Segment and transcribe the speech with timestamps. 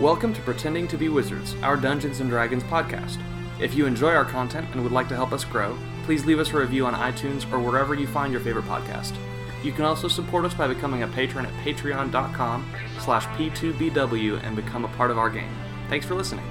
[0.00, 3.18] Welcome to Pretending to be Wizards, our Dungeons and Dragons podcast.
[3.58, 6.50] If you enjoy our content and would like to help us grow, please leave us
[6.50, 9.16] a review on iTunes or wherever you find your favorite podcast.
[9.64, 12.70] You can also support us by becoming a patron at patreon.com
[13.00, 15.56] slash p2bw and become a part of our game.
[15.88, 16.44] Thanks for listening.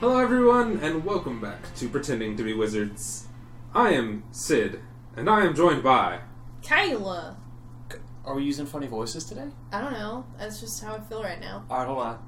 [0.00, 3.28] Hello, everyone, and welcome back to Pretending to be Wizards.
[3.74, 4.80] I am Sid,
[5.16, 6.18] and I am joined by.
[6.62, 7.38] Kyla.
[8.24, 9.48] Are we using funny voices today?
[9.72, 10.24] I don't know.
[10.38, 11.64] That's just how I feel right now.
[11.70, 12.18] Alright, hold on.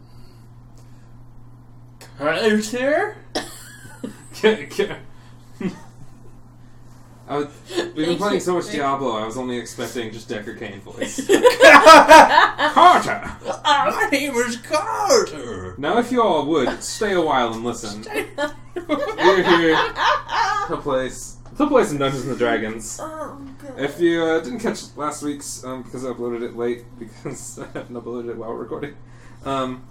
[2.19, 3.17] Carter?
[4.35, 4.97] K- K-
[7.27, 10.81] I was, we've been playing so much Diablo, I was only expecting just Deckard Cain
[10.83, 11.27] voice.
[12.75, 13.33] Carter.
[13.65, 15.75] My name is Carter!
[15.79, 18.05] Now, if you all would, stay a while and listen.
[18.77, 19.75] We're here
[20.69, 21.11] to play,
[21.55, 22.99] s- to play some Dungeons and Dragons.
[23.01, 23.39] Oh,
[23.77, 27.67] If you uh, didn't catch last week's, um, because I uploaded it late, because I
[27.79, 28.97] haven't uploaded it while we're recording,
[29.45, 29.85] um,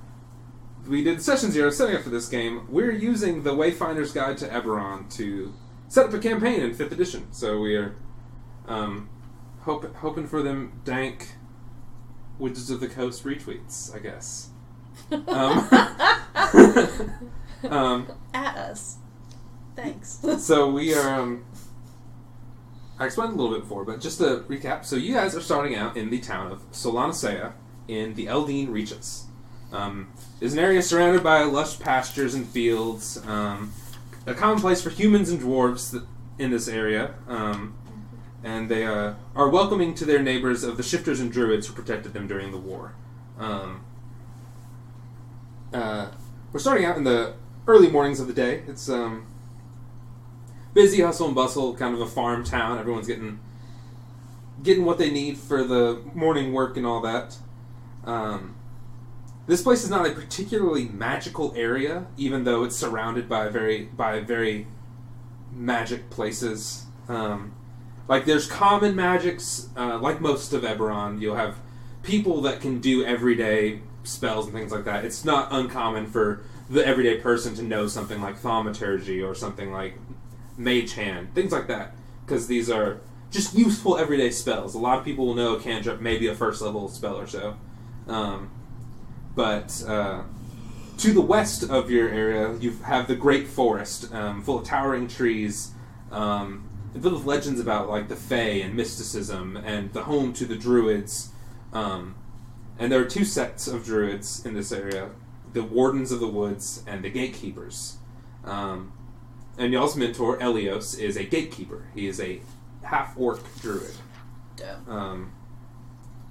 [0.87, 2.67] we did session zero setting up for this game.
[2.69, 5.53] We're using the Wayfinder's Guide to Eberron to
[5.87, 7.31] set up a campaign in fifth edition.
[7.31, 7.95] So we are
[8.67, 9.09] um,
[9.61, 11.35] hope, hoping for them dank
[12.37, 14.49] Wizards of the Coast retweets, I guess.
[15.11, 15.67] Um,
[17.71, 18.97] um, At us.
[19.75, 20.19] Thanks.
[20.39, 21.19] so we are.
[21.21, 21.45] Um,
[22.99, 24.85] I explained a little bit before, but just to recap.
[24.85, 27.53] So you guys are starting out in the town of Solanacea
[27.87, 29.25] in the Eldeen Reaches.
[29.71, 33.19] Um, it's an area surrounded by lush pastures and fields.
[33.25, 33.73] Um,
[34.27, 36.05] a common place for humans and dwarves that,
[36.37, 37.15] in this area.
[37.27, 37.75] Um,
[38.43, 42.13] and they uh, are welcoming to their neighbors of the shifters and druids who protected
[42.13, 42.93] them during the war.
[43.39, 43.85] Um,
[45.73, 46.09] uh,
[46.51, 47.33] we're starting out in the
[47.65, 48.63] early mornings of the day.
[48.67, 49.25] It's um,
[50.73, 52.77] busy hustle and bustle, kind of a farm town.
[52.77, 53.39] Everyone's getting
[54.61, 57.37] getting what they need for the morning work and all that.
[58.05, 58.55] Um,
[59.45, 64.21] this place is not a particularly magical area, even though it's surrounded by very by
[64.21, 64.67] very
[65.51, 66.85] magic places.
[67.07, 67.55] Um,
[68.07, 71.21] like there's common magics, uh, like most of Eberron.
[71.21, 71.57] You'll have
[72.03, 75.05] people that can do everyday spells and things like that.
[75.05, 79.97] It's not uncommon for the everyday person to know something like thaumaturgy or something like
[80.57, 81.93] mage hand, things like that,
[82.25, 82.99] because these are
[83.31, 84.75] just useful everyday spells.
[84.75, 87.57] A lot of people will know a cantrip, maybe a first level spell or so.
[88.07, 88.51] Um,
[89.35, 90.23] but uh,
[90.97, 95.07] to the west of your area, you have the Great Forest, um, full of towering
[95.07, 95.71] trees,
[96.11, 100.55] um, filled with legends about like the Fae and mysticism, and the home to the
[100.55, 101.31] Druids.
[101.71, 102.15] Um,
[102.77, 105.09] and there are two sets of Druids in this area:
[105.53, 107.97] the Wardens of the Woods and the Gatekeepers.
[108.45, 108.93] Um,
[109.57, 111.87] and y'all's mentor Elios is a gatekeeper.
[111.93, 112.41] He is a
[112.83, 113.95] half orc druid.
[114.55, 114.87] Dope.
[114.87, 115.31] Um,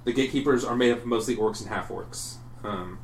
[0.03, 2.35] the gatekeepers are made up of mostly orcs and half orcs.
[2.63, 2.99] Um,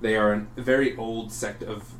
[0.00, 1.92] they are a very old sect of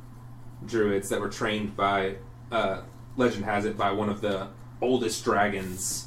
[0.65, 2.17] druids that were trained by,
[2.51, 2.83] uh,
[3.17, 4.49] legend has it, by one of the
[4.81, 6.07] oldest dragons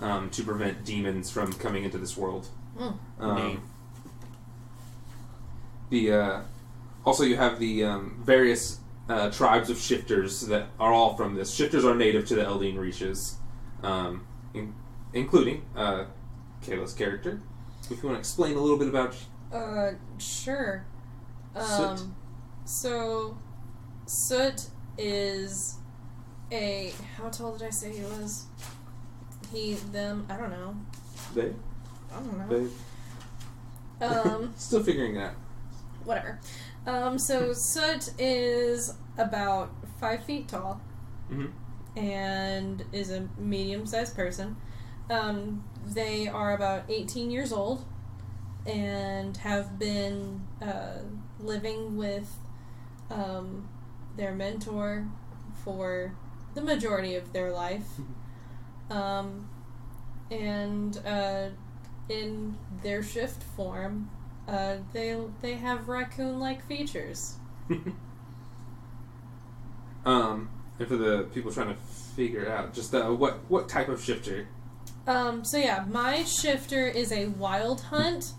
[0.00, 2.48] um, to prevent demons from coming into this world.
[2.78, 2.98] Mm.
[3.18, 3.62] Um,
[5.90, 6.40] the uh,
[7.04, 11.54] also you have the um, various uh, tribes of shifters that are all from this.
[11.54, 13.36] Shifters are native to the Eldeen Reaches,
[13.82, 14.74] um, in,
[15.12, 16.04] including uh,
[16.64, 17.40] Kayla's character.
[17.90, 19.14] If you want to explain a little bit about
[19.52, 20.84] Uh, sure.
[21.54, 21.80] Soot.
[22.00, 22.16] Um,
[22.64, 23.38] so,
[24.06, 24.66] Soot
[24.98, 25.76] is
[26.50, 26.92] a.
[27.16, 28.46] How tall did I say he was?
[29.52, 30.74] He, them, I don't know.
[31.34, 31.52] they,
[32.12, 32.68] I don't know.
[34.00, 35.34] they Um, still figuring that.
[36.04, 36.40] whatever.
[36.86, 40.80] Um, so Soot is about five feet tall
[41.30, 41.52] Mhm.
[41.96, 44.56] and is a medium-sized person.
[45.10, 47.84] Um, they are about 18 years old
[48.66, 50.98] and have been uh,
[51.40, 52.36] living with
[53.10, 53.68] um,
[54.16, 55.06] their mentor
[55.64, 56.12] for
[56.54, 58.00] the majority of their life.
[58.90, 59.48] Um,
[60.30, 61.48] and uh,
[62.08, 64.10] in their shift form,
[64.48, 67.36] uh, they they have raccoon-like features.
[70.04, 71.80] um, and for the people trying to
[72.14, 74.48] figure it out, just uh, what what type of shifter?
[75.06, 78.32] Um, so yeah, my shifter is a wild hunt,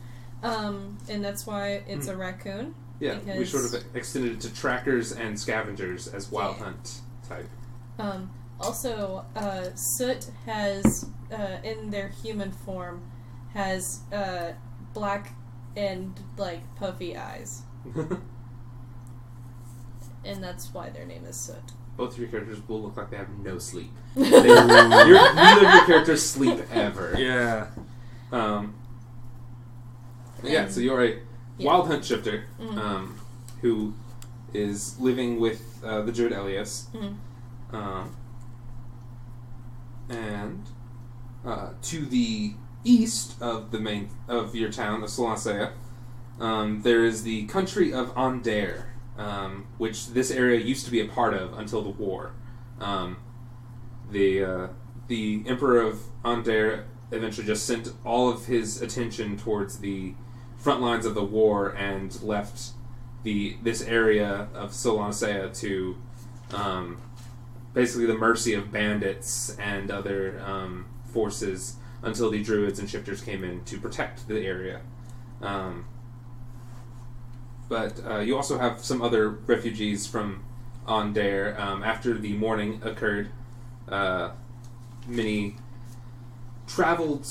[0.44, 2.76] um, and that's why it's a raccoon.
[3.00, 6.66] Yeah, we sort of extended it to trackers and scavengers as wild Yeah.
[6.66, 7.48] hunt type.
[8.00, 13.02] Um, also, uh, Soot has uh, in their human form
[13.54, 14.52] has uh,
[14.94, 15.34] black
[15.78, 17.62] and like puffy eyes,
[20.26, 21.56] and that's why their name is Soot.
[21.96, 23.92] Both of your characters will look like they have no sleep.
[24.16, 27.16] They, your, neither of your characters sleep ever.
[27.18, 27.68] Yeah.
[28.32, 28.76] Um,
[30.44, 31.20] Yeah, And- so you're a
[31.58, 31.68] Yeah.
[31.68, 32.78] wild hunt shifter Mhm.
[32.78, 33.20] um,
[33.62, 33.94] who
[34.54, 36.88] is living with uh, the druid Elias.
[36.94, 37.16] Mhm.
[37.74, 38.16] Um,
[40.10, 40.64] and
[41.46, 42.54] uh, to the
[42.84, 45.72] east of the main of your town of Solancea,
[46.40, 51.08] um, there is the country of Aundair, um, which this area used to be a
[51.08, 52.34] part of until the war.
[52.80, 53.18] Um,
[54.12, 54.68] the uh,
[55.08, 60.14] the emperor of Aundair eventually just sent all of his attention towards the
[60.58, 62.72] front lines of the war and left
[63.24, 65.98] the this area of Solancea to
[66.54, 67.02] um,
[67.74, 73.44] basically the mercy of bandits and other um, forces until the druids and shifters came
[73.44, 74.82] in to protect the area.
[75.42, 75.86] Um,
[77.70, 80.44] but uh, you also have some other refugees from
[80.88, 81.60] Aundair.
[81.60, 83.30] Um, after the Mourning occurred,
[83.90, 84.32] uh,
[85.08, 85.56] many
[86.66, 87.28] traveled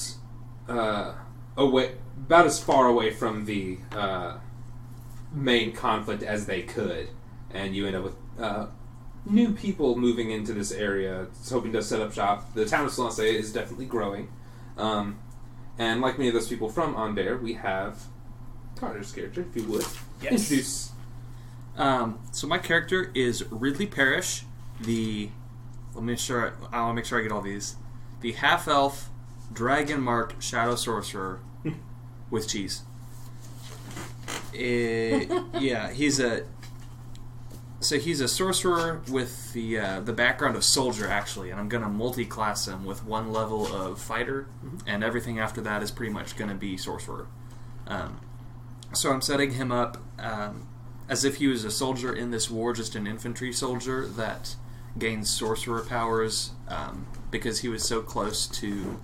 [0.69, 1.15] uh,
[1.57, 4.39] away, about as far away from the uh,
[5.33, 7.09] main conflict as they could,
[7.51, 8.67] and you end up with uh,
[9.25, 12.55] new people moving into this area, hoping to set up shop.
[12.55, 14.29] The town of Solancea is definitely growing,
[14.77, 15.19] um,
[15.79, 18.05] and like many of those people from Aundair, we have
[18.77, 19.85] Carter's character, if you would
[20.23, 20.33] Yes.
[20.33, 20.91] introduce.
[21.77, 24.45] Um, so my character is Ridley Parrish,
[24.81, 25.31] the.
[25.95, 26.55] Let me make sure.
[26.73, 27.77] I want to make sure I get all these.
[28.21, 29.09] The half elf,
[29.53, 31.41] dragon marked shadow sorcerer,
[32.31, 32.83] with cheese.
[34.55, 35.27] Eh,
[35.59, 36.45] yeah, he's a.
[37.87, 41.89] So he's a sorcerer with the uh, the background of soldier actually, and I'm gonna
[41.89, 44.49] multi-class him with one level of fighter,
[44.89, 47.29] and everything after that is pretty much gonna be sorcerer.
[47.87, 48.19] Um,
[48.93, 50.67] so I'm setting him up um,
[51.09, 54.57] as if he was a soldier in this war, just an infantry soldier that
[54.99, 58.99] gains sorcerer powers um, because he was so close to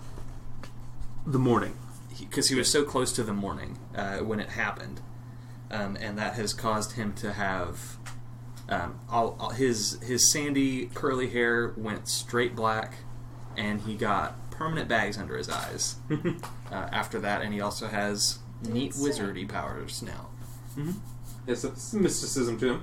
[1.25, 1.77] The Mourning.
[2.19, 5.01] because he, was so close to the Mourning uh, when it happened,
[5.71, 7.97] um, and that has caused him to have
[8.73, 12.95] um, all, all his his sandy curly hair went straight black,
[13.57, 18.39] and he got permanent bags under his eyes uh, after that, and he also has
[18.69, 19.13] neat Insane.
[19.13, 20.29] wizardy powers now.
[21.47, 22.83] Yes, it's some mysticism to him.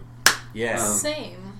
[0.53, 0.81] Yes.
[0.87, 1.53] Um, Same.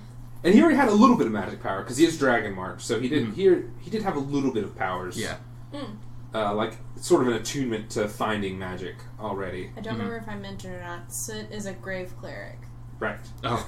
[0.44, 2.82] And he already had a little bit of magic power because he is dragon marked,
[2.82, 3.34] so he did Mhm.
[3.34, 5.18] he, he did have a little bit of powers.
[5.18, 5.36] yeah.
[5.72, 5.96] Mm.
[6.34, 9.70] uh, like sort of an attunement to finding magic already.
[9.76, 9.98] I don't Mhm.
[9.98, 11.12] remember if I mentioned or not.
[11.12, 12.58] Soot is a grave cleric
[12.98, 13.18] Right.
[13.44, 13.66] Oh.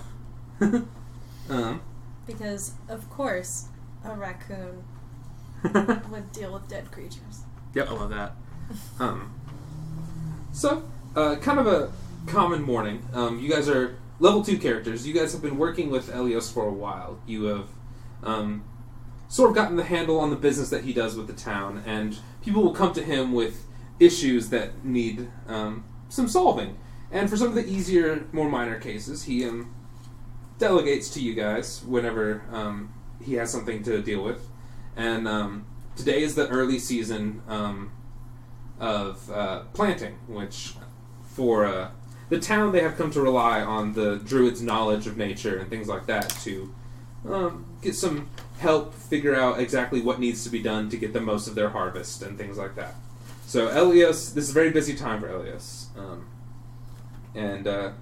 [1.51, 1.81] Um.
[2.27, 3.67] because, of course,
[4.05, 4.85] a raccoon
[6.11, 7.45] would deal with dead creatures.
[7.75, 7.89] Yep.
[7.89, 8.33] I love that.
[8.99, 9.35] Um,
[10.53, 10.83] so,
[11.17, 11.93] uh, kind of a
[12.27, 13.07] common morning.
[13.13, 15.07] Um, you guys are level two characters.
[15.07, 17.19] You guys have been working with Elios for a while.
[17.27, 17.69] You have
[18.23, 18.65] um,
[19.29, 22.19] sort of gotten the handle on the business that he does with the town, and
[22.43, 23.65] people will come to him with
[23.99, 26.79] issues that need um, some solving.
[27.11, 29.75] And for some of the easier, more minor cases, he um,
[30.63, 32.93] delegates to you guys whenever um,
[33.25, 34.49] he has something to deal with.
[34.97, 35.67] And um,
[35.97, 37.43] today is the early season.
[37.49, 37.93] Um,
[38.83, 40.75] of uh, planting, which
[41.23, 41.91] for uh,
[42.29, 45.87] the town they have come to rely on the druids' knowledge of nature and things
[45.87, 46.75] like that to
[47.29, 51.21] um, get some help figure out exactly what needs to be done to get the
[51.21, 52.95] most of their harvest and things like that.
[53.47, 56.27] So Elias, this is a very busy time for Elias, um,
[57.37, 57.93] and uh,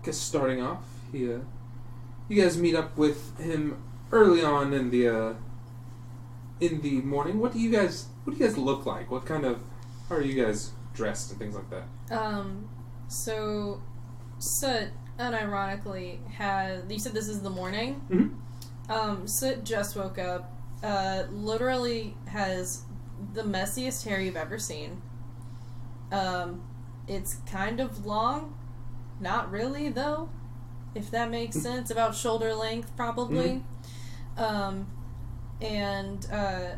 [0.00, 1.38] I guess starting off, he, uh,
[2.30, 3.82] you guys meet up with him
[4.12, 5.34] early on in the uh,
[6.60, 7.38] in the morning.
[7.38, 9.10] What do you guys What do you guys look like?
[9.10, 9.60] What kind of
[10.08, 12.16] how are you guys dressed and things like that?
[12.16, 12.68] Um,
[13.08, 13.82] so
[14.38, 16.90] Soot, unironically, had.
[16.90, 18.00] You said this is the morning?
[18.10, 18.34] Mhm.
[18.90, 20.52] Um, Soot just woke up.
[20.82, 22.82] Uh, literally has
[23.34, 25.02] the messiest hair you've ever seen.
[26.10, 26.62] Um,
[27.06, 28.56] it's kind of long.
[29.20, 30.30] Not really, though.
[30.94, 31.90] If that makes sense.
[31.90, 33.62] About shoulder length, probably.
[34.36, 34.86] Um,
[35.60, 36.70] and, uh,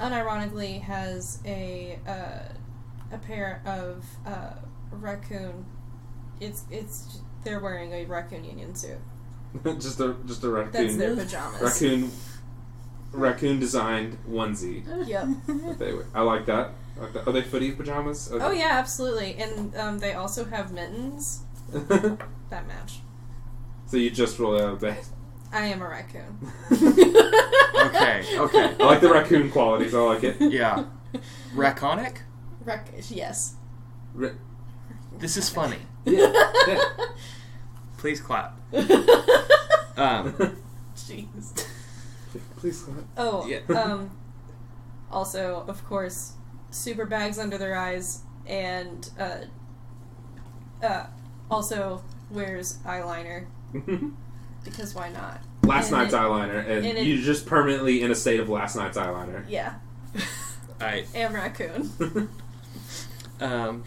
[0.00, 2.52] unironically has a, uh,
[3.12, 4.54] a pair of, uh,
[4.90, 5.66] raccoon.
[6.40, 8.98] It's, it's, they're wearing a raccoon union suit.
[9.78, 11.60] just a just a That's raccoon their pajamas.
[11.62, 12.10] raccoon
[13.12, 14.84] raccoon designed onesie.
[15.06, 15.78] Yep.
[15.78, 15.92] they.
[16.12, 16.72] I like that.
[16.98, 17.28] I like that.
[17.28, 18.30] Are they footy pajamas?
[18.32, 19.36] Oh yeah, absolutely.
[19.36, 21.42] And um, they also have mittens
[21.72, 23.00] that match.
[23.94, 24.98] So you just roll out of bed.
[25.52, 26.50] I am a raccoon.
[27.84, 28.74] Okay, okay.
[28.80, 29.94] I like the raccoon qualities.
[29.94, 30.36] I like it.
[30.40, 30.84] Yeah.
[31.54, 32.16] Raconic?
[32.64, 33.56] Rac- yes.
[34.14, 34.30] Ra-
[35.18, 35.76] This is funny.
[36.06, 36.32] yeah.
[36.66, 36.82] yeah.
[37.98, 38.58] Please clap.
[38.72, 40.32] Um,
[40.96, 41.66] Jeez.
[42.56, 42.80] Please.
[42.82, 43.04] go ahead.
[43.18, 43.58] Oh, Yeah.
[43.78, 44.10] um,
[45.12, 46.32] also, of course,
[46.70, 49.36] super bags under their eyes and uh,
[50.82, 51.06] uh,
[51.50, 53.46] also wears eyeliner
[54.64, 55.40] because why not?
[55.64, 58.48] last And night's it- eyeliner, and, and it- you're just permanently in a state of
[58.48, 59.44] last night's eyeliner.
[59.48, 59.74] Yeah,
[60.80, 61.90] I am raccoon.
[63.40, 63.84] um,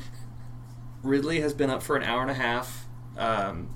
[1.04, 2.86] Ridley has been up for an hour and a half.
[3.18, 3.70] Um,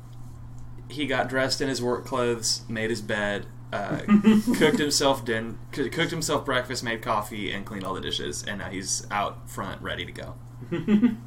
[0.90, 4.00] he got dressed in his work clothes, made his bed, uh,
[4.58, 8.44] cooked himself din- cooked himself breakfast, made coffee, and cleaned all the dishes.
[8.44, 10.36] And now he's out front, ready to go.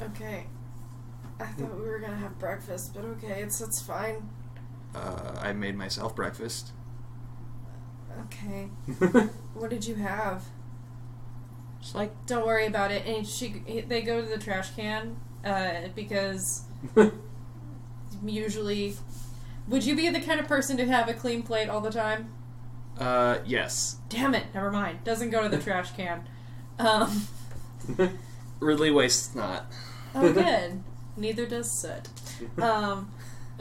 [0.00, 0.46] Okay.
[1.42, 4.28] I thought we were gonna have breakfast, but okay, it's it's fine.
[4.94, 6.72] Uh, I made myself breakfast.
[8.26, 8.68] Okay.
[9.54, 10.44] What did you have?
[11.80, 13.06] Just like Don't worry about it.
[13.06, 16.62] And she, they go to the trash can uh, because
[18.24, 18.96] usually,
[19.68, 22.32] would you be the kind of person to have a clean plate all the time?
[22.98, 24.46] uh, yes, Damn it!
[24.54, 25.04] Never mind.
[25.04, 26.28] Doesn't go to the trash can.
[26.78, 27.28] Um,
[28.58, 29.66] Ridley wastes not.
[30.14, 30.82] oh, good.
[31.16, 32.08] Neither does soot.
[32.60, 33.12] Um,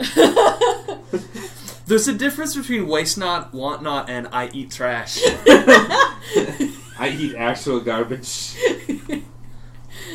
[1.86, 5.20] There's a difference between waste not, want not, and I eat trash.
[6.98, 8.56] I eat actual garbage.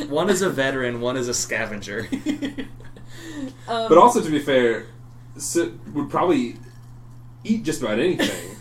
[0.08, 2.08] one is a veteran, one is a scavenger.
[3.68, 4.86] um, But also, to be fair,
[5.36, 6.56] Soot would probably
[7.44, 8.56] eat just about anything.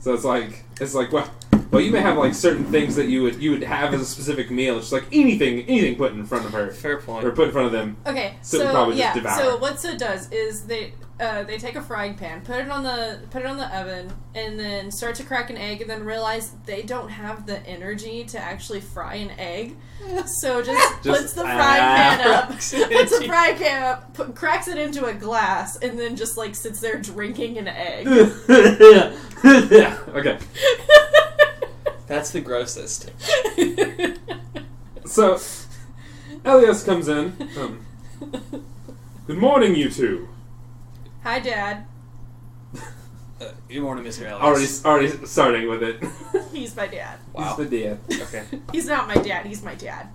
[0.00, 1.30] so it's like it's like well,
[1.70, 4.04] well, you may have like certain things that you would you would have as a
[4.06, 4.76] specific meal.
[4.78, 7.24] It's just like anything anything put in front of her Fair point.
[7.24, 7.96] or put in front of them.
[8.06, 9.38] Okay, So so, it'd probably just yeah, devour.
[9.42, 12.82] so what Soot does is they uh, they take a frying pan, put it on
[12.82, 16.04] the put it on the oven, and then start to crack an egg, and then
[16.04, 19.76] realize they don't have the energy to actually fry an egg,
[20.26, 21.96] so just, Just- puts the frying ah.
[21.96, 22.70] pan up, puts
[23.18, 26.80] the frying pan up, put, cracks it into a glass, and then just like sits
[26.80, 28.06] there drinking an egg.
[29.70, 29.98] yeah.
[30.08, 30.38] Okay.
[32.06, 33.10] That's the grossest.
[35.04, 35.38] So
[36.44, 37.36] Elias comes in.
[37.58, 37.84] Um,
[39.26, 40.28] Good morning, you two.
[41.26, 41.84] Hi, Dad.
[43.38, 44.24] Uh, good morning, Mr.
[44.24, 44.82] Ellis.
[44.82, 46.02] Already, already starting with it.
[46.54, 47.18] He's my dad.
[47.34, 47.54] Wow.
[47.54, 47.98] He's the dad.
[48.22, 48.44] Okay.
[48.72, 49.44] He's not my dad.
[49.44, 50.08] He's my dad.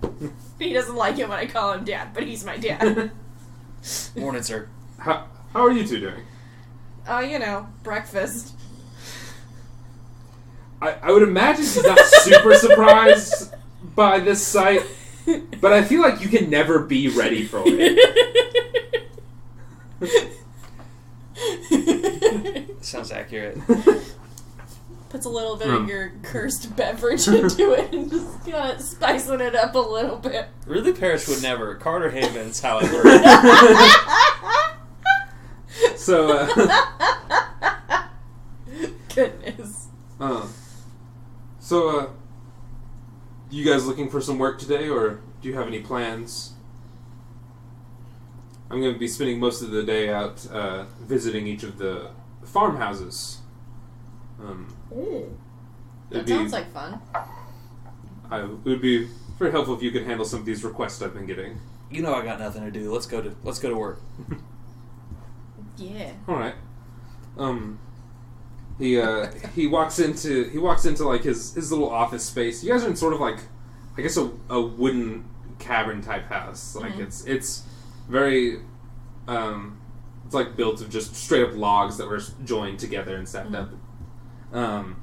[0.58, 3.12] He doesn't like it when I call him dad, but he's my dad.
[4.16, 4.68] Morning, sir.
[4.98, 6.24] How, how are you two doing?
[7.06, 8.56] Oh, you know, breakfast.
[10.80, 13.54] I, I would imagine he's not super surprised
[13.94, 14.82] by this sight,
[15.60, 19.12] but I feel like you can never be ready for it.
[22.80, 23.58] Sounds accurate.
[25.08, 29.40] Puts a little bit of your cursed beverage into it and just kind of spicing
[29.40, 30.48] it up a little bit.
[30.66, 31.74] Really, Parrish would never.
[31.74, 33.02] Carter Havens, however.
[35.96, 38.08] So, uh,
[39.14, 39.88] Goodness.
[40.20, 40.46] uh,
[41.60, 42.06] so, uh,
[43.50, 46.51] you guys looking for some work today, or do you have any plans?
[48.72, 52.10] I'm going to be spending most of the day out uh, visiting each of the
[52.44, 53.38] farmhouses.
[54.40, 57.00] Um, That it'd be- sounds like fun.
[58.30, 61.12] I, it would be very helpful if you could handle some of these requests I've
[61.12, 61.58] been getting.
[61.90, 62.90] you know I got nothing to do.
[62.90, 64.00] Let's go to let's go to work.
[65.76, 66.12] Yeah.
[66.28, 66.54] All right.
[67.36, 67.78] Um,
[68.78, 72.64] he uh, he walks into he walks into like his his little office space.
[72.64, 73.38] You guys are in sort of like,
[73.98, 76.74] I guess a, a wooden cavern type house.
[76.74, 77.00] Like Mhm.
[77.00, 77.62] it's it's
[78.08, 78.58] very,
[79.28, 79.80] um,
[80.24, 83.70] it's like built of just straight up logs that were joined together and stacked up.
[84.52, 84.96] Um.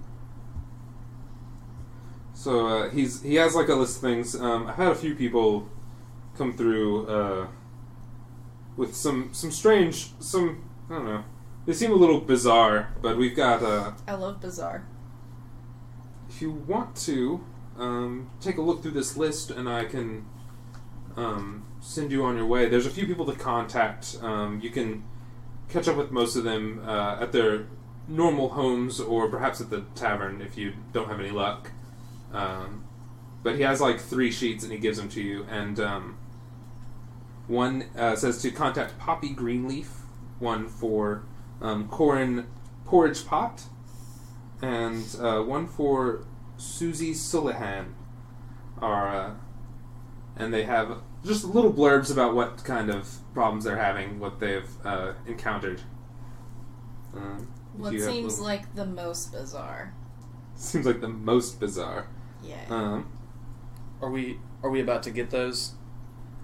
[2.34, 4.36] So uh, he's he has like a list of things.
[4.36, 5.68] Um, I've had a few people
[6.38, 7.48] come through uh,
[8.78, 11.24] with some some strange some I don't know.
[11.66, 14.86] They seem a little bizarre, but we've got uh, I love Bizarre.
[16.30, 17.44] if you want to
[17.78, 20.26] um, take a look through this list, and I can
[21.18, 22.68] um, send you on your way.
[22.68, 24.18] There's a few people to contact.
[24.22, 25.04] Um, you can
[25.70, 27.68] catch up with most of them uh, at their
[28.08, 31.72] normal homes, or perhaps at the tavern if you don't have any luck.
[32.34, 32.86] Um,
[33.44, 35.46] but he has like three sheets, and he gives them to you.
[35.50, 36.18] And um,
[37.48, 39.96] one uh, says to contact Poppy Greenleaf.
[40.40, 41.24] One for
[41.62, 42.48] um, Corin
[42.86, 43.64] Porridge Pot
[44.62, 46.26] and uh, one for
[46.58, 47.94] Susie Sulihan.
[48.82, 49.34] Are uh,
[50.38, 54.70] and they have just little blurbs about what kind of problems they're having, what they've
[54.86, 55.82] uh, encountered.
[57.16, 59.94] Um, What seems little- like the most bizarre.
[60.56, 62.08] seems like the most bizarre.
[62.44, 62.56] Yeah.
[62.70, 63.12] Um,
[64.02, 65.74] Are we are we about to get those?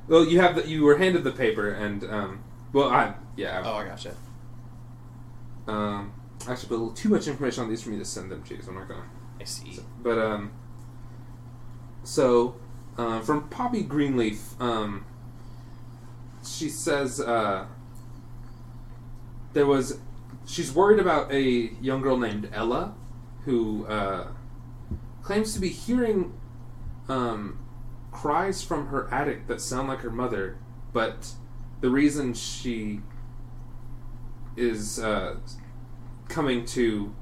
[0.07, 3.73] well, you have the, you were handed the paper, and um, well, I yeah, Oh,
[3.75, 4.13] I gotcha.
[5.67, 6.13] um,
[6.47, 8.55] actually, but a little too much information on these for me to send them to
[8.55, 9.03] you, so I'm not gonna.
[9.39, 9.79] I see.
[10.03, 10.51] But um,
[12.03, 12.55] so
[12.97, 15.05] uh, from Poppy Greenleaf, um,
[16.45, 17.65] she says uh,
[19.53, 19.99] there was.
[20.47, 21.41] She's worried about a
[21.81, 22.93] young girl named Ella,
[23.45, 24.27] who uh,
[25.23, 26.33] claims to be hearing
[27.09, 27.59] um,
[28.11, 30.57] cries from her attic that sound like her mother,
[30.93, 31.33] but
[31.81, 33.01] the reason she
[34.55, 35.35] is uh,
[36.29, 37.13] coming to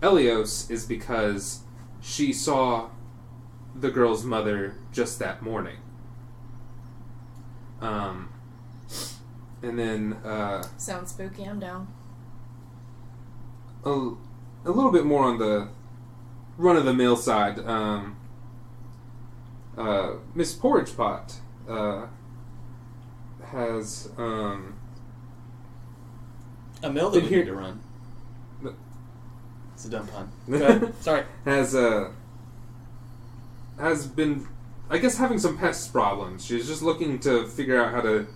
[0.00, 1.60] Elios is because
[2.00, 2.90] she saw
[3.80, 5.76] the girl's mother just that morning.
[7.80, 8.30] Um,
[9.62, 11.44] and then uh, Sounds spooky.
[11.44, 11.88] I'm down.
[13.84, 15.68] a, a little bit more on the
[16.56, 17.58] run of the mill side.
[17.60, 18.16] Um,
[19.76, 21.34] uh, Miss Porridge Pot
[21.68, 22.06] uh,
[23.52, 24.74] has um,
[26.82, 27.80] A mill that we you- need to run.
[29.74, 30.92] It's a dumb pun.
[31.00, 31.22] Sorry.
[31.44, 32.10] has uh,
[33.78, 34.46] has been,
[34.90, 36.44] I guess, having some pest problems.
[36.44, 38.26] She's just looking to figure out how to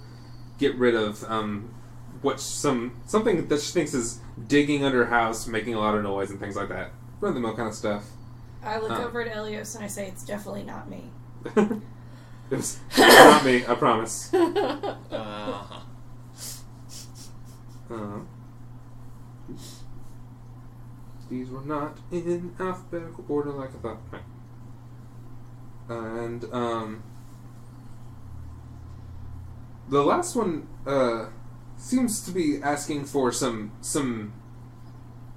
[0.58, 1.74] get rid of um,
[2.20, 6.02] what some something that she thinks is digging under her house, making a lot of
[6.02, 6.90] noise and things like that.
[7.20, 8.04] Run the mill kind of stuff.
[8.62, 9.04] I look Uh.
[9.04, 11.10] over at Elios and I say, "It's definitely not me."
[11.56, 11.80] it
[12.50, 14.32] was not me, I promise.
[15.12, 15.80] Uh-huh.
[17.90, 18.20] Uh,
[21.28, 23.98] these were not in alphabetical order like I thought.
[24.10, 24.22] Right.
[25.88, 27.02] And um,
[29.88, 31.26] the last one uh,
[31.76, 34.32] seems to be asking for some some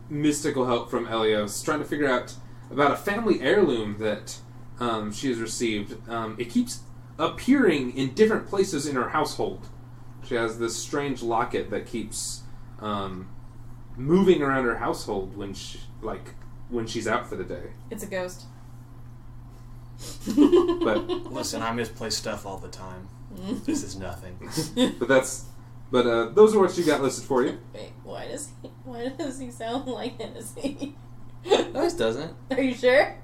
[0.09, 2.35] mystical help from Elios, trying to figure out
[2.69, 4.39] about a family heirloom that
[4.79, 6.07] um, she has received.
[6.09, 6.81] Um, it keeps
[7.17, 9.67] appearing in different places in her household.
[10.27, 12.41] She has this strange locket that keeps
[12.79, 13.29] um,
[13.95, 16.33] moving around her household when she, like
[16.69, 17.73] when she's out for the day.
[17.89, 18.45] It's a ghost.
[20.27, 23.07] But Listen, I misplace stuff all the time.
[23.65, 24.37] This is nothing.
[24.99, 25.45] but that's
[25.91, 27.57] but uh, those are what you got listed for you.
[27.73, 28.69] Wait, why does he?
[28.83, 30.95] Why does he sound like Hennessy?
[31.45, 32.33] No, this doesn't.
[32.51, 33.15] Are you sure?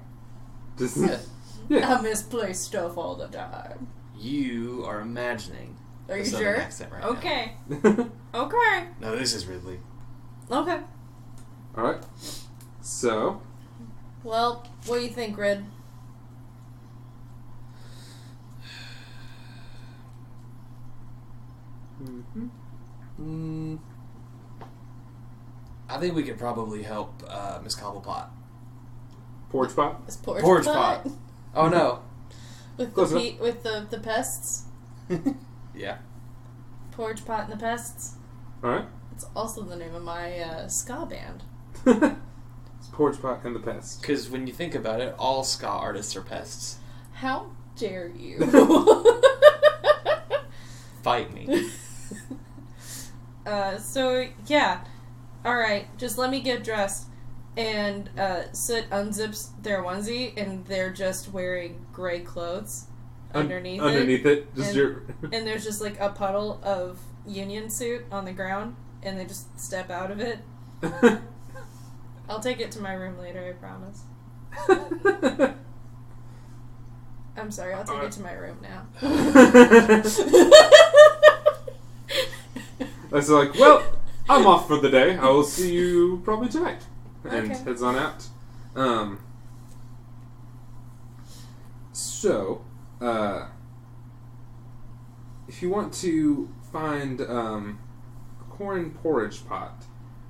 [0.78, 1.18] Just Yeah.
[1.68, 1.94] yeah.
[1.98, 3.88] I misplace stuff all the time.
[4.16, 5.76] You are imagining.
[6.08, 6.56] Are you Southern sure?
[6.60, 7.08] accent right now.
[7.10, 7.52] okay.
[8.34, 8.86] Okay.
[9.00, 9.78] No, this is Ridley.
[10.50, 10.78] Okay.
[11.76, 12.02] All right.
[12.80, 13.42] So
[14.24, 15.36] Well, what do you think,
[22.02, 22.50] Red?
[23.20, 23.78] Mm,
[25.88, 28.26] I think we could probably help uh, Miss Cobblepot.
[29.50, 30.04] porch pot.
[30.06, 31.04] This porch, Porridge pot.
[31.04, 31.12] pot.
[31.54, 32.00] Oh no.
[32.78, 33.22] With the Close enough.
[33.22, 34.64] pe- with the the pests.
[35.74, 35.98] yeah.
[36.92, 38.16] Porridge pot and the pests.
[38.64, 38.86] All right.
[39.12, 41.42] It's also the name of my uh, ska band.
[41.86, 44.00] it's porch pot and the pest.
[44.00, 46.78] Because when you think about it, all ska artists are pests.
[47.12, 48.38] How dare you?
[51.02, 51.68] Fight me.
[53.46, 54.84] Uh, so yeah,
[55.44, 55.86] all right.
[55.98, 57.06] Just let me get dressed.
[57.56, 62.86] And uh, Soot unzips their onesie, and they're just wearing gray clothes
[63.34, 63.84] Un- underneath it.
[63.84, 65.02] underneath it, just And- your.
[65.32, 69.60] And there's just like a puddle of Union suit on the ground, and they just
[69.60, 70.38] step out of it.
[72.28, 73.44] I'll take it to my room later.
[73.46, 74.04] I promise.
[77.36, 77.74] I'm sorry.
[77.74, 78.86] I'll take it to my room now.
[83.12, 83.84] That's like, well,
[84.28, 85.16] I'm off for the day.
[85.16, 86.82] I will see you probably tonight.
[87.24, 87.62] And Okay.
[87.62, 88.26] heads on out.
[88.74, 89.18] Um,
[91.92, 92.64] so,
[93.00, 93.46] uh,
[95.46, 97.78] if you want to find um,
[98.40, 99.84] a corn porridge pot,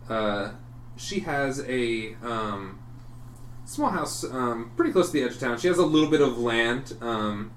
[0.09, 0.51] uh,
[0.97, 2.81] she has a um,
[3.65, 5.57] small house um, pretty close to the edge of town.
[5.59, 7.53] She has a little bit of land, um,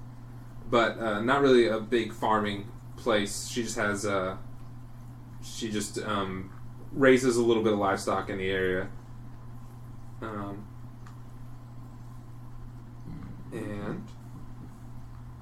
[0.70, 3.48] but uh, not really a big farming place.
[3.48, 4.36] She just has uh,
[5.46, 6.50] she just um,
[6.92, 8.88] raises a little bit of livestock in the area.
[10.20, 10.66] Um,
[13.52, 14.06] and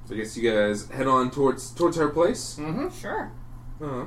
[0.05, 2.57] so I guess you guys head on towards towards her place.
[2.61, 2.89] mm-hmm.
[3.01, 3.33] Sure.
[3.81, 4.07] Uh-huh.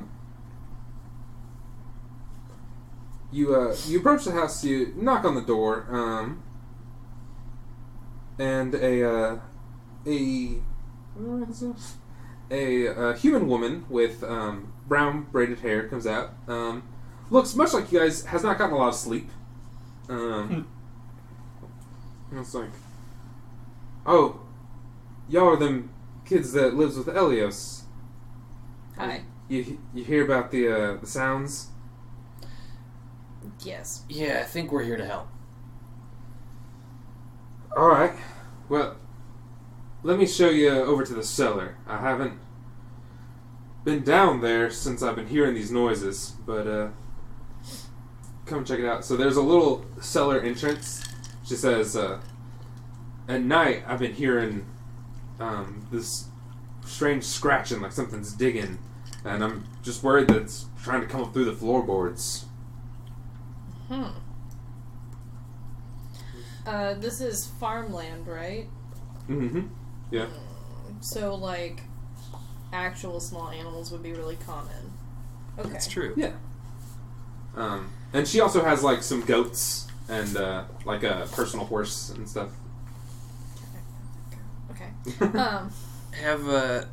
[3.30, 4.64] You uh, you approach the house.
[4.64, 6.42] You knock on the door, um,
[8.38, 9.38] and a uh,
[10.06, 10.62] a
[11.14, 11.96] what is this?
[12.50, 16.30] A, uh human woman with um, brown braided hair comes out.
[16.48, 16.82] Um,
[17.30, 19.30] looks much like you guys has not gotten a lot of sleep.
[20.08, 20.66] Um,
[22.30, 22.70] and it's like,
[24.06, 24.40] oh,
[25.28, 25.90] y'all are them
[26.24, 27.82] kids that lives with Elios.
[28.96, 29.22] Hi.
[29.48, 31.68] You you hear about the uh, the sounds?
[33.64, 34.02] Yes.
[34.08, 35.28] Yeah, I think we're here to help.
[37.76, 38.14] All right.
[38.68, 38.96] Well,
[40.02, 41.76] let me show you over to the cellar.
[41.86, 42.38] I haven't
[43.88, 46.88] been down there since I've been hearing these noises, but uh,
[48.44, 49.02] come check it out.
[49.02, 51.02] So there's a little cellar entrance.
[51.46, 52.20] She says, uh,
[53.28, 54.66] at night I've been hearing
[55.40, 56.26] um, this
[56.84, 58.78] strange scratching, like something's digging,
[59.24, 62.44] and I'm just worried that it's trying to come up through the floorboards.
[63.88, 64.08] Hmm.
[66.66, 68.66] Uh, this is farmland, right?
[69.30, 69.68] Mm-hmm.
[70.10, 70.26] Yeah.
[71.00, 71.80] So, like,
[72.72, 74.92] actual small animals would be really common.
[75.58, 75.68] Okay.
[75.70, 76.14] That's true.
[76.16, 76.32] Yeah.
[77.56, 82.28] Um, and she also has like some goats and uh, like a personal horse and
[82.28, 82.50] stuff.
[84.70, 84.90] Okay.
[85.38, 85.70] Um,
[86.22, 86.84] Have uh,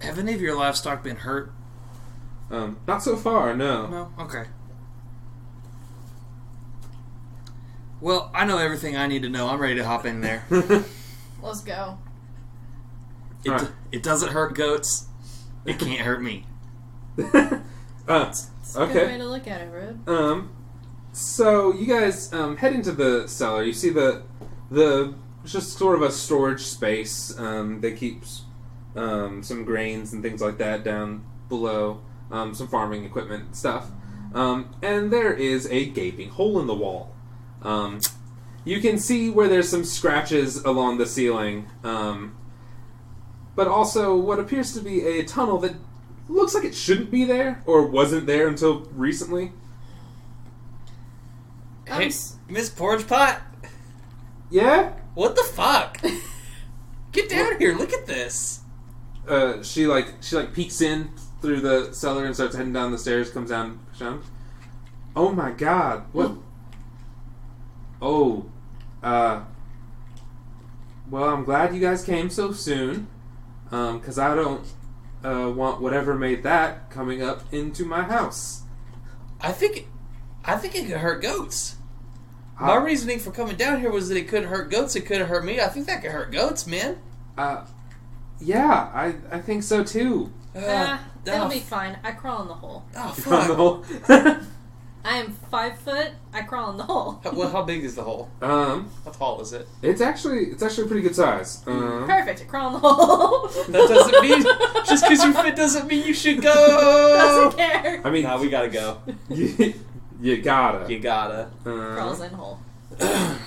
[0.00, 1.52] have any of your livestock been hurt?
[2.50, 3.86] um, not so far, no.
[3.88, 4.12] No.
[4.20, 4.44] Okay.
[8.00, 9.48] Well, I know everything I need to know.
[9.48, 10.44] I'm ready to hop in there.
[11.42, 11.98] let's go.
[13.44, 13.70] It, Alright.
[13.92, 15.06] it doesn't hurt goats.
[15.64, 16.44] It can't hurt me.
[17.18, 17.60] uh,
[18.28, 20.08] It's a good way to look at it, Rude.
[20.08, 20.50] Um,
[21.12, 23.62] so you guys um, head into the cellar.
[23.62, 24.22] You see the
[24.70, 27.38] the it's just sort of a storage space.
[27.38, 28.22] Um, they keep
[28.94, 32.00] um, some grains and things like that down below.
[32.30, 33.90] Um, some farming equipment and stuff.
[34.34, 37.14] Um, and there is a gaping hole in the wall.
[37.62, 38.00] Um,
[38.64, 42.36] you can see where there's some scratches along the ceiling, um,
[43.58, 45.74] but also what appears to be a tunnel that
[46.28, 49.50] looks like it shouldn't be there or wasn't there until recently.
[51.90, 52.12] I'm Hey,
[52.48, 53.42] Miss Porridge Pot,
[54.48, 54.92] Yeah?
[55.14, 56.00] what the fuck?
[57.12, 57.74] Get down here.
[57.74, 58.60] Look at this.
[59.26, 61.10] Uh, she like she like peeks in
[61.42, 63.28] through the cellar and starts heading down the stairs.
[63.28, 63.80] Comes down.
[63.98, 64.22] down.
[65.16, 66.04] Oh my god!
[66.12, 66.36] What?
[68.00, 68.46] Oh,
[69.02, 69.42] uh.
[71.10, 73.08] Well, I'm glad you guys came so soon,
[73.70, 74.64] um, because I don't
[75.24, 78.62] uh, want whatever made that coming up into my house.
[79.40, 79.88] I think,
[80.44, 81.76] I think it could hurt goats.
[82.60, 84.96] My Uh, reasoning for coming down here was that it couldn't hurt goats.
[84.96, 85.60] It couldn't hurt me.
[85.60, 86.98] I think that could hurt goats, man.
[87.36, 87.64] uh,
[88.40, 90.32] yeah, I I think so too.
[90.54, 91.98] Uh, it'll oh, be fine.
[92.04, 92.84] I crawl in the hole.
[92.96, 94.42] oh, From the fuck.
[95.08, 96.10] whole- I am five foot.
[96.32, 97.20] I crawl in the hole.
[97.24, 98.28] How- well, how big is the hole?
[98.42, 99.66] um, How tall is it?
[99.82, 101.62] it's actually it's actually a pretty good size.
[101.66, 102.42] Um, Perfect.
[102.42, 103.48] I crawl in the hole.
[103.68, 104.42] That doesn't mean
[104.86, 106.52] just because you fit doesn't mean you should go.
[106.52, 108.00] Doesn't care.
[108.04, 108.98] I mean, Nah, we gotta go.
[109.30, 109.74] you,
[110.20, 110.92] you gotta.
[110.92, 111.48] You gotta.
[111.64, 112.58] Crawls Uh, in hole.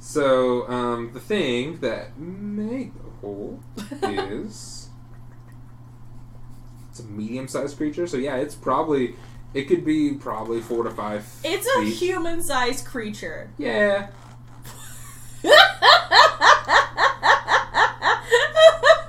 [0.00, 3.60] so um, the thing that made the hole
[4.02, 4.88] is
[6.90, 8.06] it's a medium-sized creature.
[8.06, 9.14] So yeah, it's probably
[9.54, 11.26] it could be probably four to five.
[11.44, 11.94] It's a feet.
[11.96, 13.50] human-sized creature.
[13.58, 14.08] Yeah.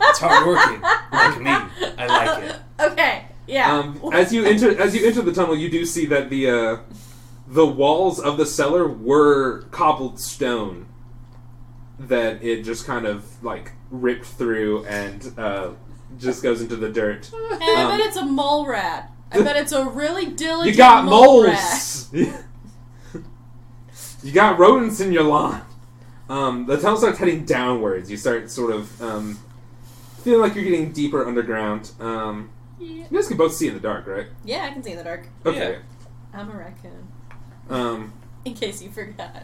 [0.03, 0.81] It's hard working.
[0.81, 1.51] Like me.
[1.97, 2.55] I like it.
[2.79, 3.25] Okay.
[3.47, 3.77] Yeah.
[3.77, 6.77] Um, as you enter as you enter the tunnel, you do see that the uh,
[7.47, 10.87] the walls of the cellar were cobbled stone
[11.99, 15.69] that it just kind of like ripped through and uh,
[16.17, 17.31] just goes into the dirt.
[17.33, 19.11] and I um, bet it's a mole rat.
[19.31, 21.53] I bet it's a really diligent You got mole rat.
[21.53, 22.13] moles.
[24.23, 25.61] you got rodents in your lawn.
[26.29, 28.09] Um, the tunnel starts heading downwards.
[28.09, 29.39] You start sort of um,
[30.23, 31.91] feeling like you're getting deeper underground.
[31.99, 33.05] Um, Yeah.
[33.09, 34.27] you guys can both see in the dark, right?
[34.45, 35.27] Yeah, I can see in the dark.
[35.45, 35.79] Okay.
[36.33, 37.07] I'm a raccoon.
[37.69, 38.13] Um,
[38.45, 39.43] In case you forgot.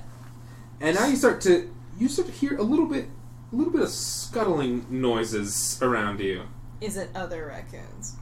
[0.81, 3.05] and now you start to you start to hear a little bit,
[3.51, 6.43] a little bit of scuttling noises around you.
[6.81, 8.15] Is it other raccoons?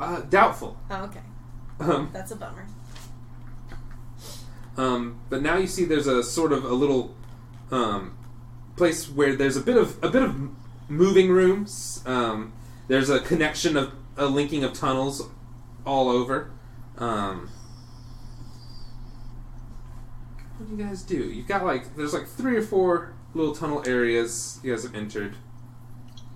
[0.00, 0.76] Uh, doubtful.
[0.90, 1.20] Oh, okay.
[1.80, 2.66] Um, That's a bummer.
[4.76, 7.14] Um, but now you see there's a sort of a little
[7.70, 8.16] um,
[8.76, 10.34] place where there's a bit of a bit of
[10.88, 12.02] moving rooms.
[12.06, 12.52] Um,
[12.88, 15.28] there's a connection of a linking of tunnels
[15.86, 16.50] all over.
[16.98, 17.50] Um,
[20.56, 21.16] what do you guys do?
[21.16, 25.36] You've got like there's like three or four little tunnel areas you guys have entered,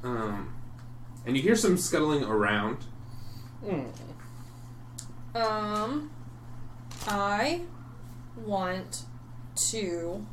[0.03, 0.55] um,
[1.27, 2.85] and you hear some scuttling around.
[5.35, 6.11] Um,
[7.07, 7.63] I
[8.37, 9.03] want
[9.71, 10.27] to.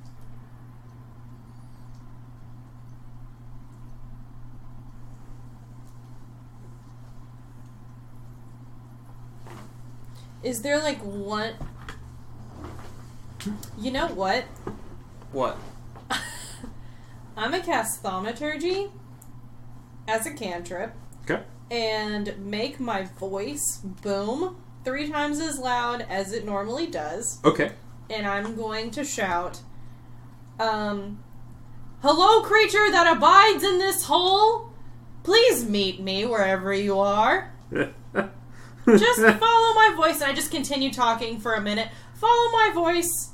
[10.43, 11.53] Is there like one?
[13.79, 14.43] You know what?
[15.31, 15.57] What?
[17.37, 18.91] I'm a cast thaumaturgy
[20.07, 21.41] as a cantrip Okay.
[21.71, 27.39] And make my voice boom three times as loud as it normally does.
[27.43, 27.71] Okay.
[28.09, 29.61] And I'm going to shout,
[30.59, 31.19] um,
[32.01, 34.69] Hello, creature that abides in this hole!
[35.23, 37.51] Please meet me wherever you are.
[37.71, 40.21] Just follow my voice.
[40.21, 41.89] And I just continue talking for a minute.
[42.13, 43.31] Follow my voice.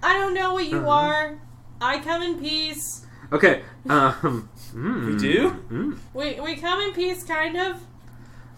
[0.00, 0.88] I don't know what you Uh-huh.
[0.90, 1.38] are.
[1.80, 3.03] I come in peace.
[3.32, 3.62] Okay.
[3.88, 4.48] Um.
[4.72, 5.50] mm, We do?
[5.70, 5.98] mm.
[6.14, 7.80] We we come in peace, kind of.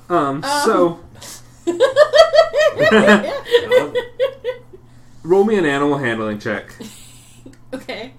[0.09, 0.43] Um.
[0.45, 0.61] Um.
[0.65, 1.01] So
[5.23, 6.75] roll me an animal handling check.
[7.73, 8.13] okay.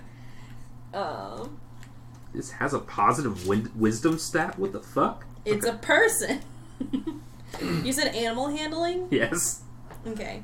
[0.93, 1.60] Um,
[2.33, 4.57] This has a positive win- wisdom stat.
[4.60, 5.25] What the fuck?
[5.45, 6.41] it's a person.
[7.83, 9.07] you said animal handling.
[9.12, 9.62] Yes.
[10.05, 10.43] Okay.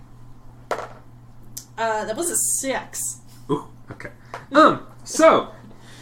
[0.71, 3.19] Uh, that was a six.
[3.49, 4.09] Ooh, okay.
[4.53, 5.49] Um, so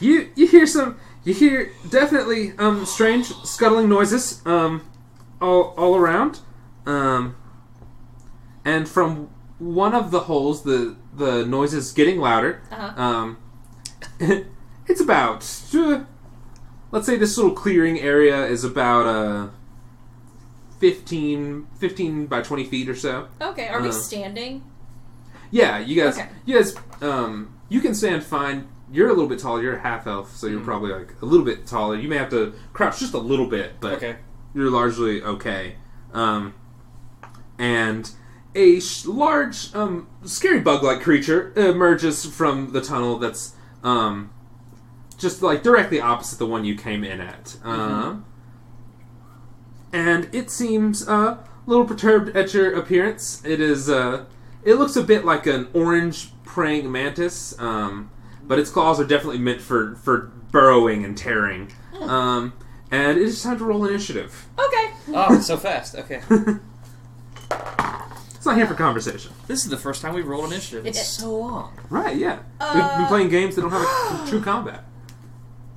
[0.01, 4.81] you you hear some you hear definitely um strange scuttling noises um
[5.41, 6.39] all all around.
[6.85, 7.35] Um
[8.65, 12.61] and from one of the holes the the noise is getting louder.
[12.71, 13.01] Uh-huh.
[13.01, 13.37] Um
[14.87, 16.03] it's about uh,
[16.91, 19.47] let's say this little clearing area is about uh
[20.79, 23.27] 15, 15 by 20 feet or so.
[23.39, 23.67] Okay.
[23.67, 24.63] Are we Uh, standing?
[25.51, 26.17] Yeah, you guys.
[26.17, 26.27] Okay.
[26.45, 26.75] You guys.
[27.01, 28.67] Um, you can stand fine.
[28.91, 29.61] You're a little bit taller.
[29.61, 30.65] You're a half elf, so you're Mm.
[30.65, 31.95] probably like a little bit taller.
[31.95, 34.17] You may have to crouch just a little bit, but Okay.
[34.53, 35.75] you're largely okay.
[36.13, 36.53] Um,
[37.57, 38.11] and
[38.53, 43.17] a sh- large, um, scary bug-like creature emerges from the tunnel.
[43.17, 44.29] That's um,
[45.17, 47.57] just like directly opposite the one you came in at.
[47.63, 48.15] Uh,
[49.93, 53.41] and it seems uh, a little perturbed at your appearance.
[53.45, 53.89] It is.
[53.89, 54.25] Uh,
[54.63, 58.09] it looks a bit like an orange praying mantis, um,
[58.51, 61.71] but its claws are definitely meant for for burrowing and tearing.
[62.01, 62.51] Um,
[62.91, 64.45] and it is time to roll initiative.
[64.59, 64.91] Okay.
[65.13, 65.95] Oh, so fast.
[65.95, 66.21] Okay.
[68.35, 70.87] It's not here for conversation, This is the first time we've rolled initiative.
[70.87, 71.77] It's so long.
[71.91, 72.15] right?
[72.17, 73.07] Yeah, we've been Uh.
[73.07, 74.83] playing games that don't have a true combat.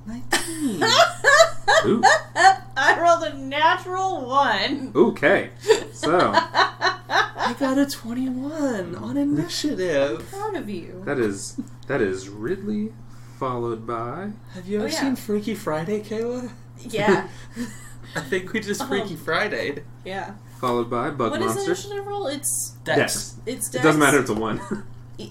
[0.07, 0.81] 19.
[1.85, 2.01] Ooh,
[2.77, 4.91] I rolled a natural one.
[4.95, 5.49] okay.
[5.93, 10.27] So I got a 21 on initiative.
[10.29, 11.01] Proud of you.
[11.05, 12.91] that is that is Ridley,
[13.39, 14.99] followed by Have you ever Oh, yeah.
[14.99, 16.51] seen Freaky Friday, Kayla?
[16.79, 17.27] Yeah.
[18.15, 19.83] I think we just Um, Freaky Friday.
[20.03, 20.35] Yeah.
[20.59, 21.71] followed by Bug What is Monster.
[21.71, 22.27] initiative roll?
[22.27, 23.35] It's Dex.
[23.45, 24.19] it's It doesn't matter.
[24.19, 24.61] It's a one.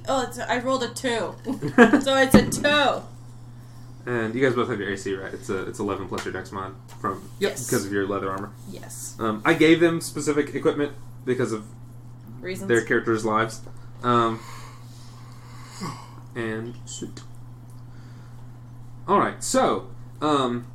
[0.08, 1.34] Oh, it's I rolled a two,
[2.00, 3.02] so it's a two.
[4.06, 5.32] And you guys both have your AC, right?
[5.32, 7.66] It's a it's eleven plus your Dex mod from Yes.
[7.66, 8.52] because of your leather armor.
[8.70, 9.16] Yes.
[9.18, 10.92] Um, I gave them specific equipment
[11.24, 11.64] because of
[12.40, 12.68] Reasons.
[12.68, 13.60] their characters' lives.
[14.02, 14.40] Um,
[16.34, 17.20] and shoot.
[19.06, 19.88] All right, so
[20.22, 20.66] um,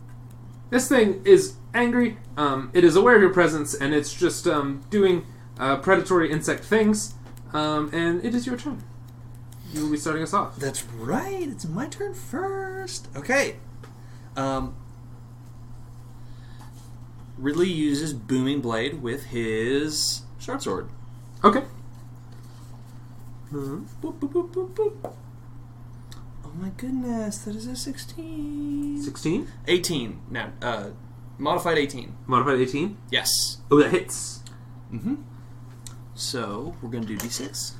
[0.70, 2.18] this thing is angry.
[2.38, 5.26] Um, it is aware of your presence, and it's just um, doing
[5.60, 7.16] uh, predatory insect things.
[7.54, 8.84] Um, and it is your turn.
[9.74, 10.56] You will be starting us off.
[10.56, 11.48] That's right.
[11.48, 13.08] It's my turn first.
[13.16, 13.58] Okay.
[14.36, 14.76] Um,
[17.38, 20.90] Ridley uses Booming Blade with his short sword.
[21.44, 21.64] Okay.
[23.52, 25.14] Boop, boop, boop, boop, boop.
[26.46, 29.02] Oh my goodness, that is a 16.
[29.04, 29.48] Sixteen.
[29.68, 30.22] 18.
[30.30, 30.90] No, uh,
[31.38, 32.16] modified 18.
[32.28, 32.98] Modified eighteen.
[33.12, 33.58] Yes.
[33.72, 34.44] Oh, that hits.
[34.94, 35.16] Mm-hmm.
[36.16, 37.74] So, we're going to do d6.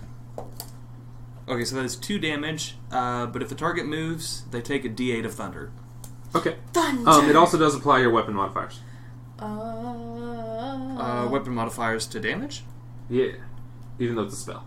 [1.50, 4.90] Okay, so that is 2 damage, uh, but if the target moves, they take a
[4.90, 5.72] d8 of thunder.
[6.36, 6.56] Okay.
[6.74, 7.10] Thunder.
[7.10, 8.80] Um, it also does apply your weapon modifiers.
[9.40, 9.46] Uh,
[11.00, 12.64] Uh, weapon modifiers to damage?
[13.10, 13.32] Yeah.
[13.98, 14.66] Even though it's a spell.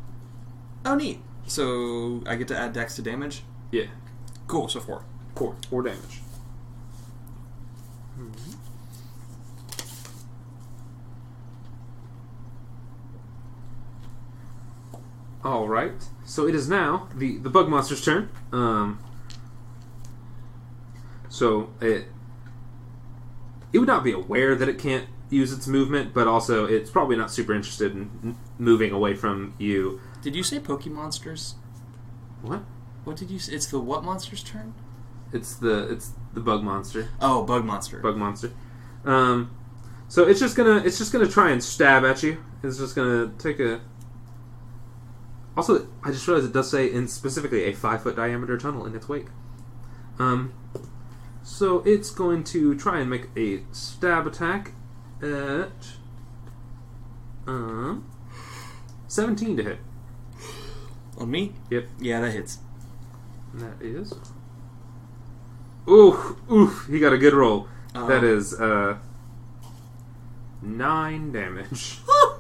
[0.85, 1.21] Oh, neat.
[1.47, 3.45] So, I get to add dex to damage?
[3.71, 3.87] Yeah.
[4.49, 5.05] Cool, so 4.
[5.37, 5.55] Four.
[5.71, 6.21] Four damage.
[15.45, 15.93] All right.
[16.33, 18.31] So it is now the the bug monster's turn.
[18.53, 18.99] Um.
[21.29, 22.07] So it
[23.71, 27.17] it would not be aware that it can't use its movement, but also it's probably
[27.17, 30.01] not super interested in moving away from you.
[30.23, 31.53] Did you say Pokemonsters?
[32.41, 32.63] What?
[33.05, 33.53] What did you say?
[33.53, 34.73] It's the what monster's turn?
[35.35, 37.09] It's the it's the bug monster.
[37.21, 37.99] Oh, Bug Monster.
[37.99, 38.53] bug monster.
[39.05, 39.51] Um,
[40.09, 42.43] so it's just gonna it's just gonna try and stab at you.
[42.63, 43.83] It's just gonna take a.
[45.57, 48.95] Also, I just realized it does say in specifically a five foot diameter tunnel in
[48.95, 49.27] its wake.
[50.19, 50.55] Um,
[51.43, 54.73] so it's going to try and make a stab attack
[55.23, 55.71] at
[57.47, 58.09] um
[59.09, 59.79] seventeen to hit.
[61.19, 61.53] On me?
[61.71, 62.59] Yep, Yeah, that hits.
[63.55, 64.15] that is.
[65.89, 66.87] Oof, oof!
[66.89, 67.69] He got a good roll.
[67.95, 68.97] Uh, That is uh
[70.63, 71.99] nine damage,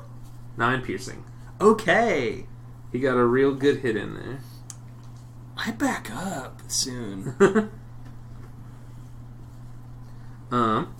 [0.56, 1.24] nine piercing.
[1.60, 2.46] Okay.
[2.92, 4.40] He got a real good hit in there.
[5.56, 7.34] I back up soon.
[10.50, 10.94] um,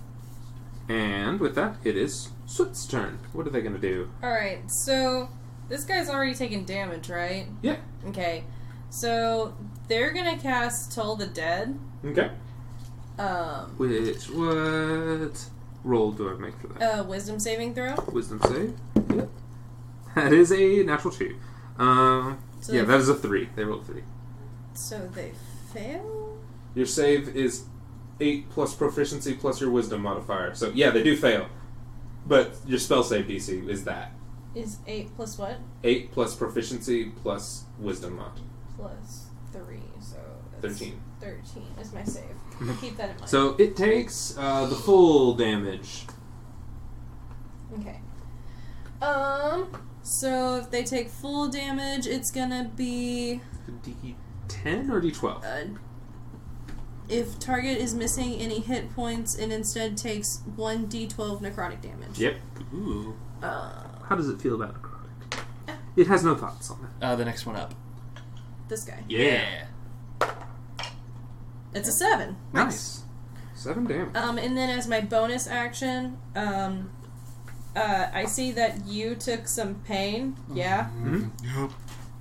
[0.89, 3.19] And with that, it is Soot's turn.
[3.31, 4.09] What are they going to do?
[4.23, 5.29] Alright, so
[5.69, 7.47] this guy's already taken damage, right?
[7.61, 7.77] Yeah.
[8.07, 8.43] Okay.
[8.89, 9.55] So
[9.87, 11.79] they're gonna cast Toll the Dead.
[12.05, 12.29] Okay.
[13.17, 15.45] Um Which, what
[15.83, 16.99] roll do I make for that?
[16.99, 17.95] uh wisdom saving throw.
[18.11, 18.75] Wisdom save?
[19.15, 19.29] Yep.
[20.15, 21.35] That is a natural two.
[21.83, 23.49] Um, So yeah, that is a three.
[23.55, 24.03] They rolled three.
[24.73, 25.31] So they
[25.73, 26.37] fail?
[26.75, 27.65] Your save is
[28.19, 30.55] eight plus proficiency plus your wisdom modifier.
[30.55, 31.47] So yeah, they do fail.
[32.25, 34.11] But your spell save DC is that.
[34.55, 35.57] Is eight plus what?
[35.83, 38.39] Eight plus proficiency plus wisdom mod.
[38.77, 40.17] Plus three, so
[40.61, 41.01] that's 13.
[41.19, 42.23] Thirteen is my save.
[42.81, 43.21] Keep that in mind.
[43.29, 46.05] So it takes uh, the full damage.
[47.79, 47.99] Okay.
[49.01, 49.67] Um
[50.03, 53.41] so if they take full damage, it's gonna be
[53.83, 55.43] D10 or D12?
[55.43, 55.79] uh,
[57.09, 62.17] if target is missing any hit points, it instead takes one d12 necrotic damage.
[62.17, 62.35] Yep.
[62.73, 63.15] Ooh.
[63.41, 65.75] Uh, How does it feel about necrotic?
[65.97, 67.05] It has no thoughts on that.
[67.05, 67.73] Uh, the next one up.
[68.69, 69.03] this guy.
[69.09, 69.65] Yeah.
[71.73, 72.37] It's a seven.
[72.53, 73.03] Nice.
[73.55, 74.15] Seven damage.
[74.15, 76.89] Um, and then as my bonus action, um,
[77.75, 80.35] uh, I see that you took some pain.
[80.53, 80.89] Yeah.
[81.01, 81.71] Mhm.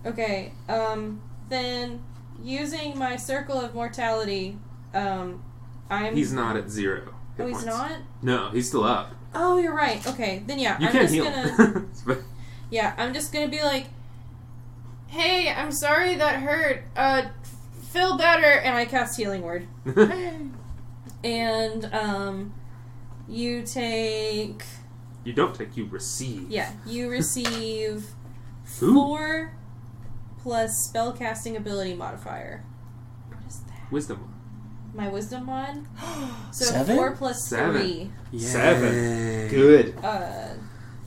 [0.07, 0.53] Okay.
[0.69, 2.03] Um, then
[2.43, 4.59] using my circle of mortality,
[4.95, 5.43] um,
[5.91, 6.17] I'm.
[6.17, 7.15] He's not at zero.
[7.39, 7.67] Oh, he's points.
[7.67, 7.93] not.
[8.23, 9.15] No, he's still up.
[9.35, 10.07] Oh, you're right.
[10.07, 11.25] Okay, then yeah, You I'm can just heal.
[11.25, 12.19] gonna.
[12.71, 13.87] Yeah, I'm just gonna be like,
[15.09, 16.85] "Hey, I'm sorry that hurt.
[16.97, 17.23] Uh,
[17.91, 19.67] feel better." And I cast Healing Word.
[21.25, 22.53] And um,
[23.29, 24.65] you take
[25.25, 26.51] you don't take, you receive.
[26.51, 28.07] yeah, you receive
[28.65, 29.55] four
[30.43, 32.65] plus spellcasting ability modifier.
[33.29, 33.93] What is that?
[33.93, 34.35] Wisdom.
[34.95, 35.87] My Wisdom mod.
[36.53, 36.97] So Seven?
[36.97, 37.81] four plus Seven.
[38.31, 38.39] three.
[38.39, 39.49] Seven.
[39.49, 39.97] Good.
[40.05, 40.49] Uh,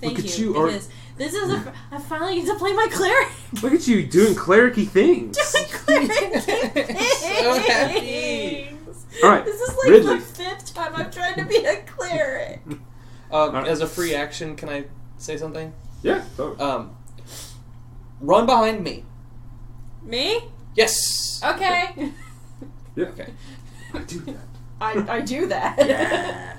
[0.01, 0.53] thank Look at you.
[0.53, 0.89] you, Ar- It is.
[1.17, 1.73] This is a.
[1.91, 3.27] I finally get to play my cleric.
[3.61, 5.37] Look at you doing clericy things.
[5.71, 7.99] cleric So happy.
[7.99, 9.05] things.
[9.23, 10.15] All right, This is like Ridley.
[10.15, 12.59] the fifth time I've tried to be a cleric.
[13.31, 13.67] Um, Alright.
[13.67, 14.85] as a free action, can I
[15.17, 15.73] say something?
[16.03, 16.23] Yeah.
[16.37, 16.59] totally.
[16.59, 16.95] Um,
[18.21, 19.03] run behind me.
[20.03, 20.41] Me?
[20.75, 21.41] Yes.
[21.43, 22.11] Okay.
[22.95, 23.05] yeah.
[23.07, 23.27] Okay.
[23.93, 24.47] I do that.
[24.81, 25.77] I, I do that.
[25.87, 26.57] Yeah.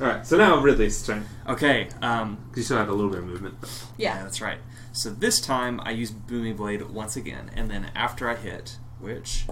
[0.00, 0.26] All right.
[0.26, 1.26] So now Ridley's turn.
[1.46, 1.88] Okay.
[2.00, 3.56] Um, You still had a little bit of movement.
[3.98, 4.22] yeah, yeah.
[4.22, 4.58] that's right.
[4.92, 9.46] So this time I use Booming Blade once again, and then after I hit, which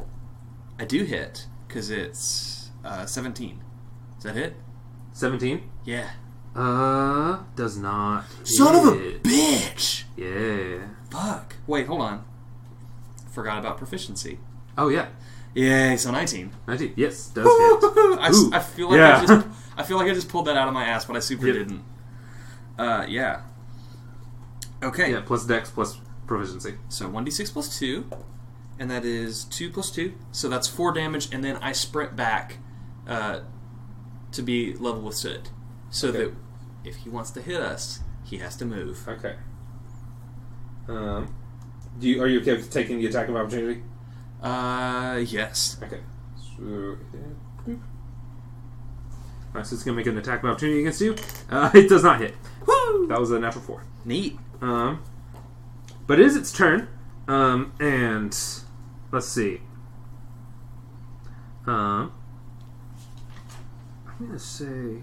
[0.78, 3.62] I do hit because it's uh, 17.
[4.16, 4.56] Is that hit?
[5.12, 5.70] Seventeen.
[5.84, 6.10] Yeah.
[6.58, 8.24] Uh, does not.
[8.44, 9.22] Son of a hit.
[9.22, 10.02] bitch!
[10.16, 10.88] Yeah.
[11.10, 11.54] Fuck.
[11.68, 12.24] Wait, hold on.
[13.30, 14.40] Forgot about proficiency.
[14.76, 15.06] Oh yeah.
[15.54, 15.96] Yay!
[15.96, 16.50] So 19.
[16.66, 16.92] Nineteen.
[16.96, 18.18] Yes, does hit.
[18.20, 18.50] I, Ooh.
[18.52, 19.18] I feel like Yeah.
[19.18, 21.20] I just I feel like I just pulled that out of my ass, but I
[21.20, 21.84] super didn't.
[22.76, 23.42] Uh, yeah.
[24.82, 25.12] Okay.
[25.12, 25.20] Yeah.
[25.24, 26.74] Plus Dex plus proficiency.
[26.88, 28.04] So 1d6 plus 2,
[28.80, 30.12] and that is 2 plus 2.
[30.32, 32.58] So that's 4 damage, and then I sprint back
[33.06, 33.40] uh,
[34.32, 35.50] to be level with Soot.
[35.90, 36.18] So Okay.
[36.18, 36.34] that
[36.88, 39.06] if he wants to hit us, he has to move.
[39.06, 39.36] Okay.
[40.88, 41.34] Um,
[41.98, 43.82] do you are you okay with taking the attack of opportunity?
[44.42, 45.78] Uh, yes.
[45.82, 46.00] Okay.
[46.56, 46.96] So,
[49.48, 51.16] Alright, so it's gonna make an attack of opportunity against you.
[51.50, 52.34] Uh, it does not hit.
[52.66, 53.06] Woo!
[53.08, 53.84] That was a natural four.
[54.04, 54.38] Neat.
[54.60, 55.02] Um,
[56.06, 56.88] but it is its turn.
[57.26, 58.36] Um, and
[59.10, 59.60] let's see.
[61.66, 62.12] Um,
[64.06, 65.02] I'm gonna say.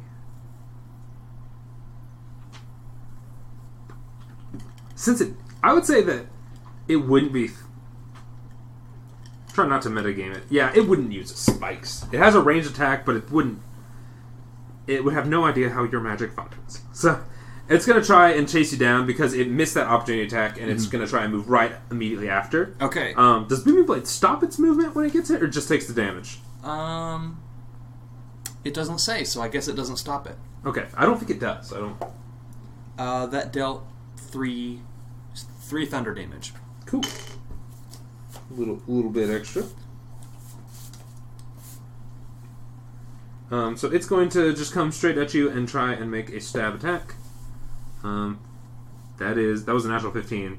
[4.95, 6.25] Since it, I would say that
[6.88, 7.49] it wouldn't be.
[9.53, 10.43] Try not to metagame it.
[10.49, 12.05] Yeah, it wouldn't use spikes.
[12.12, 13.62] It has a ranged attack, but it wouldn't.
[14.88, 16.81] It would have no idea how your magic functions.
[16.95, 17.21] So,
[17.67, 20.86] it's gonna try and chase you down because it missed that opportunity attack, and it's
[20.86, 22.75] gonna try and move right immediately after.
[22.79, 23.13] Okay.
[23.15, 25.93] Um, does Booming Blade stop its movement when it gets hit, or just takes the
[25.93, 26.39] damage?
[26.63, 27.41] Um,
[28.63, 30.37] it doesn't say, so I guess it doesn't stop it.
[30.65, 31.73] Okay, I don't think it does.
[31.73, 32.04] I don't.
[32.98, 33.85] Uh, that dealt
[34.36, 34.81] three,
[35.62, 36.52] three thunder damage.
[36.86, 37.04] Cool.
[38.52, 39.63] A Little little bit extra.
[43.50, 46.42] Um, so it's going to just come straight at you and try and make a
[46.42, 47.15] stab attack.
[48.04, 48.42] Um,
[49.19, 50.58] that is that was a natural fifteen.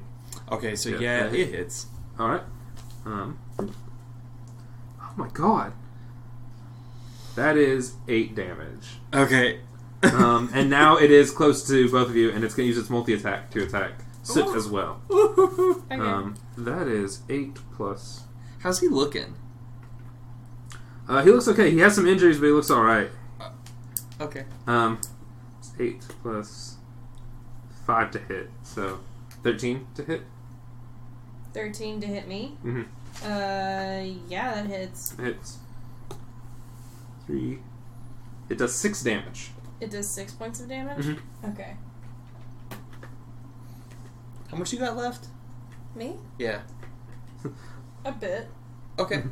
[0.51, 1.85] Okay, so Yeah, yeah, it hits.
[2.17, 2.43] All right.
[3.05, 3.69] Um, oh
[5.15, 5.73] my god.
[7.35, 8.97] That is eight damage.
[9.13, 9.59] Okay.
[10.17, 12.77] Um, and now it is close to both of you, and it's going to use
[12.77, 13.91] its multi attack to attack
[14.23, 15.01] Soot as well.
[15.89, 16.01] Okay.
[16.01, 18.23] Um, that is eight plus.
[18.59, 19.35] How's he looking?
[21.07, 21.71] Uh, he looks okay.
[21.71, 23.09] He has some injuries, but he looks all right.
[24.19, 24.45] Okay.
[24.65, 24.99] Um,
[25.79, 26.77] 8 plus
[27.85, 28.49] 5 to hit.
[28.63, 28.99] So
[29.43, 30.23] 13 to hit.
[31.53, 32.57] 13 to hit me.
[32.65, 32.81] Mm-hmm.
[33.23, 35.15] Uh, yeah, that hits.
[35.17, 35.57] Hits.
[37.27, 37.59] 3.
[38.49, 39.51] It does 6 damage.
[39.79, 41.05] It does six points of damage.
[41.05, 41.19] Mhm.
[41.51, 41.75] Okay.
[44.49, 45.27] How much you got left?
[45.95, 46.15] Me?
[46.37, 46.61] Yeah.
[48.05, 48.47] A bit.
[48.97, 49.23] Okay.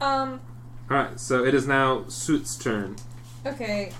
[0.00, 0.40] Um.
[0.90, 2.96] Alright, so it is now Soot's turn.
[3.46, 3.92] Okay.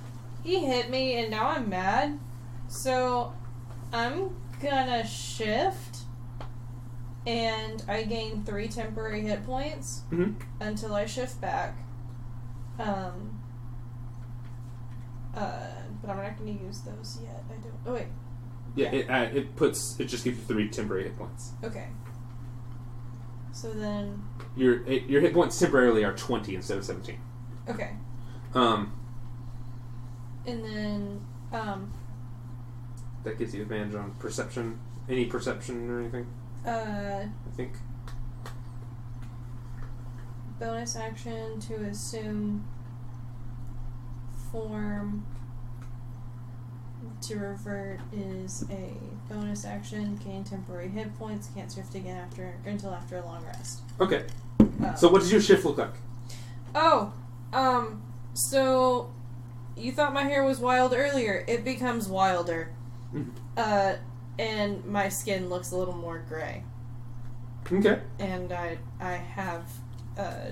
[0.43, 2.19] He hit me, and now I'm mad.
[2.69, 3.33] So,
[3.93, 5.99] I'm gonna shift,
[7.27, 10.33] and I gain three temporary hit points Mm-hmm.
[10.61, 11.77] until I shift back.
[12.79, 13.30] Um.
[15.37, 15.59] Uh,
[16.03, 17.45] but I'm not gonna use those yet.
[17.51, 17.75] I don't.
[17.87, 18.07] Oh wait.
[18.75, 18.99] Yeah, Yeah.
[18.99, 21.53] It, uh, it puts it just gives you three temporary hit points.
[21.63, 21.89] Okay.
[23.53, 24.23] So then,
[24.57, 27.19] Your it, your hit points temporarily are twenty instead of seventeen.
[27.69, 27.91] okay,
[28.55, 28.93] Um,
[30.47, 31.21] and then,
[31.53, 31.93] um,
[33.25, 34.79] that gives you advantage on perception,
[35.09, 36.27] any perception or anything.
[36.65, 36.71] uh,
[37.27, 37.73] I think.
[40.59, 42.65] bonus action to assume
[44.53, 45.25] form
[47.23, 48.93] to revert is a
[49.33, 50.17] bonus action.
[50.25, 51.49] Gain temporary hit points.
[51.55, 53.81] Can't shift again after until after a long rest.
[54.01, 54.25] Okay.
[54.61, 55.95] Um, So what does your shift look like?
[56.75, 57.13] Oh,
[57.53, 58.03] um,
[58.35, 59.13] so
[59.77, 61.45] you thought my hair was wild earlier.
[61.49, 62.73] It becomes wilder.
[63.15, 63.31] Mhm.
[63.57, 63.95] Uh,
[64.39, 66.65] and my skin looks a little more gray.
[67.71, 68.01] Okay.
[68.19, 69.65] And I I have
[70.19, 70.51] uh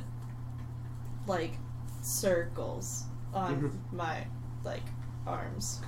[1.27, 1.55] like
[2.03, 3.05] circles
[3.35, 3.93] on Mhm.
[3.97, 4.27] my
[4.65, 4.83] like
[5.27, 5.81] arms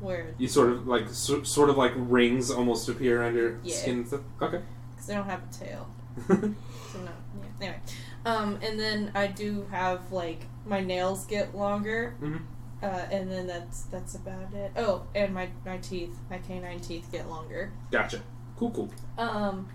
[0.00, 3.76] where You sort of like so, sort of like rings almost appear around your Yeah.
[3.76, 4.06] skin.
[4.40, 4.62] Okay.
[4.90, 5.86] because I don't have a tail.
[6.90, 7.44] So no, yeah.
[7.60, 7.80] Anyway,
[8.24, 12.40] um, and then I do have like my nails get longer, Mhm.
[12.82, 14.72] uh, and then that's that's about it.
[14.74, 17.72] Oh, and my my teeth, my canine teeth get longer.
[17.90, 18.20] Gotcha.
[18.56, 18.70] Cool.
[18.70, 18.90] Cool.
[19.18, 19.68] Um,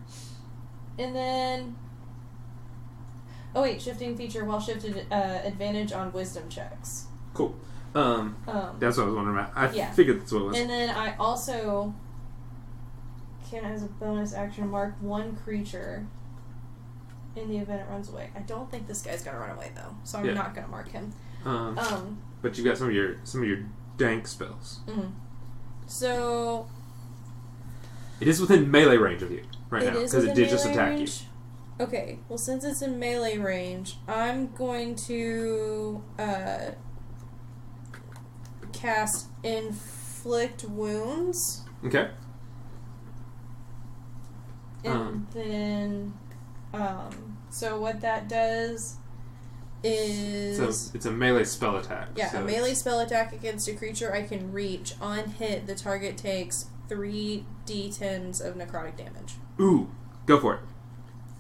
[0.98, 1.76] and then.
[3.56, 7.06] Oh wait, shifting feature while shifted uh, advantage on wisdom checks.
[7.34, 7.56] Cool.
[7.96, 9.52] Um, Um, that's what I was wondering about.
[9.56, 9.92] I Yeah.
[9.92, 10.58] figured that's what it was.
[10.60, 11.94] and then I also
[13.50, 16.08] can, as a bonus action, mark one creature
[17.36, 18.30] in the event it runs away.
[18.36, 20.34] I don't think this guy's gonna run away though, so I'm Yeah.
[20.34, 21.14] not gonna mark him.
[21.46, 23.60] um, Um, but you got some of your some of your
[23.98, 24.80] dank spells.
[24.88, 25.12] mhm.
[25.88, 26.68] so
[28.20, 31.28] It is within melee range of you right now because it did just attack range.
[31.80, 36.72] Okay, well since it's in melee range, I'm going to uh,
[38.72, 41.64] cast inflict wounds.
[41.86, 42.10] Okay.
[44.86, 45.28] and Um.
[45.34, 46.14] then
[46.74, 48.98] um, so what that does
[49.84, 52.10] is So it's a melee spell attack.
[52.16, 54.94] Yeah, so a melee spell attack against a creature I can reach.
[55.02, 59.36] On hit, the target takes three d10s of necrotic damage.
[59.60, 59.90] Ooh,
[60.26, 60.60] go for it.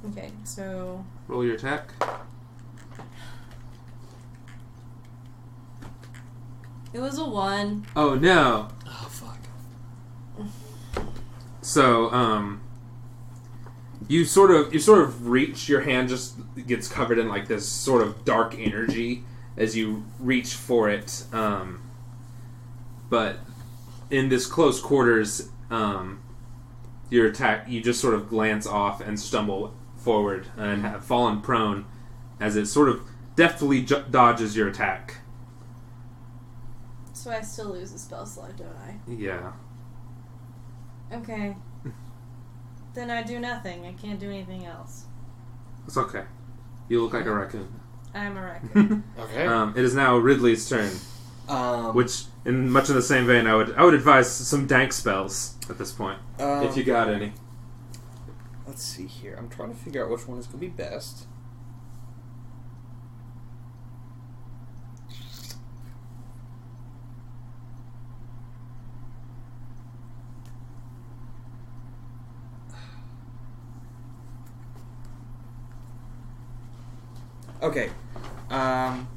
[0.09, 1.91] Okay, so Roll your attack.
[6.93, 7.85] it was a one.
[7.95, 8.67] Oh no.
[8.85, 9.39] Oh fuck.
[11.61, 12.61] So, um,
[14.07, 16.35] you sort of you sort of reach your hand just
[16.67, 19.23] gets covered in like this sort of dark energy
[19.55, 21.23] as you reach for it.
[21.31, 21.81] Um,
[23.09, 23.37] but
[24.11, 26.19] in this close quarters, um,
[27.09, 29.73] your attack you just sort of glance off and stumble
[30.03, 31.85] forward and have fallen prone
[32.39, 33.01] as it sort of
[33.35, 35.17] deftly ju- dodges your attack.
[37.13, 38.99] So I still lose a spell slot, don't I?
[39.07, 39.53] Yeah.
[41.11, 41.55] Okay.
[42.93, 43.85] then I do nothing.
[43.85, 45.05] I can't do anything else.
[45.87, 46.23] It's okay.
[46.89, 47.79] You look like a raccoon.
[48.13, 49.03] I'm a raccoon.
[49.19, 49.45] Okay.
[49.45, 50.91] um, it is now Ridley's turn.
[51.47, 54.91] um, Which, in much in the same vein, I would I would advise some dank
[54.91, 57.31] spells at this point, um, if you got any.
[58.65, 59.35] Let's see here.
[59.37, 61.27] I'm trying to figure out which one is going to be best.
[77.61, 77.89] Okay.
[78.49, 79.07] Um,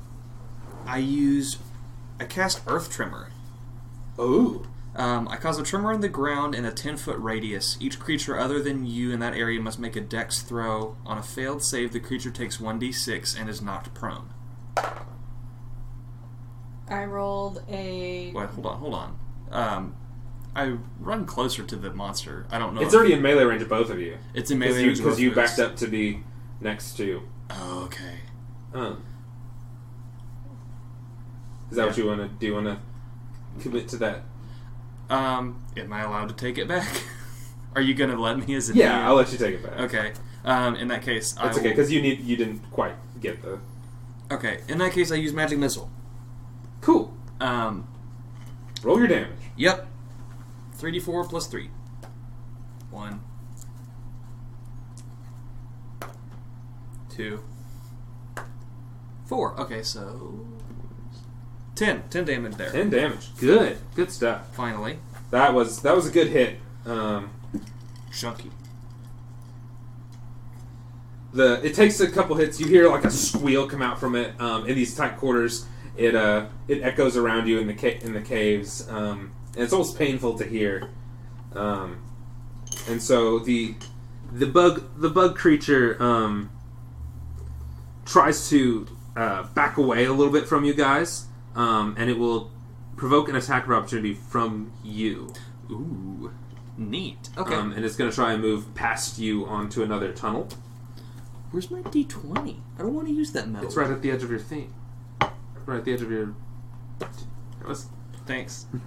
[0.86, 1.58] I use.
[2.20, 3.30] I cast Earth Tremor.
[4.18, 4.64] Oh,
[4.96, 7.76] Um, I cause a tremor in the ground in a 10 foot radius.
[7.80, 10.96] Each creature other than you in that area must make a dex throw.
[11.04, 14.30] On a failed save, the creature takes 1d6 and is knocked prone.
[16.88, 18.32] I rolled a.
[18.32, 19.18] Wait, hold on, hold on.
[19.50, 19.96] Um,
[20.54, 22.46] I run closer to the monster.
[22.50, 22.80] I don't know.
[22.80, 24.16] it's if- already in melee range of both of you.
[24.32, 25.02] It's in Because melee you, range.
[25.02, 26.22] 'cause you both backed up to be
[26.60, 27.22] next to.
[27.50, 28.20] Oh, okay.
[28.72, 29.02] Um,
[31.70, 32.46] is that what you want to do?
[32.46, 32.78] You want to
[33.62, 34.22] commit to that.
[35.08, 36.88] Um, am I allowed to take it back?
[37.74, 39.04] Are you gonna let me as a Yeah, DM?
[39.04, 39.78] I'll let you take it back.
[39.80, 40.12] Okay.
[40.44, 43.42] Um, in that case, I That's okay will- because you need you didn't quite get
[43.42, 43.58] the
[44.30, 44.60] Okay.
[44.68, 45.90] In that case, I use magic missile.
[46.80, 47.14] cool.
[47.40, 47.86] Um,
[48.82, 49.30] Roll your damage.
[49.56, 49.86] yep.
[50.74, 51.70] Three d four plus three.
[52.90, 53.20] One.
[57.10, 57.42] Two.
[59.26, 59.58] Four.
[59.60, 60.46] Okay, so
[61.76, 62.02] ten.
[62.10, 62.70] Ten damage there.
[62.70, 63.28] Ten damage.
[63.38, 64.52] Good, good stuff.
[64.54, 64.98] Finally,
[65.30, 66.58] That was that was a good hit.
[66.84, 67.30] Um,
[68.12, 68.50] chunky.
[71.32, 72.58] the it takes a couple hits.
[72.60, 75.66] You hear like a squeal come out from it um, in these tight quarters.
[75.96, 78.88] It uh it echoes around you in the ca- in the caves.
[78.88, 80.90] Um, and it's almost painful to hear.
[81.54, 82.02] Um,
[82.88, 83.74] and so the
[84.32, 86.50] the bug the bug creature um,
[88.04, 92.52] tries to uh, back away a little bit from you guys, um, and it will
[92.96, 95.32] provoke an attack of opportunity from you.
[95.70, 96.30] Ooh,
[96.76, 97.30] neat.
[97.36, 97.54] Okay.
[97.54, 100.48] Um, and it's going to try and move past you onto another tunnel.
[101.50, 102.62] Where's my d twenty?
[102.78, 103.66] I don't want to use that metal.
[103.66, 104.72] It's right at the edge of your thing.
[105.64, 106.34] Right at the edge of your.
[107.66, 107.88] Was.
[108.26, 108.66] Thanks.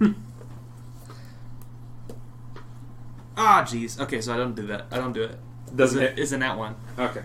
[3.36, 4.00] ah, jeez.
[4.00, 4.86] Okay, so I don't do that.
[4.90, 5.38] I don't do it.
[5.74, 6.18] Doesn't Is it?
[6.18, 6.76] Isn't that one?
[6.98, 7.22] Okay.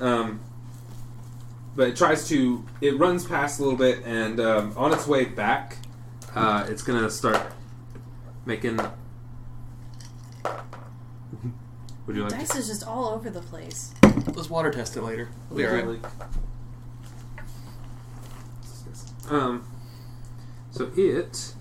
[0.00, 0.40] Um,
[1.78, 2.66] but it tries to.
[2.80, 5.78] It runs past a little bit, and um, on its way back,
[6.34, 7.40] uh, it's going to start
[8.44, 8.80] making.
[12.04, 13.94] Would you like Dice is just all over the place.
[14.02, 15.28] Let's water test it later.
[15.50, 16.04] We'll be alright.
[19.30, 19.70] Um,
[20.72, 21.54] so it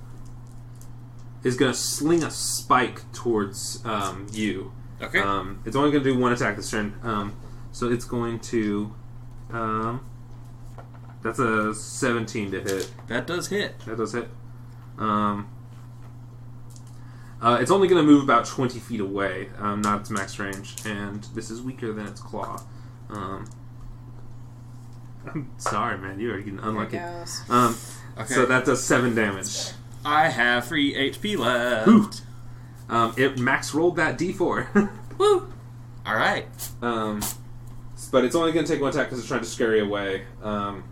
[1.44, 4.72] is going to sling a spike towards um, you.
[5.00, 5.20] Okay.
[5.20, 6.96] Um, it's only going to do one attack this turn.
[7.04, 7.36] Um,
[7.72, 8.96] so it's going to.
[9.52, 10.06] Um,
[11.24, 12.92] that's a 17 to hit.
[13.08, 13.80] that does hit.
[13.86, 14.28] That does hit.
[14.98, 15.50] Um,
[17.42, 20.76] uh, it's only going to move about 20 feet away, um, not its max range,
[20.86, 22.62] and this is weaker than its claw.
[23.10, 23.48] Um,
[25.26, 26.20] I'm sorry, man.
[26.20, 26.98] You are getting There unlucky.
[26.98, 27.42] goes.
[27.50, 27.76] Um,
[28.20, 28.34] Okay.
[28.34, 29.70] So that does 7 damage.
[30.04, 31.88] I have free HP left.
[31.88, 32.10] Ooh.
[32.90, 34.90] Um, it max rolled that d4.
[35.20, 35.54] Woo.
[36.04, 36.48] All right.
[36.82, 37.22] Um,
[38.12, 40.26] but it's only going to take one attack because it's trying to scurry away.
[40.44, 40.84] Um,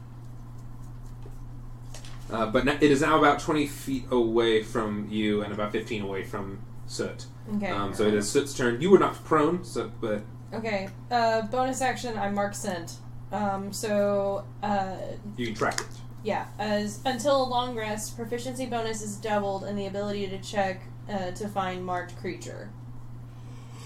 [2.31, 6.23] uh, but it is now about 20 feet away from you and about 15 away
[6.23, 7.25] from Soot.
[7.55, 7.67] Okay.
[7.69, 8.81] Um, so it is Soot's turn.
[8.81, 10.21] You were knocked prone, so but
[10.53, 10.89] Okay.
[11.11, 12.17] Uh, bonus action.
[12.17, 12.93] I mark scent.
[13.31, 14.95] Um, so uh,
[15.37, 15.87] you can track it.
[16.23, 20.81] yeah, as until a long rest, proficiency bonus is doubled, and the ability to check
[21.09, 22.69] uh, to find marked creature.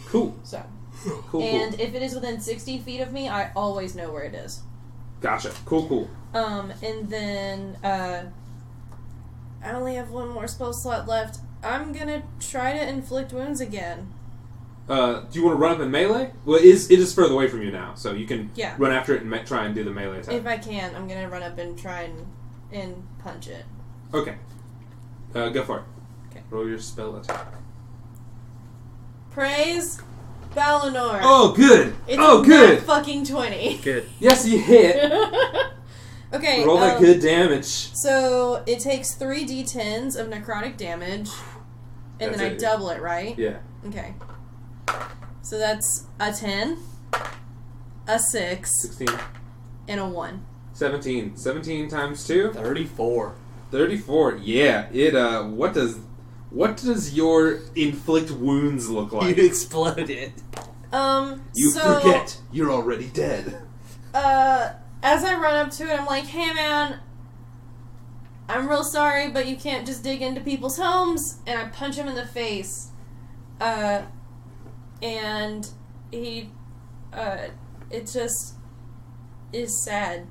[0.07, 0.37] Cool.
[0.43, 0.63] So,
[1.03, 1.41] Cool, cool.
[1.43, 4.61] and if it is within sixty feet of me, I always know where it is.
[5.21, 5.51] Gotcha.
[5.65, 6.09] Cool, cool.
[6.33, 8.23] Um, and then uh,
[9.63, 11.39] I only have one more spell slot left.
[11.63, 14.13] I'm gonna try to inflict wounds again.
[14.87, 16.31] Uh, do you want to run up in melee?
[16.45, 18.73] Well, it is, it is further away from you now, so you can Yeah.
[18.79, 20.33] run after it and ma- try and do the melee attack.
[20.33, 22.25] If I can, I'm gonna run up and try and
[22.71, 23.65] and punch it.
[24.13, 24.35] okay.
[25.35, 25.83] Uh, go for it.
[26.31, 26.41] Okay.
[26.49, 27.53] Roll your spell attack.
[29.31, 30.01] Praise
[30.53, 31.19] Balinor.
[31.21, 31.95] Oh, good.
[32.07, 32.79] It's oh, good.
[32.79, 33.77] nat fucking twenty.
[33.77, 34.09] Good.
[34.19, 35.11] Yes, you hit.
[36.33, 36.65] okay.
[36.65, 37.63] Roll that um, good damage.
[37.65, 41.29] So it takes three d10s of necrotic damage,
[42.19, 42.59] and That's then I it.
[42.59, 43.37] double it, right?
[43.37, 43.57] Yeah.
[43.87, 44.13] Okay.
[45.41, 46.77] So that's a ten,
[48.07, 49.07] a six, 16.
[49.87, 50.45] and a one.
[50.73, 51.35] 17.
[51.35, 52.53] 17 times 2?
[52.53, 53.35] Thirty-four.
[53.71, 54.37] 34.
[54.37, 54.87] Yeah.
[54.93, 55.99] It, uh, what does,
[56.49, 59.37] what does your inflict wounds look like?
[59.37, 60.33] You exploded.
[60.91, 61.43] Um.
[61.53, 62.37] You so, forget.
[62.51, 63.61] You're already dead.
[64.13, 64.73] Uh,
[65.03, 66.99] as I run up to it, I'm like, "Hey, man."
[68.49, 71.37] I'm real sorry, but you can't just dig into people's homes.
[71.45, 72.89] And I punch him in the face.
[73.61, 74.01] Uh,
[75.03, 75.69] and
[76.09, 76.49] he,
[77.13, 77.49] uh,
[77.91, 78.55] it just
[79.53, 80.25] is sad.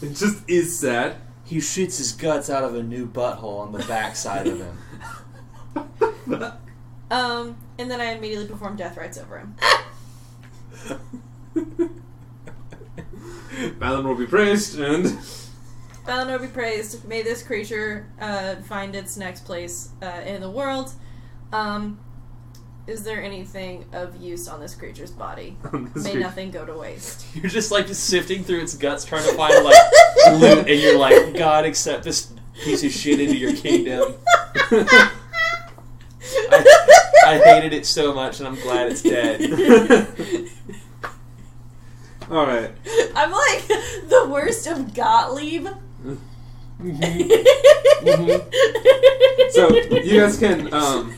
[0.00, 1.16] It just is sad.
[1.44, 4.78] He shoots his guts out of a new butthole on the backside of him.
[7.10, 9.54] Um, and then I immediately perform death rites over him.
[13.78, 15.06] Balinor will be praised, and
[16.06, 17.06] Balinor will be praised.
[17.08, 20.92] May this creature uh, find its next place uh, in the world.
[21.52, 21.98] Um,
[22.86, 25.56] is there anything of use on this creature's body?
[25.72, 27.24] This May creature- nothing go to waste.
[27.34, 29.76] You're just like sifting through its guts, trying to find like
[30.32, 34.14] loot, and you're like, God, accept this piece of shit into your kingdom.
[37.28, 39.40] I, I hated it so much, and I'm glad it's dead.
[42.30, 42.70] All right.
[43.14, 43.66] I'm like
[44.08, 45.66] the worst of Gottlieb.
[49.50, 50.72] So you guys can.
[50.72, 51.14] Um,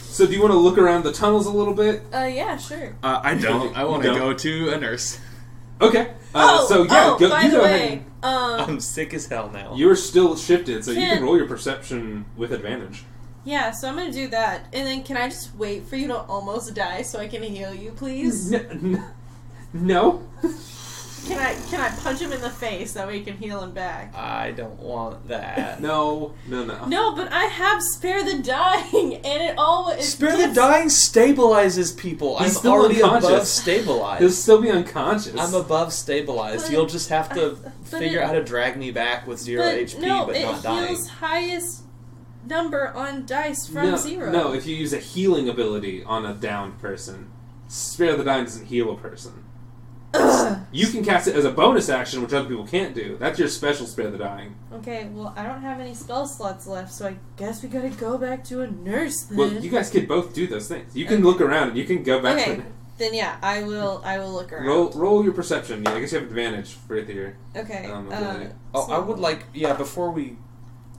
[0.00, 2.02] so do you want to look around the tunnels a little bit?
[2.12, 2.94] Uh, yeah, sure.
[3.02, 3.76] Uh, I don't.
[3.76, 5.18] I want to go to a nurse.
[5.80, 6.12] Okay.
[6.34, 8.04] Uh, oh, so yeah, oh, go, by you the go way, ahead.
[8.22, 9.74] um, I'm sick as hell now.
[9.74, 13.04] You're still shifted, so you can Can- roll your perception with advantage.
[13.44, 13.70] Yeah.
[13.70, 16.74] So I'm gonna do that, and then can I just wait for you to almost
[16.74, 18.52] die so I can heal you, please?
[18.52, 19.04] N- n-
[19.72, 20.22] no.
[21.26, 23.72] Can I can I punch him in the face that way he can heal him
[23.72, 24.14] back?
[24.14, 25.80] I don't want that.
[25.80, 26.32] No.
[26.48, 26.64] No.
[26.64, 26.86] No.
[26.86, 32.38] No, but I have spare the dying, and it always Spare the dying stabilizes people.
[32.38, 33.28] He's I'm still already unconscious.
[33.30, 34.20] above stabilized.
[34.22, 35.36] He'll still be unconscious.
[35.38, 36.64] I'm above stabilized.
[36.64, 39.38] But- You'll just have to but figure it- out how to drag me back with
[39.40, 40.88] zero But HP, no, but it not dying.
[40.88, 41.82] heals highest
[42.46, 44.30] number on dice from no, zero.
[44.30, 47.30] No, if you use a healing ability on a downed person,
[47.68, 49.44] Spare the Dying doesn't heal a person.
[50.12, 50.58] Ugh.
[50.72, 53.16] You can cast it as a bonus action, which other people can't do.
[53.18, 54.56] That's your special Spare the Dying.
[54.72, 58.18] Okay, well, I don't have any spell slots left, so I guess we gotta go
[58.18, 59.38] back to a nurse then.
[59.38, 60.96] Well, you guys could both do those things.
[60.96, 62.64] You can look around and you can go back okay, to
[63.00, 64.02] then yeah, I will.
[64.04, 64.66] I will look around.
[64.66, 64.90] roll.
[64.90, 65.82] Roll your perception.
[65.82, 67.38] Yeah, I guess you have advantage for it here.
[67.56, 67.86] Okay.
[67.86, 68.50] um, uh, ability.
[68.74, 70.36] Oh, I would like, yeah, before we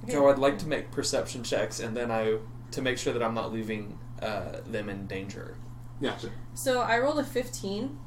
[0.03, 0.13] okay.
[0.13, 2.37] go, I'd like to make perception checks, and then I
[2.71, 5.55] to make sure that I'm not leaving uh, them in danger.
[5.99, 6.31] Yeah, sure.
[6.53, 7.99] So I rolled a fifteen.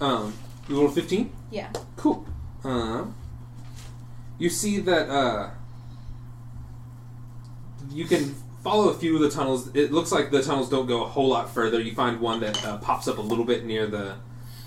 [0.00, 0.34] Um,
[0.68, 1.32] you roll fifteen.
[1.50, 1.70] Yeah.
[1.96, 2.26] Cool.
[2.64, 3.14] Um,
[4.38, 5.50] you see that uh,
[7.90, 9.74] you can follow a few of the tunnels.
[9.74, 11.80] It looks like the tunnels don't go a whole lot further.
[11.80, 14.16] You find one that uh, pops up a little bit near the,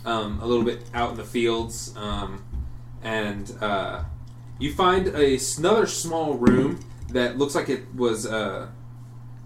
[0.05, 2.43] um, a little bit out in the fields, um,
[3.03, 4.03] and uh,
[4.59, 6.79] you find a another small room
[7.09, 8.67] that looks like it was uh,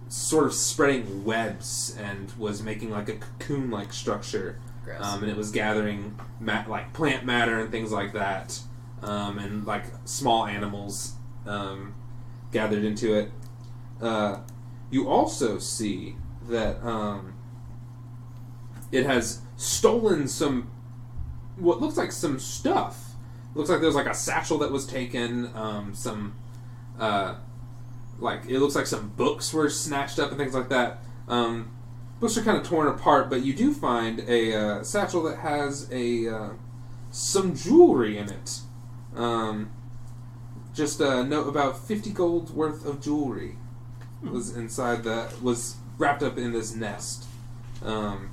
[0.08, 5.04] sort of spreading webs and was making like a cocoon-like structure Gross.
[5.04, 8.60] um, and it was gathering ma- like plant matter and things like that,
[9.04, 11.14] um, and like small animals
[11.46, 11.94] um,
[12.52, 13.32] gathered into it.
[14.02, 14.40] Uh,
[14.90, 16.16] you also see
[16.48, 17.34] that um,
[18.92, 20.72] it has stolen some
[21.58, 23.09] what looks like some stuff.
[23.56, 25.52] Looks like there's like a satchel that was taken.
[25.56, 26.36] Um, some
[27.00, 27.36] uh,
[28.20, 31.00] like it looks like some books were snatched up and things like that.
[31.28, 31.72] Um,
[32.20, 35.90] books are kind of torn apart, but you do find a uh, satchel that has
[35.92, 36.50] a uh,
[37.12, 38.60] some jewelry in it.
[39.16, 39.72] Um,
[40.74, 43.56] just a note about fifty gold worth of jewelry
[44.22, 47.26] was inside that was wrapped up in this nest.
[47.84, 48.30] Um,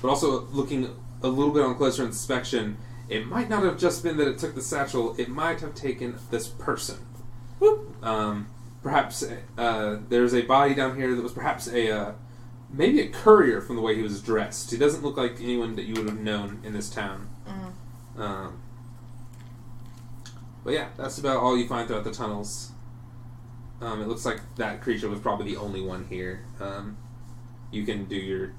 [0.00, 2.76] but also looking a little bit on closer inspection,
[3.08, 5.14] it might not have just been that it took the satchel.
[5.18, 6.98] It might have taken this person.
[8.02, 8.48] Um,
[8.82, 9.24] perhaps
[9.56, 12.12] uh, there's a body down here that was perhaps a uh,
[12.70, 14.70] maybe a courier from the way he was dressed.
[14.70, 17.28] He doesn't look like anyone that you would have known in this town.
[17.46, 18.20] Mm.
[18.20, 18.60] Um,
[20.62, 22.72] but yeah, that's about all you find throughout the tunnels.
[23.80, 26.44] Um, it looks like that creature was probably the only one here.
[26.60, 26.96] Um,
[27.70, 28.52] you can do your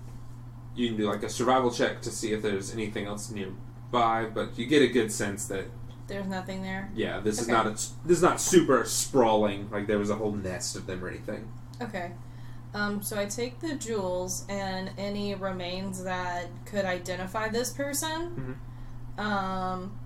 [0.76, 3.30] you can do like a survival check to see if there's anything else
[4.34, 5.66] but you get a good sense that
[6.08, 6.90] There's nothing there.
[6.96, 10.32] yeah, this is not a, this is not super sprawling like there was a whole
[10.32, 11.48] nest of them or anything.
[11.82, 12.12] Okay.
[12.74, 18.58] Um, so I take the jewels and any remains that could identify this person.
[19.18, 19.98] Um,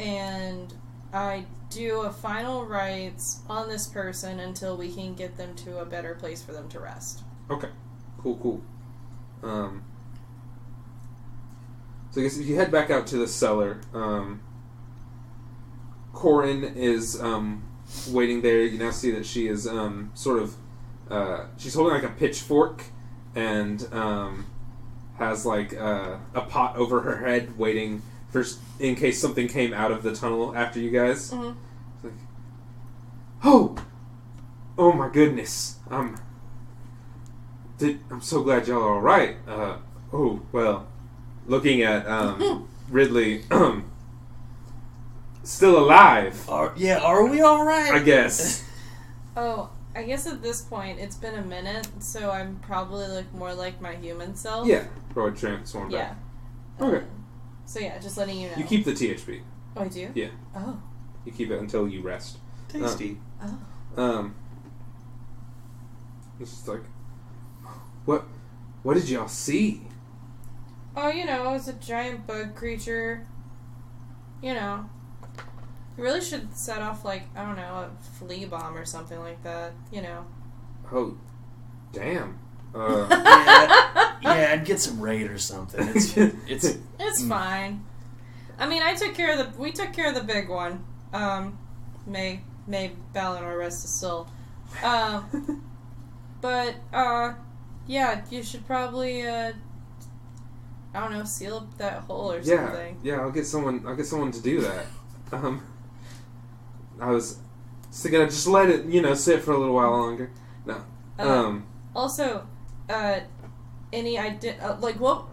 [0.00, 0.74] and
[1.12, 5.84] I do a final rites on this person until we can get them to a
[5.84, 7.22] better place for them to rest.
[7.50, 7.68] Okay.
[8.18, 8.62] Cool, cool.
[9.48, 9.84] Um,
[12.16, 14.40] so I guess if you head back out to the cellar, um,
[16.14, 17.62] Corin is um,
[18.08, 18.62] waiting there.
[18.62, 20.54] You now see that she is um, sort of
[21.10, 22.84] uh, she's holding like a pitchfork
[23.34, 24.46] and um,
[25.18, 28.00] has like uh, a pot over her head, waiting
[28.30, 28.42] for
[28.80, 31.32] in case something came out of the tunnel after you guys.
[31.32, 31.54] Mhm.
[31.96, 32.14] It's like,
[33.44, 33.76] oh,
[34.78, 35.80] oh my goodness!
[35.90, 36.16] I'm
[37.76, 39.36] did, I'm so glad y'all are all right.
[39.46, 39.76] Uh,
[40.14, 40.86] oh well,
[41.46, 43.90] looking at um, Ridley, um,
[45.42, 47.92] still alive, Are, yeah, are we all right?
[47.92, 48.62] I guess.
[49.38, 53.52] Oh, I guess at this point it's been a minute, so I'm probably like more
[53.52, 54.66] like my human self.
[54.66, 56.08] yeah, probably transform Yeah.
[56.08, 56.16] back.
[56.80, 56.96] Okay.
[56.98, 57.04] Um,
[57.66, 58.54] so yeah, just letting you know.
[58.56, 59.42] You keep the THP.
[59.76, 60.10] Oh, I do.
[60.14, 60.28] Yeah.
[60.54, 60.80] Oh.
[61.26, 62.38] You keep it until you rest.
[62.70, 63.18] Tasty.
[63.42, 63.58] Oh.
[64.02, 64.34] Um,
[66.40, 66.80] it's just like,
[68.06, 68.24] what?
[68.84, 69.82] What did y'all see?
[70.96, 73.26] Oh, you know, it's a giant bug creature.
[74.42, 74.88] You know.
[75.96, 79.42] You really should set off, like, I don't know, a flea bomb or something like
[79.44, 79.72] that.
[79.90, 80.24] You know.
[80.92, 81.16] Oh,
[81.92, 82.38] damn.
[82.74, 85.86] Uh, yeah, yeah, I'd get some raid or something.
[85.94, 86.16] It's,
[86.46, 87.28] it's It's Mm.
[87.28, 87.84] fine.
[88.58, 89.58] I mean, I took care of the.
[89.60, 90.84] We took care of the big one.
[91.12, 91.58] Um,
[92.06, 94.28] may may Balinor rest his soul.
[94.82, 95.62] Um,
[96.42, 97.34] but uh,
[97.86, 99.52] yeah, you should probably uh,
[100.96, 102.98] I don't know, seal up that hole or Yeah, something.
[103.02, 103.20] yeah.
[103.20, 103.84] I'll get someone.
[103.86, 104.86] I'll get someone to do that.
[105.32, 105.60] Um,
[107.00, 107.38] I was
[107.92, 110.30] thinking I'd just let it, you know, sit for a little while longer.
[110.64, 110.76] No.
[111.18, 111.66] Uh, Um.
[111.96, 112.46] Also,
[112.88, 113.20] uh,
[113.92, 115.24] any ident uh, like what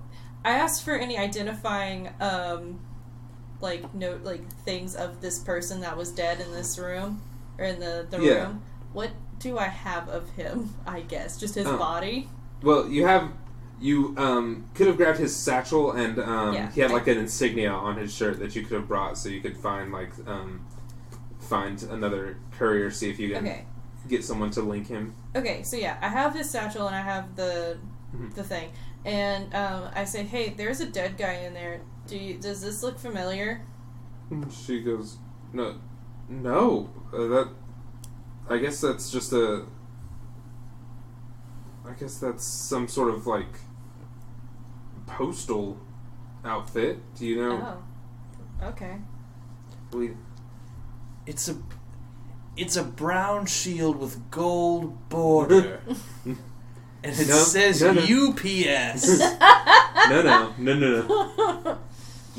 [0.43, 2.79] I asked for any identifying um
[3.61, 7.21] like note like things of this person that was dead in this room
[7.59, 8.33] or in the the Yeah.
[8.47, 8.61] room.
[8.93, 10.73] What do I have of him?
[10.87, 11.77] I guess just his Oh.
[11.77, 12.29] body.
[12.63, 13.29] Well, you have.
[13.83, 16.71] You um, could have grabbed his satchel, and um, Yeah.
[16.71, 19.41] he had like an insignia on his shirt that you could have brought, so you
[19.41, 20.65] could find like um,
[21.41, 23.65] find another courier, see if you can Okay.
[24.07, 25.13] get someone to link him.
[25.35, 27.77] Okay, so yeah, I have his satchel and I have the
[28.15, 28.33] Mhm.
[28.33, 28.69] the thing,
[29.03, 31.81] and um, I say, "Hey, there's a dead guy in there.
[32.07, 33.63] Do you, does this look familiar?"
[34.65, 35.17] She goes,
[35.51, 35.75] "No,
[36.29, 36.89] no.
[37.13, 37.49] Uh, that.
[38.49, 39.65] I guess that's just a.
[41.85, 43.59] I guess that's some sort of like
[45.17, 45.77] postal
[46.45, 46.99] outfit.
[47.15, 47.77] Do you know?
[48.61, 48.97] Oh, okay.
[49.91, 50.11] We
[51.25, 51.55] It's a
[52.57, 55.81] it's a brown shield with gold border.
[56.25, 56.37] and
[57.03, 58.01] it No, says no, no.
[58.01, 59.19] UPS.
[60.09, 61.01] no, no, no, no,
[61.63, 61.77] no.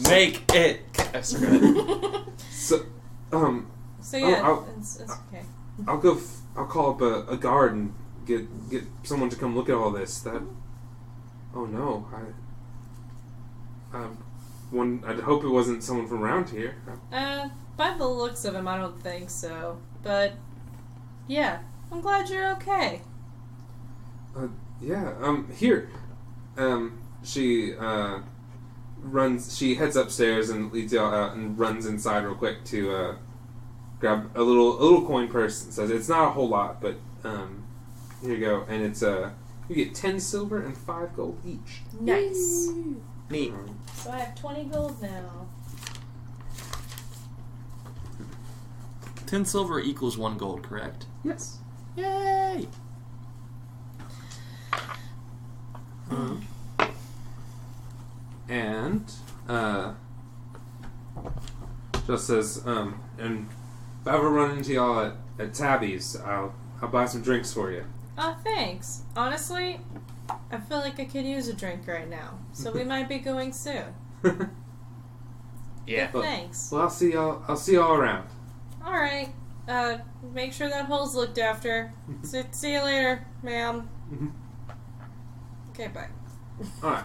[0.08, 0.80] Make it.
[1.14, 2.26] I forgot.
[2.50, 2.84] So,
[3.32, 3.70] um,
[4.00, 5.42] so Oh, yeah, I'll- it's, it's okay.
[5.86, 6.16] I'll go.
[6.16, 7.92] F- I'll call up a, a guard and
[8.26, 10.20] get get someone to come look at all this.
[10.20, 10.42] That.
[11.54, 12.20] Oh no, I.
[13.94, 14.18] Um,
[14.70, 15.02] one.
[15.06, 16.74] I'd hope it wasn't someone from around here.
[17.12, 19.80] Uh, by the looks of him, I don't think so.
[20.02, 20.32] But
[21.28, 21.60] yeah,
[21.92, 23.02] I'm glad you're okay.
[24.36, 24.48] Uh,
[24.80, 25.14] yeah.
[25.20, 25.50] Um.
[25.56, 25.88] Here.
[26.56, 27.00] Um.
[27.22, 27.74] She.
[27.74, 28.20] Uh.
[28.98, 29.56] Runs.
[29.56, 33.16] She heads upstairs and leads y'all out and runs inside real quick to uh,
[34.00, 36.96] grab a little a little coin purse and says it's not a whole lot, but
[37.22, 37.64] um,
[38.22, 39.30] here you go, and it's uh,
[39.68, 41.82] you get ten silver and five gold each.
[42.00, 42.70] Nice.
[43.30, 43.52] Neat.
[43.52, 45.46] Um, So I have 20 gold now.
[49.26, 51.06] Ten silver equals one gold, correct?
[51.24, 51.58] yes.
[51.96, 52.66] Yay!
[58.48, 59.10] and
[59.48, 59.92] uh,
[62.06, 63.48] just says, um, and
[64.02, 67.70] if I ever run into y'all at, at Tabby's, I'll I'll buy some drinks for
[67.70, 67.84] you.
[68.18, 69.02] Oh, thanks.
[69.16, 69.80] Honestly,
[70.50, 72.38] I feel like I could use a drink right now.
[72.52, 73.84] So we might be going soon.
[75.86, 76.10] Yeah.
[76.12, 76.70] Well- Thanks.
[76.72, 77.42] well, I'll see y'all.
[77.48, 78.28] I'll see y'all around.
[78.84, 79.30] Alright.
[79.68, 79.98] Uh,
[80.32, 81.92] make sure that hole's looked after.
[82.22, 83.88] see, see you later, ma'am.
[84.12, 84.30] Mhm.
[85.70, 86.08] Okay, bye.
[86.82, 87.04] All right.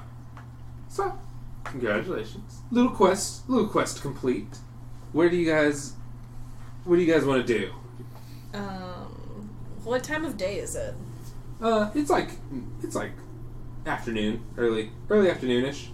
[0.89, 1.17] So,
[1.63, 2.59] congratulations.
[2.71, 3.49] Little quest.
[3.49, 4.57] Little quest complete.
[5.11, 5.93] Where do you guys?
[6.83, 7.71] What do you guys want to do?
[8.53, 9.49] Um,
[9.83, 10.93] what time of day is it?
[11.61, 12.31] Uh, it's like
[12.81, 13.11] it's like
[13.85, 15.87] afternoon, early early afternoonish.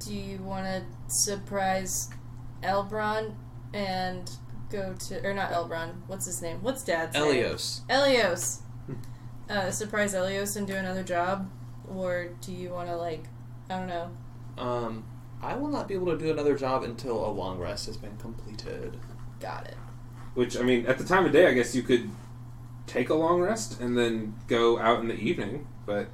[0.00, 2.10] Do you want to surprise
[2.62, 3.34] Elbron
[3.72, 4.30] and
[4.70, 5.94] go to, or not Elbron?
[6.06, 6.62] What's his name?
[6.62, 7.24] What's Dad's name?
[7.24, 7.80] Elios.
[7.86, 8.60] Elios.
[9.48, 11.50] Uh, surprise Elios and do another job,
[11.88, 13.24] or do you want to like,
[13.70, 14.10] I don't know.
[14.58, 15.04] Um,
[15.42, 18.16] I will not be able to do another job until a long rest has been
[18.18, 18.98] completed.
[19.40, 19.76] Got it.
[20.34, 22.10] Which I mean, at the time of day, I guess you could
[22.88, 25.66] take a long rest and then go out in the evening.
[25.86, 26.08] But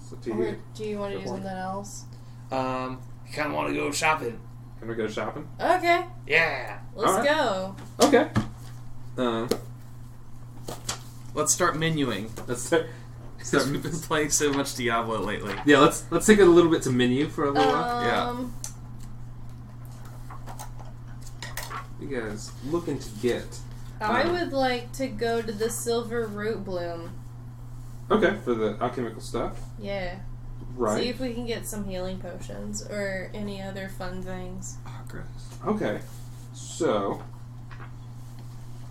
[0.00, 0.56] it's Or you.
[0.74, 1.42] do you want to do point.
[1.42, 2.04] something else?
[2.50, 4.38] Um, I kind of want to go shopping.
[4.78, 5.48] Can we go shopping?
[5.60, 6.80] Okay, Yeah.
[6.94, 7.28] let's Alright.
[7.28, 7.76] go.
[8.02, 8.28] Okay.
[9.16, 9.48] Um,
[11.34, 12.28] Let's start menuing.
[12.48, 12.86] let's start.
[13.38, 15.52] Because we've been playing so much Diablo lately.
[15.66, 18.02] Yeah, let's let's take it a little bit to menu for a little while.
[18.04, 18.28] Yeah.
[18.28, 18.54] Um,
[22.00, 23.44] You guys looking to get?
[24.02, 27.12] I Um, would like to go to the Silver Root Bloom.
[28.10, 30.16] Okay, for the alchemical stuff, Yeah.
[30.76, 31.02] Right.
[31.02, 34.78] See if we can get some healing potions or any other fun things.
[34.86, 35.24] Oh, gross.
[35.66, 36.00] Okay,
[36.54, 37.22] so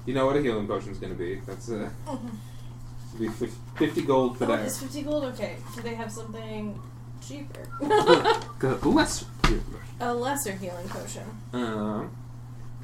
[0.06, 1.42] you know what a healing potion is going to be.
[1.48, 1.90] That's uh,
[3.20, 4.60] be fifty gold for Oh, that.
[4.66, 5.24] it's 50 gold?
[5.26, 5.58] Okay.
[5.76, 6.80] Do they have something
[7.20, 7.68] cheaper?
[7.80, 9.82] The lesser healing potion.
[10.00, 11.24] a lesser healing potion.
[11.54, 12.12] Um,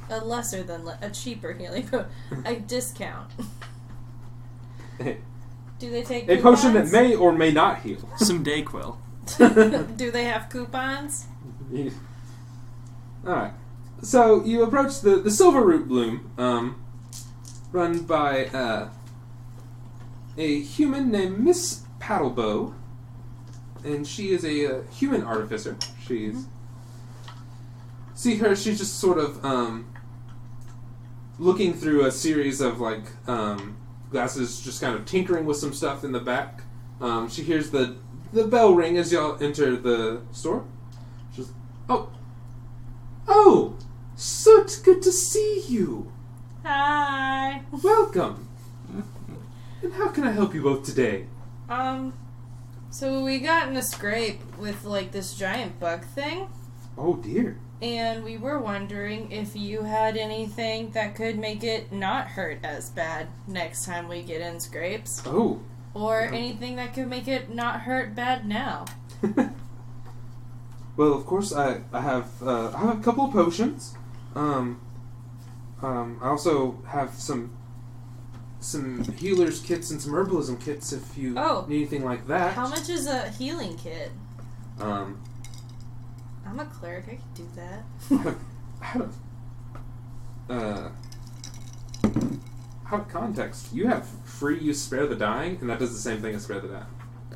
[0.10, 2.08] A lesser than le- a cheaper healing potion.
[2.46, 3.30] a discount.
[5.00, 5.18] a
[5.80, 6.92] Do they take A potion that coupons?
[6.92, 8.10] may or may not heal.
[8.18, 8.98] Some Dayquil.
[9.98, 11.26] Do they have coupons?
[11.72, 11.92] You-
[13.26, 13.54] All right.
[14.02, 16.82] So you approach the the Silver Root Bloom, um,
[17.72, 18.90] run by uh,
[20.38, 22.74] a human named Miss Paddlebow,
[23.84, 25.76] and she is a uh, human artificer.
[26.08, 26.46] She's
[28.14, 28.56] see her.
[28.56, 29.88] She's just sort of um,
[31.40, 33.78] looking through a series of like um,
[34.12, 36.62] glasses, just kind of tinkering with some stuff in the back.
[37.02, 37.96] Um, she hears the
[38.34, 40.66] the bell ring as y'all enter the store.
[41.36, 41.52] She's
[41.90, 42.10] oh
[43.28, 43.76] oh,
[44.16, 46.12] so it's good to see you.
[46.66, 47.62] Hi.
[47.84, 48.50] Welcome.
[49.82, 51.28] and how can I help you both today?
[51.70, 52.14] Um,
[52.90, 56.50] so we got in a scrape with like this giant bug thing,
[56.98, 57.60] Oh dear.
[57.82, 62.90] And we were wondering if you had anything that could make it not hurt as
[62.90, 65.60] bad next time we get in scrapes, Oh.
[65.94, 68.86] or anything that could make it not hurt bad now.
[70.98, 73.96] well, of course, I I have uh, I have a couple of potions.
[74.36, 74.80] Um,
[75.82, 77.52] um, I also have some
[78.60, 81.66] some healers kits and some herbalism kits if you Oh.
[81.68, 82.54] need anything like that.
[82.54, 84.12] How much is a healing kit?
[84.80, 85.20] Um,
[86.48, 87.06] I'm a cleric.
[87.08, 88.36] I could do that.
[88.82, 89.16] I have,
[90.50, 90.92] I uh,
[92.90, 93.74] out of context.
[93.74, 96.60] You have free use spare the dying, and that does the same thing as spare
[96.60, 96.86] the dying.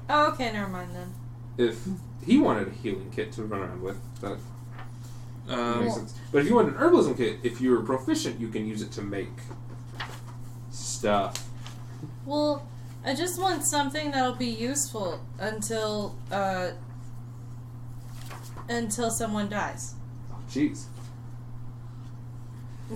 [0.09, 1.14] Oh, okay, never mind then.
[1.57, 1.86] If
[2.26, 4.38] he wanted a healing kit to run around with, that
[5.49, 6.14] Um, makes sense.
[6.32, 9.01] But if you want an herbalism kit, if you're proficient, you can use it to
[9.01, 9.30] make
[10.72, 11.49] stuff.
[12.26, 12.66] Well,
[13.03, 16.72] I just want something that'll be useful until uh
[18.72, 19.96] until someone dies.
[20.32, 20.86] Oh, jeez.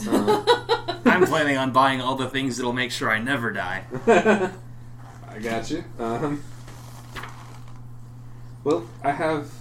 [0.08, 3.84] Uh, I'm planning on buying all the things that'll make sure I never die.
[4.08, 5.84] I got you.
[6.00, 6.44] Um,
[8.64, 9.52] well, I have.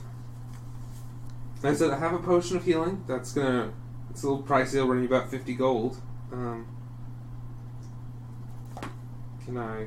[1.63, 3.05] I said I have a potion of healing.
[3.07, 3.73] That's gonna.
[4.11, 4.77] It's a little pricey.
[4.77, 5.97] It'll run you about fifty gold.
[6.33, 6.67] Um,
[9.45, 9.87] can I?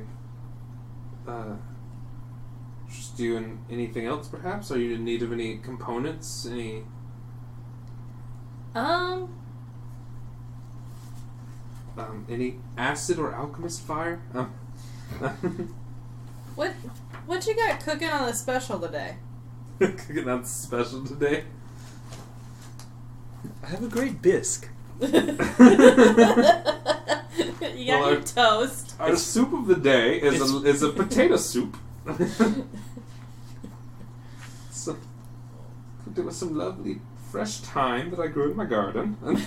[1.26, 1.56] Uh,
[3.18, 4.70] just do an, anything else, perhaps?
[4.70, 6.46] Are you in need of any components?
[6.50, 6.84] Any?
[8.74, 9.28] um,
[11.96, 14.20] Um, any acid or alchemist fire?
[14.34, 14.52] Um,
[16.54, 16.72] what
[17.26, 19.16] what you got cooking on the special today?
[19.80, 21.44] cooking that special today.
[23.64, 24.68] I have a great bisque.
[25.00, 25.28] you got
[27.60, 28.94] Well, your I- toast.
[29.00, 31.76] Our soup of the day is a, is a potato soup.
[34.70, 34.96] so,
[36.18, 37.00] cooked it with some lovely
[37.30, 39.16] fresh thyme that I grew in my garden.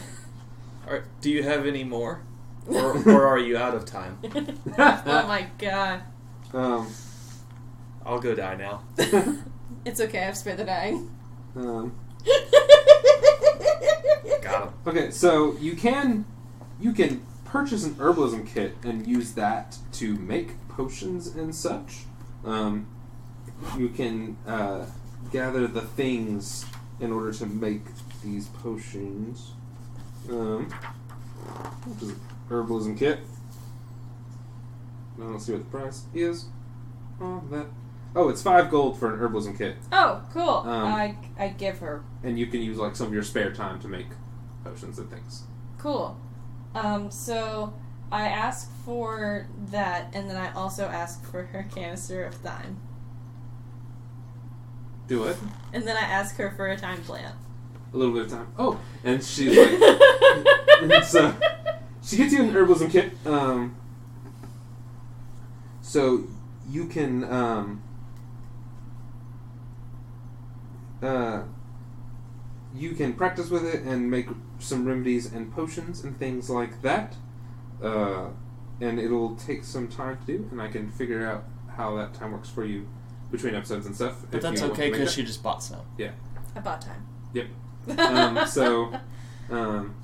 [0.88, 2.22] Are, do you have any more?
[2.68, 4.18] Or, or are you out of time?
[4.78, 6.02] oh my god.
[6.54, 6.88] um,
[8.06, 8.84] I'll go die now.
[9.86, 11.10] It's okay, I've spared the dying.
[11.56, 11.94] um,
[14.42, 14.74] Got him.
[14.88, 16.26] okay, so you can
[16.80, 22.04] you can purchase an herbalism kit and use that to make potions and such.
[22.46, 22.88] Um,
[23.78, 24.86] you can uh,
[25.32, 26.66] gather the things
[27.00, 27.82] in order to make
[28.24, 29.52] these potions.
[30.30, 30.70] Um,
[31.86, 32.18] what is it?
[32.50, 33.20] Herbalism kit.
[35.18, 36.46] I don't see what the price is.
[37.20, 37.68] Oh, that.
[38.16, 40.50] Oh, it's five gold for an herbalism kit, Oh, cool.
[40.70, 42.04] Um, I I give her.
[42.24, 44.08] and you can use like some of your spare time to make
[44.66, 45.44] potions and things.
[45.78, 46.20] Cool.
[46.76, 47.74] Um, so
[48.12, 52.82] I ask for that, and then I also ask for her canister of thyme.
[55.12, 55.36] Do it.
[55.74, 57.36] And then I ask her for a time plant.
[57.94, 58.48] A little bit of time.
[58.58, 61.36] Oh, and she's like, so
[62.02, 63.12] she gets you an herbalism kit.
[63.26, 63.76] Um,
[65.82, 66.24] so
[66.70, 67.84] you can um,
[71.04, 71.42] uh,
[72.74, 77.18] you can practice with it and make some remedies and potions and things like that.
[77.84, 78.28] Uh,
[78.80, 81.44] and it'll take some time to do, and I can figure out
[81.76, 82.88] how that time works for you
[83.32, 84.16] between episodes and stuff.
[84.30, 85.80] But that's okay because she just bought some.
[85.98, 86.12] Yeah.
[86.56, 87.08] I bought time.
[87.34, 87.48] Yep.
[87.98, 88.94] Um, so,
[89.50, 89.96] um,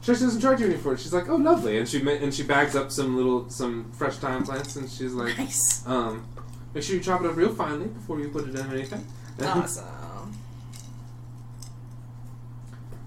[0.00, 1.00] Trish doesn't charge you any for it.
[1.00, 4.14] She's like, "Oh, lovely," and she ma- and she bags up some little some fresh
[4.16, 5.82] thyme plants, and she's like, nice.
[5.86, 6.24] um,
[6.72, 9.04] "Make sure you chop it up real finely before you put it in anything."
[9.42, 9.84] Awesome.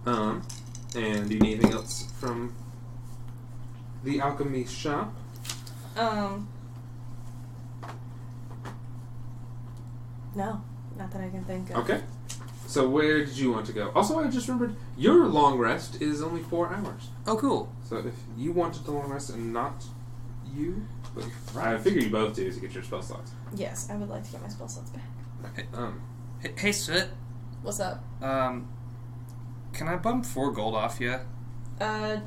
[0.05, 0.41] um,
[0.95, 2.53] and do you need anything else from
[4.03, 5.13] the alchemy shop?
[5.95, 6.49] Um.
[10.37, 10.61] No,
[10.99, 11.77] not that I can think of.
[11.77, 12.01] Okay.
[12.67, 13.91] So where did you want to go?
[13.95, 17.09] Also, I just remembered your long rest is only four hours.
[17.25, 17.73] Oh, cool.
[17.83, 19.83] So if you wanted the long rest and not
[20.53, 20.85] you,
[21.15, 21.25] but
[21.57, 23.31] I figure you both do to get your spell slots.
[23.55, 25.65] Yes, I would like to get my spell slots back.
[25.73, 26.01] Um,
[26.39, 27.09] Hey, hey Sit.
[27.63, 28.03] What's up?
[28.21, 28.67] Um,
[29.73, 31.15] can I bump four gold off you?
[31.81, 32.17] Uh,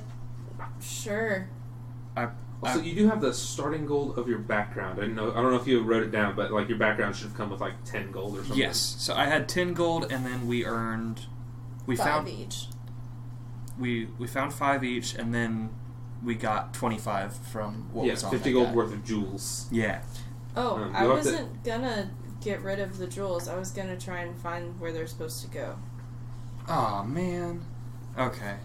[0.81, 1.49] sure.
[2.17, 2.29] I,
[2.63, 5.03] also, you do have the starting gold of your background.
[5.03, 5.31] I know.
[5.33, 7.51] I don't know if you wrote it down, but like your background should have come
[7.51, 8.59] with like ten gold or something.
[8.59, 8.79] yes.
[8.99, 11.21] So I had ten gold, and then we earned,
[11.87, 12.67] we five found each.
[13.79, 15.71] we we found five each, and then
[16.23, 18.75] we got twenty five from what yeah, was on fifty that gold guy.
[18.75, 19.67] worth of jewels.
[19.73, 20.03] Yeah.
[20.57, 22.11] Oh, Um, I you'll have to- wasn't gonna
[22.43, 23.49] get rid of the jewels.
[23.49, 25.77] I was gonna try and find where they're supposed to go.
[26.69, 27.63] Oh man.
[28.19, 28.57] Okay.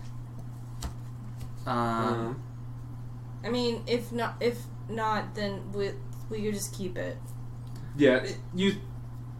[1.66, 1.78] Um.
[1.78, 2.44] Um,
[3.46, 4.58] I mean, if not, if
[4.90, 5.92] not, then we
[6.30, 7.18] we could just keep it.
[7.98, 8.76] yeah, it, you.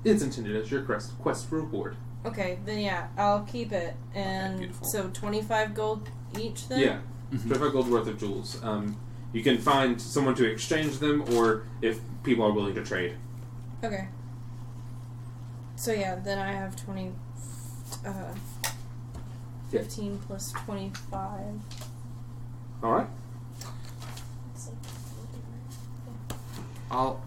[0.04, 1.96] It's intended as your quest quest reward.
[2.26, 3.96] Okay, then yeah, I'll keep it.
[4.14, 4.88] And beautiful.
[4.88, 6.68] so twenty five gold each.
[6.68, 7.00] Then Yeah,
[7.32, 7.42] mhm.
[7.48, 8.60] twenty-five gold worth of jewels.
[8.64, 8.98] Um,
[9.34, 13.16] you can find someone to exchange them, or if people are willing to trade.
[13.84, 14.08] Okay.
[15.76, 17.12] So yeah, then I have twenty.
[18.06, 18.12] Uh,
[19.72, 19.82] Yeah.
[19.82, 21.60] Fifteen plus twenty five.
[22.84, 23.08] All right.
[26.92, 27.24] I'll.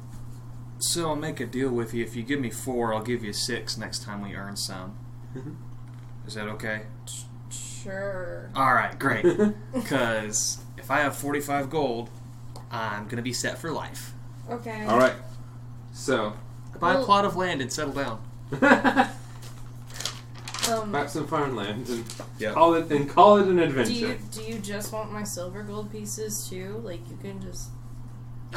[0.81, 2.05] So I'll make a deal with you.
[2.05, 4.97] If you give me four, I'll give you six next time we earn some.
[5.37, 5.57] Mhm.
[6.27, 6.83] Is that okay?
[7.51, 8.51] Sure.
[8.55, 9.25] All right, great.
[9.73, 12.11] Because if I have forty-five gold,
[12.71, 14.13] I'm gonna be set for life.
[14.51, 14.85] Okay.
[14.87, 15.15] All right.
[15.93, 16.35] So,
[16.79, 18.21] Buy a Well- plot of land and settle down.
[20.71, 22.05] Um, map some farmland and
[22.39, 22.53] Yeah.
[22.53, 23.91] call it and call it an adventure.
[23.91, 24.41] do adventure.
[24.43, 26.83] you do you just want my silver gold pieces too?
[26.85, 27.71] Like you can just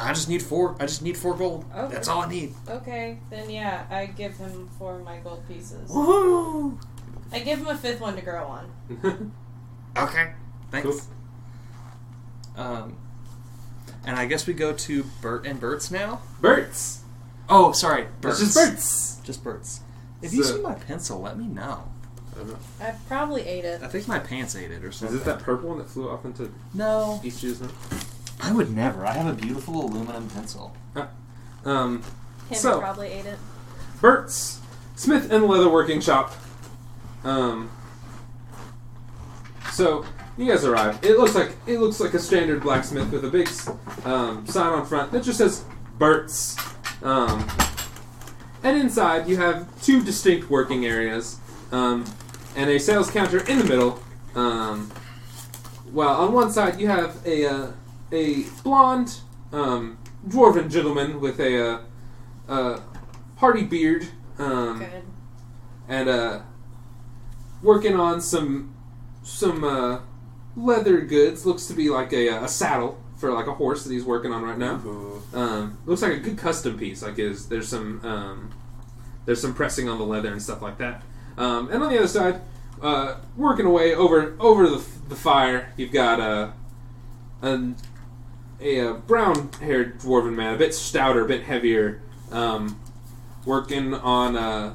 [0.00, 0.74] I just need four.
[0.80, 1.64] I just need four gold.
[1.74, 1.92] Okay.
[1.94, 2.54] That's all I need.
[2.68, 3.18] okay.
[3.30, 5.90] Then yeah, I give him four of my gold pieces.
[5.90, 6.78] Woohoo!
[7.30, 9.32] I give him a fifth one to grow on.
[9.94, 10.32] Okay.
[10.70, 10.86] Thanks.
[10.88, 12.64] Cool.
[12.64, 12.96] Um,
[14.06, 16.22] and I guess we go to Bert and Bert's now.
[16.40, 17.02] Bert's.
[17.48, 18.40] Oh, sorry, Bert's.
[18.40, 19.20] It's just Bert's.
[19.22, 19.80] Just Bert's.
[20.22, 21.84] If you see my pencil, let me know.
[22.34, 22.56] I don't know.
[22.80, 23.82] I probably ate it.
[23.82, 25.14] I think my pants ate it or something.
[25.16, 27.60] Is it that purple one that flew off into No, each of
[28.42, 29.06] I would never.
[29.06, 30.74] I have a beautiful aluminum pencil.
[31.64, 32.02] Um,
[32.48, 33.38] Him So- probably ate it.
[34.00, 34.58] Bert's
[34.96, 36.32] Smith and Leatherworking Shop.
[37.24, 37.70] Um,
[39.70, 40.04] so
[40.36, 40.98] you guys arrive.
[41.04, 43.48] It looks like it looks like a standard blacksmith with a big
[44.04, 45.64] um, sign on front that just says
[45.98, 46.56] Bert's.
[47.02, 47.46] Um,
[48.64, 51.38] and inside you have two distinct working areas
[51.70, 52.04] um,
[52.56, 54.02] and a sales counter in the middle.
[54.34, 54.90] Um,
[55.92, 57.72] well, on one side you have a uh,
[58.12, 59.20] a blonde
[59.52, 59.98] um,
[60.28, 61.80] dwarven gentleman with a uh,
[62.48, 62.80] uh,
[63.36, 64.08] hardy beard.
[64.38, 64.84] Um,
[65.88, 66.40] and uh,
[67.62, 68.74] working on some
[69.22, 70.00] some uh,
[70.56, 71.46] leather goods.
[71.46, 74.42] Looks to be like a, a saddle for like a horse that he's working on
[74.42, 74.80] right now.
[75.32, 77.02] Um, looks like a good custom piece.
[77.02, 78.50] Like is there's some um,
[79.26, 81.02] there's some pressing on the leather and stuff like that.
[81.38, 82.40] Um, and on the other side,
[82.82, 86.52] uh, working away over over the, the fire, you've got a
[87.42, 87.76] an,
[88.62, 92.80] a, uh brown-haired dwarven man, a bit stouter, a bit heavier, um,
[93.44, 94.74] working on uh,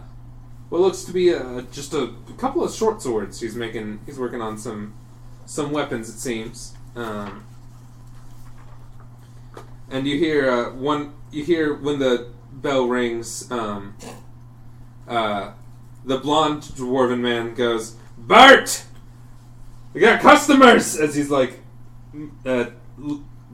[0.69, 3.39] what looks to be a, just a couple of short swords.
[3.39, 4.93] He's making he's working on some
[5.45, 6.73] some weapons, it seems.
[6.95, 7.45] Um,
[9.89, 11.13] and you hear uh, one.
[11.31, 13.49] You hear when the bell rings.
[13.51, 13.95] Um,
[15.07, 15.51] uh,
[16.03, 18.83] the blonde dwarven man goes, "Bert,
[19.93, 21.59] we got customers!" As he's like
[22.45, 22.65] uh,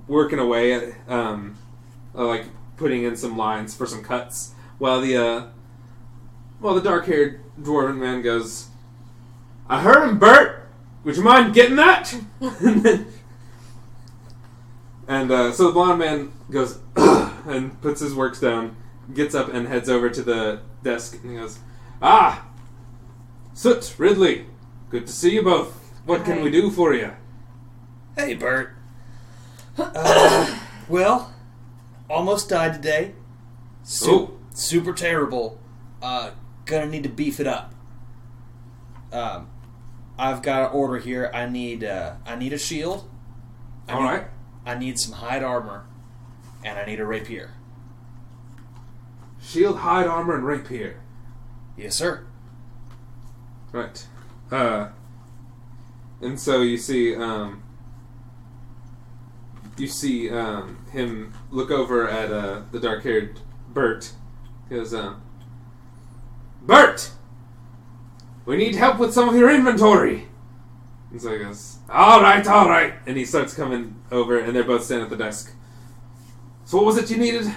[0.08, 1.58] working away, at, um,
[2.16, 2.46] uh, like
[2.78, 5.46] putting in some lines for some cuts, while the uh,
[6.60, 8.68] while the dark-haired dwarven man goes,
[9.70, 10.68] "I heard him, Bert.
[11.04, 13.08] Would you mind getting that?" and then,
[15.08, 18.76] and uh, so the blonde man goes and puts his works down,
[19.14, 21.60] gets up and heads over to the desk, and he goes,
[22.02, 22.48] "Ah,
[23.54, 24.46] Soot Ridley,
[24.90, 25.80] good to see you both.
[26.06, 27.14] What can we do for you?"
[28.16, 28.76] Hey, Bert.
[29.78, 31.34] Uh, well,
[32.10, 33.14] almost died today.
[33.84, 34.30] Su- Oh.
[34.56, 35.60] Super terrible.
[36.02, 36.32] Uh,
[36.66, 37.74] gonna need to beef it up.
[39.12, 39.48] Um,
[40.18, 41.32] I've got an order here.
[41.34, 43.10] I need uh, I need a shield.
[43.90, 44.28] I All need, right.
[44.66, 45.86] I need some hide armor,
[46.64, 47.52] and I need a rapier.
[49.42, 51.00] Shield, hide armor, and rapier.
[51.76, 52.26] Yes, sir.
[53.72, 54.06] Right.
[54.52, 54.90] Uh,
[56.22, 57.63] and so you see, um,
[59.78, 64.12] you see um, him look over at uh, the dark-haired Bert.
[64.70, 65.22] He goes, um,
[66.62, 67.12] Bert,
[68.46, 70.28] we need help with some of your inventory.
[71.12, 72.94] And so he goes, all right, all right.
[73.06, 75.54] And he starts coming over, and they're both standing at the desk.
[76.66, 77.54] So what was it you needed?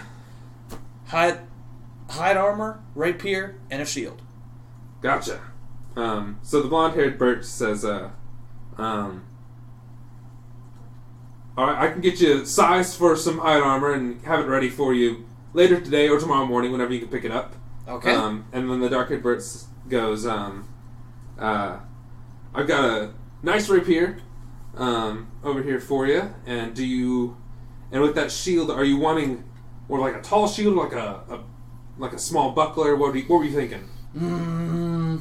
[1.07, 1.41] Hide,
[2.11, 4.21] hide armor, rapier, and a shield.
[5.01, 5.41] Gotcha.
[5.95, 8.11] Um, so the blonde-haired Bert says, uh,
[8.77, 9.25] um,
[11.57, 14.69] all right, I can get you size for some hide armor and have it ready
[14.69, 17.55] for you later today or tomorrow morning, whenever you can pick it up.
[17.89, 18.13] Okay.
[18.13, 19.43] Um, and then the dark-haired Bert
[19.89, 20.69] goes, um,
[21.39, 21.79] uh,
[22.55, 24.19] I've got a nice rapier
[24.77, 26.35] um, over here for you.
[26.47, 27.37] And do you?
[27.93, 29.45] And with that shield, are you wanting
[29.89, 31.45] more like a tall shield, or like a, a
[31.97, 32.97] like a small buckler?
[32.97, 33.89] What, were you, what were you thinking?
[34.17, 35.21] Mm,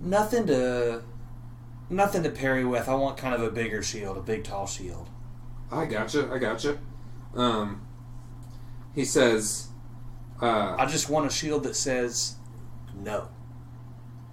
[0.00, 1.02] nothing to
[1.90, 2.88] nothing to parry with.
[2.88, 5.08] I want kind of a bigger shield, a big tall shield.
[5.70, 6.30] I gotcha.
[6.32, 6.78] I gotcha.
[7.34, 7.86] Um,
[8.94, 9.68] he says,
[10.40, 12.36] uh, I just want a shield that says
[12.94, 13.28] no.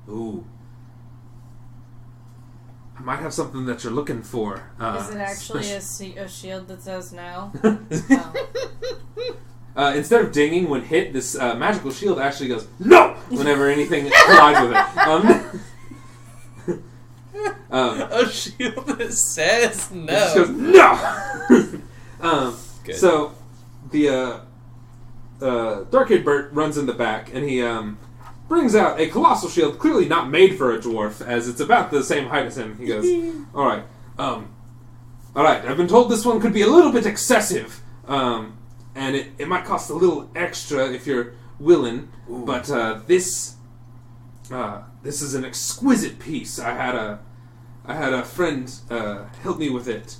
[0.10, 0.46] "Ooh,
[2.98, 6.28] I might have something that you're looking for." Uh, Is it actually a, se- a
[6.28, 7.52] shield that says no?
[9.74, 9.84] Oh.
[9.84, 14.12] Uh, instead of dinging when hit, this uh, magical shield actually goes no whenever anything
[14.26, 14.98] collides with it.
[15.08, 15.62] Um,
[17.70, 21.42] um, A shield that says just goes no.
[21.50, 21.82] no.
[22.22, 22.58] um,
[22.94, 23.34] so
[23.92, 24.40] the uh,
[25.42, 27.98] uh, Dark-Haired Bert runs in the back and he um,
[28.52, 32.04] brings out a colossal shield, clearly not made for a dwarf, as it's about the
[32.04, 32.78] same height as him.
[32.78, 33.06] He goes,
[33.56, 33.84] "All right,
[34.18, 34.54] um,
[35.34, 35.64] all right.
[35.66, 38.58] I've been told this one could be a little bit excessive, um,
[38.94, 42.12] and it, it might cost a little extra if you're willing.
[42.28, 43.56] But uh, this
[44.52, 46.60] uh, this is an exquisite piece.
[46.60, 47.20] I had a
[47.86, 50.16] I had a friend uh, help me with it,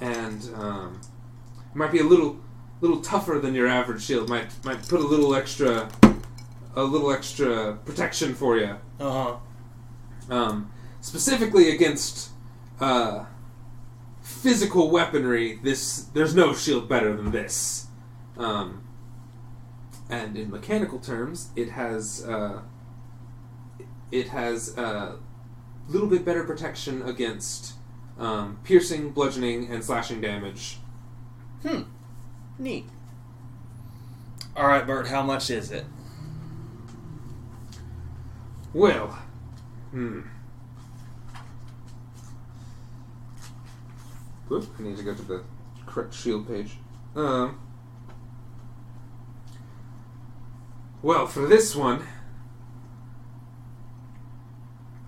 [0.00, 1.00] and um,
[1.70, 2.38] it might be a little
[2.80, 4.28] little tougher than your average shield.
[4.28, 5.88] Might might put a little extra
[6.76, 10.34] a little extra protection for you, Uh huh.
[10.34, 12.30] um, specifically against
[12.80, 13.24] uh,
[14.22, 15.58] physical weaponry.
[15.62, 17.86] This there's no shield better than this.
[18.36, 18.82] Um,
[20.10, 22.60] and in mechanical terms, it has uh,
[24.14, 25.16] it has a
[25.88, 27.74] little bit better protection against
[28.16, 30.78] um, piercing, bludgeoning, and slashing damage.
[31.62, 31.82] Hmm.
[32.56, 32.86] Neat.
[34.56, 35.08] All right, Bert.
[35.08, 35.84] How much is it?
[38.72, 39.18] Well,
[39.90, 40.20] hmm.
[44.48, 45.42] Whoop, I need to go to the
[45.86, 46.76] correct shield page.
[47.16, 47.58] Um.
[51.02, 52.06] Well, for this one,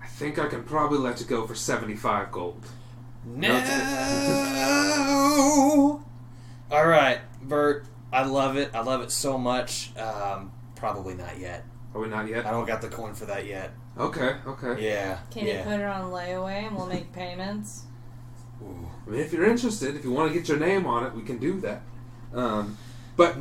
[0.02, 2.64] I think I can probably let it go for 75 gold.
[3.26, 3.52] No.
[6.70, 7.84] All right, Bert.
[8.10, 8.70] I love it.
[8.72, 9.94] I love it so much.
[9.98, 11.64] Um, probably not yet.
[11.94, 12.46] Are we not yet?
[12.46, 13.72] I don't got the coin for that yet.
[13.98, 14.82] Okay, okay.
[14.82, 15.18] Yeah.
[15.30, 15.58] Can yeah.
[15.58, 17.82] you put it on layaway and we'll make payments?
[18.62, 18.88] Ooh.
[19.06, 21.22] I mean, if you're interested, if you want to get your name on it, we
[21.22, 21.82] can do that.
[22.32, 22.78] Um,
[23.16, 23.36] but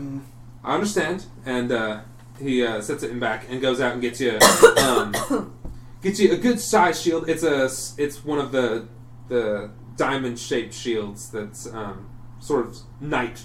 [0.61, 2.01] I understand, and uh,
[2.38, 4.38] he uh, sets it in back and goes out and gets you
[4.78, 5.53] um,
[6.06, 7.28] gets you a good size shield.
[7.28, 7.64] It's a
[8.01, 8.88] it's one of the
[9.28, 13.43] the diamond shaped shields that's um, sort of knight,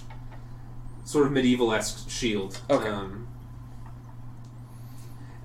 [1.05, 2.61] sort of medieval esque shield.
[2.69, 2.89] Okay.
[2.89, 3.27] Um,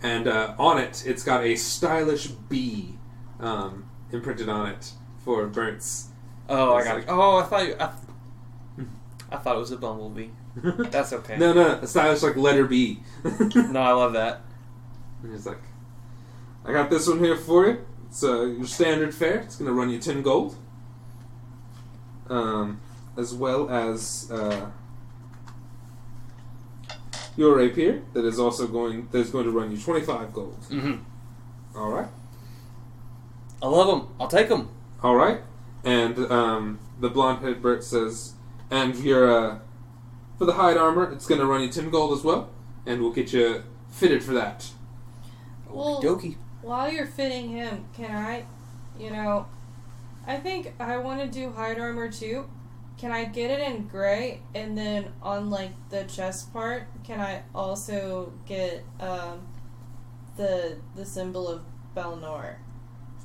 [0.04, 2.96] and uh, on it, it's got a stylish bee
[3.40, 4.92] um, imprinted on it
[5.24, 6.10] for Bert's.
[6.50, 7.10] Oh, I got like- it.
[7.10, 7.92] Oh, I thought you, I,
[9.32, 10.30] I thought it was a bumblebee.
[10.92, 11.38] That's okay.
[11.38, 13.00] No, no, a stylish like letter B.
[13.56, 14.42] No, I love that.
[15.24, 15.62] And he's like,
[16.66, 17.86] I got this one here for you.
[18.08, 19.40] It's uh, your standard fare.
[19.40, 20.56] It's going to run you 10 gold.
[22.28, 22.82] Um,
[23.18, 24.72] as well as uh,
[27.38, 30.60] your rapier that is also going that is going to run you 25 gold.
[30.70, 31.78] Mm-hmm.
[31.78, 32.08] All right.
[33.62, 34.16] I love them.
[34.20, 34.70] I'll take them.
[35.04, 35.42] All right.
[35.84, 38.34] And um, the blonde head Bert says,
[38.72, 39.60] and your uh,
[40.38, 42.50] for the hide armor, it's going to run you 10 gold as well,
[42.86, 44.72] and we'll get you fitted for that.
[45.70, 46.38] Well, Dokie.
[46.66, 48.44] While you're fitting him, can I,
[49.00, 49.46] you know,
[50.26, 52.50] I think I want to do hide armor too.
[52.98, 57.44] Can I get it in gray and then on like the chest part, can I
[57.54, 59.48] also get um,
[60.38, 61.62] the the symbol of
[61.96, 62.56] Balinor?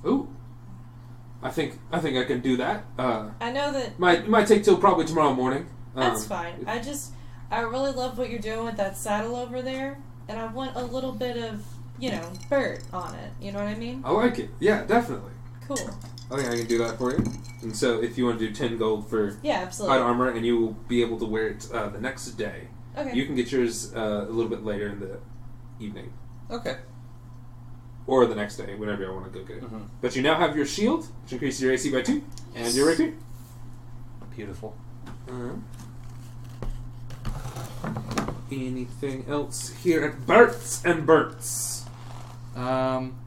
[0.04, 0.28] Ooh.
[1.42, 2.84] I think I think I can do that.
[2.98, 5.66] Uh, I know that might might take till probably tomorrow morning.
[5.96, 6.64] Um, that's fine.
[6.66, 7.12] I just
[7.50, 9.96] I really love what you're doing with that saddle over there,
[10.28, 11.64] and I want a little bit of
[12.00, 13.30] you know Bert on it.
[13.40, 14.02] You know what I mean?
[14.04, 14.50] I like it.
[14.58, 15.32] Yeah, definitely.
[15.66, 15.90] Cool.
[16.32, 17.24] I think I can do that for you.
[17.62, 19.98] And so, if you want to do ten gold for Yeah, hide absolutely.
[19.98, 23.14] armor, and you will be able to wear it uh, the next day, Okay.
[23.14, 25.18] you can get yours uh, a little bit later in the
[25.78, 26.12] evening
[26.50, 26.76] Okay.
[28.06, 29.64] or the next day, whenever I want to go get it.
[29.70, 29.86] Mhm.
[30.00, 32.22] But you now have your shield, which increases your AC by two,
[32.54, 33.12] and your rapier.
[34.34, 34.74] Beautiful.
[35.28, 35.56] Uh-huh.
[38.50, 41.84] Anything else here at Bert's and Bert's?
[42.60, 43.18] Um,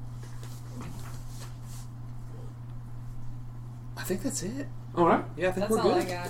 [3.98, 4.68] I think that's it.
[4.96, 5.26] All right.
[5.36, 6.06] Yeah, I think That's we're all good.
[6.08, 6.28] I got.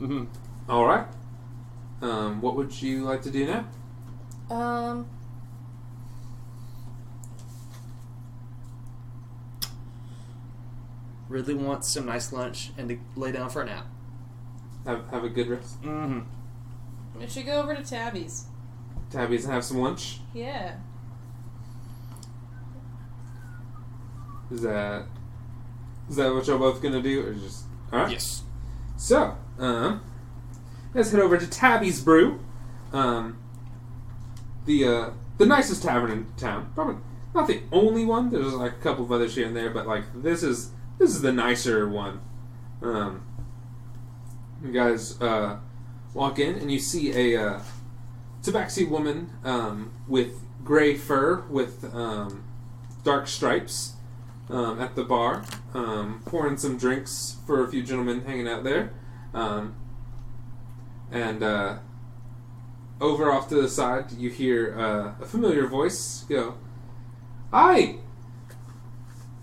[0.00, 0.24] Mm-hmm.
[0.70, 1.06] All right.
[2.00, 4.54] Um, what would you like to do now?
[4.54, 5.06] Um.
[11.28, 13.86] Ridley wants some nice lunch and to lay down for a nap.
[14.86, 15.82] Have have a good rest.
[15.82, 16.20] Mm-hmm.
[17.20, 18.46] We should go over to Tabby's.
[19.10, 20.20] Tabby's and have some lunch.
[20.32, 20.76] Yeah.
[24.50, 25.06] Is that
[26.08, 28.12] is that what y'all both gonna do, or just all right?
[28.12, 28.42] Yes.
[28.96, 30.02] So, um,
[30.94, 32.40] let's head over to Tabby's Brew,
[32.92, 33.38] um,
[34.64, 36.72] the uh, the nicest tavern in town.
[36.74, 36.96] Probably
[37.34, 38.30] not the only one.
[38.30, 41.20] There's like a couple of others here and there, but like this is this is
[41.20, 42.20] the nicer one.
[42.82, 43.26] Um,
[44.64, 45.58] you guys uh,
[46.14, 47.60] walk in and you see a uh,
[48.42, 52.44] tabaxi woman um, with gray fur with um,
[53.04, 53.94] dark stripes
[54.50, 55.44] um, at the bar,
[55.74, 58.92] um, pouring some drinks for a few gentlemen hanging out there.
[59.34, 59.74] Um,
[61.10, 61.78] and uh,
[63.00, 66.54] over off to the side, you hear uh, a familiar voice go,
[67.52, 67.96] Hi!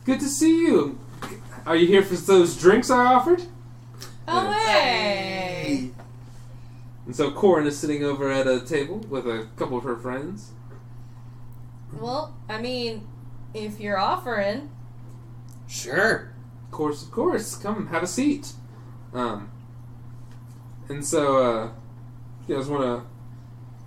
[0.05, 0.99] Good to see you.
[1.65, 3.43] Are you here for those drinks I offered?
[4.27, 5.89] Oh, hey!
[7.05, 10.51] And so Corin is sitting over at a table with a couple of her friends.
[11.93, 13.07] Well, I mean,
[13.53, 14.69] if you're offering,
[15.67, 16.33] Sure.
[16.65, 17.55] Of course, of course.
[17.55, 18.53] Come, have a seat.
[19.13, 19.49] Um,
[20.89, 21.71] and so, uh,
[22.47, 23.07] you guys want to,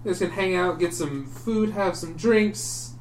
[0.05, 2.95] you guys can hang out, get some food, have some drinks.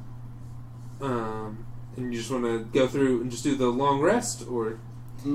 [1.00, 1.64] Um,
[1.96, 4.78] and you just want to go through and just do the long rest, or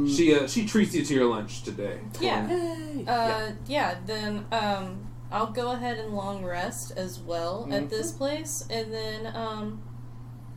[0.07, 1.99] she uh, she treats you to your lunch today.
[2.21, 2.47] yeah.
[2.47, 3.05] Hey.
[3.05, 8.65] Uh, yeah, then um, I'll go ahead and long rest as well at this place,
[8.69, 9.81] and then um,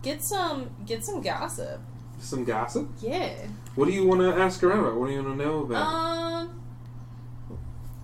[0.03, 1.81] get some get some gossip.
[2.19, 2.89] Some gossip.
[3.01, 3.35] Yeah.
[3.75, 4.97] What do you want to ask around about?
[4.97, 5.77] What do you want to know about?
[5.87, 6.63] Um.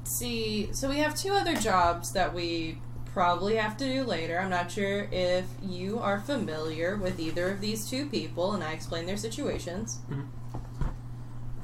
[0.04, 4.38] See, so we have two other jobs that we probably have to do later.
[4.38, 8.72] I'm not sure if you are familiar with either of these two people, and I
[8.72, 10.00] explain their situations.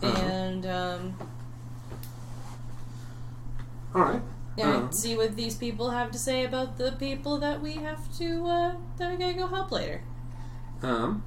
[0.03, 0.09] Uh-huh.
[0.17, 1.17] And um,
[3.95, 4.23] All right.
[4.57, 4.91] and Uh-huh.
[4.91, 8.75] see what these people have to say about the people that we have to uh,
[8.99, 10.03] that we gotta go help later.
[10.83, 11.23] Um.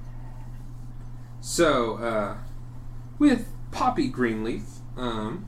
[1.42, 2.38] So, uh,
[3.18, 4.64] with Poppy Greenleaf,
[4.96, 5.48] um,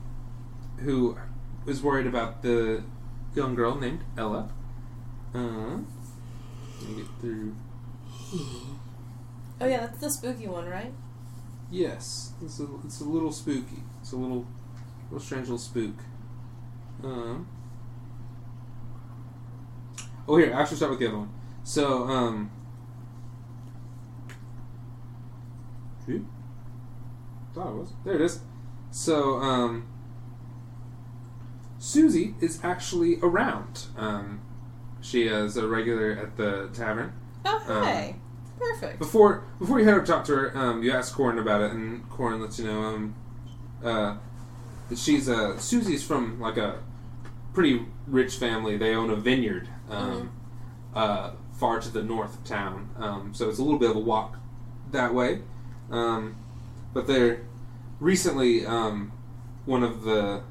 [0.78, 1.16] who
[1.64, 2.82] was worried about the
[3.36, 4.50] young girl named Ella.
[5.32, 5.78] Uh,
[6.80, 7.54] let me get through.
[9.60, 10.92] Oh yeah, that's the spooky one, right?
[11.70, 13.84] Yes, it's a, it's a little spooky.
[14.00, 14.46] It's a little,
[15.10, 15.94] little strange little spook.
[17.04, 17.46] Um.
[20.26, 21.32] Oh, here, I actually, start with the other one.
[21.62, 22.50] So, um.
[26.06, 26.26] Shoot.
[27.54, 27.92] Thought it was.
[28.04, 28.40] There it is.
[28.90, 29.86] So, um.
[31.78, 33.86] Susie is actually around.
[33.96, 34.40] Um,
[35.02, 37.12] she is a regular at the tavern.
[37.44, 38.20] Oh Um,
[38.58, 38.98] perfect.
[38.98, 41.72] Before before you head up to talk to her, um, you ask Corin about it,
[41.72, 43.14] and Corin lets you know um,
[43.84, 44.16] uh,
[44.88, 46.78] that she's uh, Susie's from like a
[47.52, 48.78] pretty rich family.
[48.78, 50.32] They own a vineyard um,
[50.94, 54.00] uh, far to the north of town, um, so it's a little bit of a
[54.00, 54.38] walk
[54.90, 55.42] that way.
[55.94, 56.36] Um,
[56.92, 57.42] but they're
[58.00, 59.12] recently um,
[59.64, 60.42] one of the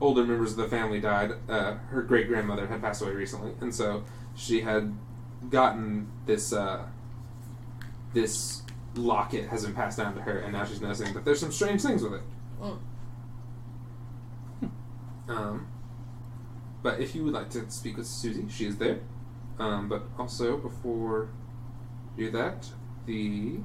[0.00, 1.32] older members of the family died.
[1.48, 4.04] Uh, her great grandmother had passed away recently, and so
[4.36, 4.96] she had
[5.50, 6.52] gotten this.
[6.52, 6.84] Uh,
[8.14, 8.62] this
[8.94, 11.82] locket has been passed down to her, and now she's noticing that there's some strange
[11.82, 12.22] things with it.
[12.62, 12.78] Mm.
[15.28, 15.66] Um,
[16.82, 19.00] but if you would like to speak with Susie, she is there.
[19.58, 21.28] Um, but also, before
[22.16, 22.70] you do that,
[23.06, 23.58] the the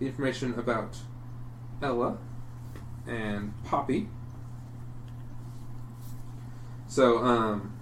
[0.00, 0.98] information about
[1.82, 2.18] Ella
[3.06, 4.08] and Poppy.
[6.88, 7.72] So, um,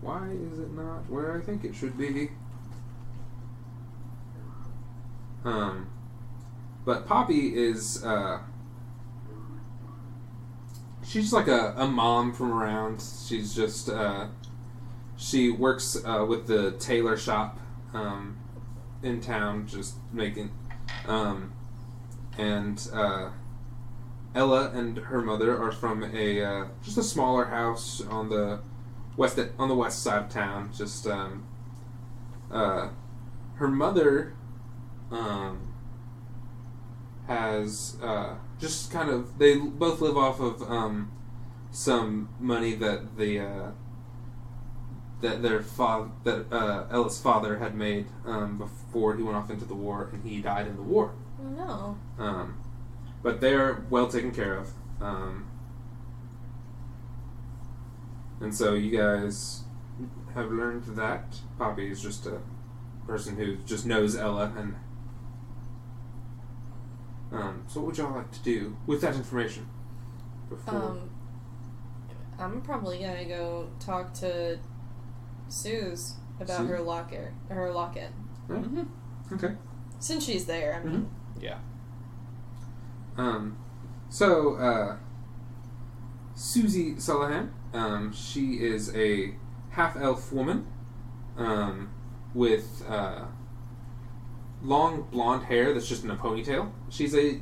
[0.00, 2.30] why is it not where I think it should be?
[5.44, 5.88] Um,
[6.84, 8.40] but Poppy is, uh,
[11.04, 13.02] she's like a, a mom from around.
[13.26, 14.26] She's just, uh,
[15.20, 17.60] she works uh, with the tailor shop
[17.92, 18.38] um,
[19.02, 20.50] in town, just making,
[21.06, 21.52] um,
[22.38, 23.28] and uh,
[24.34, 28.60] Ella and her mother are from a uh, just a smaller house on the
[29.16, 30.70] west on the west side of town.
[30.74, 31.46] Just um,
[32.50, 32.88] uh,
[33.56, 34.34] her mother
[35.10, 35.74] um,
[37.26, 41.12] has uh, just kind of they both live off of um,
[41.70, 43.70] some money that the uh,
[45.20, 49.64] that their father that uh, Ella's father had made um, before he went off into
[49.64, 51.12] the war and he died in the war.
[51.40, 51.98] Oh, no.
[52.24, 52.58] Um,
[53.22, 54.70] but they're well taken care of.
[55.00, 55.46] Um,
[58.40, 59.64] and so you guys
[60.34, 61.36] have learned that.
[61.58, 62.40] Poppy is just a
[63.06, 64.74] person who just knows Ella, and
[67.32, 69.68] um, so what would y'all like to do with that information?
[70.48, 71.10] Before Um,
[72.38, 74.58] I'm probably gonna go talk to
[75.50, 76.66] Suze about Sue?
[76.66, 78.10] her locker, Her locket.
[79.32, 79.54] okay.
[79.98, 81.10] Since she's there, I mean,
[81.40, 81.58] Yeah.
[83.18, 83.58] Um,
[84.08, 84.96] so, uh,
[86.34, 89.34] Susie Sulahan, um, she is a
[89.70, 90.66] half elf woman
[91.36, 91.90] um,
[92.32, 93.24] with uh,
[94.62, 96.70] long blonde hair that's just in a ponytail.
[96.88, 97.40] She's a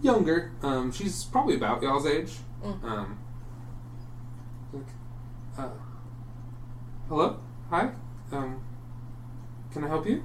[0.00, 2.32] younger, um, she's probably about y'all's age.
[2.64, 2.84] Mm.
[2.84, 3.18] Um,
[4.72, 4.86] like,
[5.58, 5.68] uh,
[7.08, 7.38] hello?
[7.70, 7.90] Hi?
[8.32, 8.62] Um,
[9.72, 10.24] can I help you?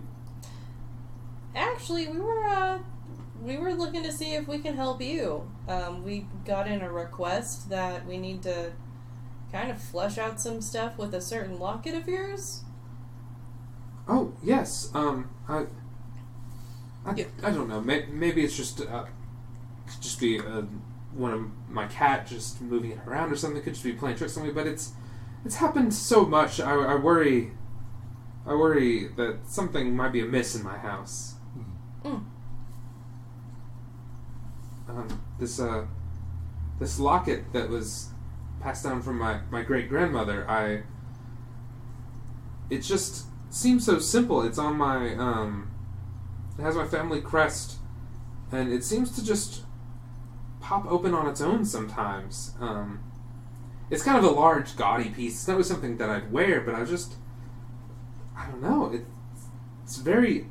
[1.56, 2.80] actually, we were uh,
[3.42, 5.50] we were looking to see if we can help you.
[5.68, 8.72] Um, we got in a request that we need to
[9.52, 12.64] kind of flesh out some stuff with a certain locket of yours.
[14.08, 14.90] Oh yes.
[14.94, 15.66] Um, I.
[17.04, 17.26] I, Yeah.
[17.44, 17.82] I don't know.
[17.82, 19.06] Maybe it's just uh,
[19.88, 20.62] could just be uh,
[21.14, 23.62] one of my cat just moving it around or something.
[23.62, 24.52] Could just be playing tricks on me.
[24.52, 24.92] But it's
[25.46, 26.60] it's happened so much.
[26.60, 27.52] I, I worry.
[28.46, 31.36] I worry that something might be amiss in my house.
[32.04, 32.26] Mm.
[34.90, 35.86] Um, this uh,
[36.80, 38.10] this locket that was
[38.60, 40.50] passed down from my my great grandmother.
[40.50, 40.84] I.
[42.70, 44.42] It just seems so simple.
[44.42, 45.72] It's on my um,
[46.58, 47.78] it has my family crest,
[48.52, 49.64] and it seems to just
[50.62, 52.56] pop open on its own sometimes.
[52.60, 53.11] Um,
[53.92, 55.34] it's kind of a large, gaudy piece.
[55.34, 57.16] It's not really something that I'd wear, but I just,
[58.36, 58.92] I don't know.
[58.94, 59.06] It,
[59.84, 60.48] it's very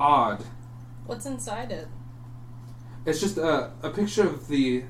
[0.00, 0.42] odd.
[1.04, 1.86] What's inside it?
[3.04, 4.84] It's just a, a picture of the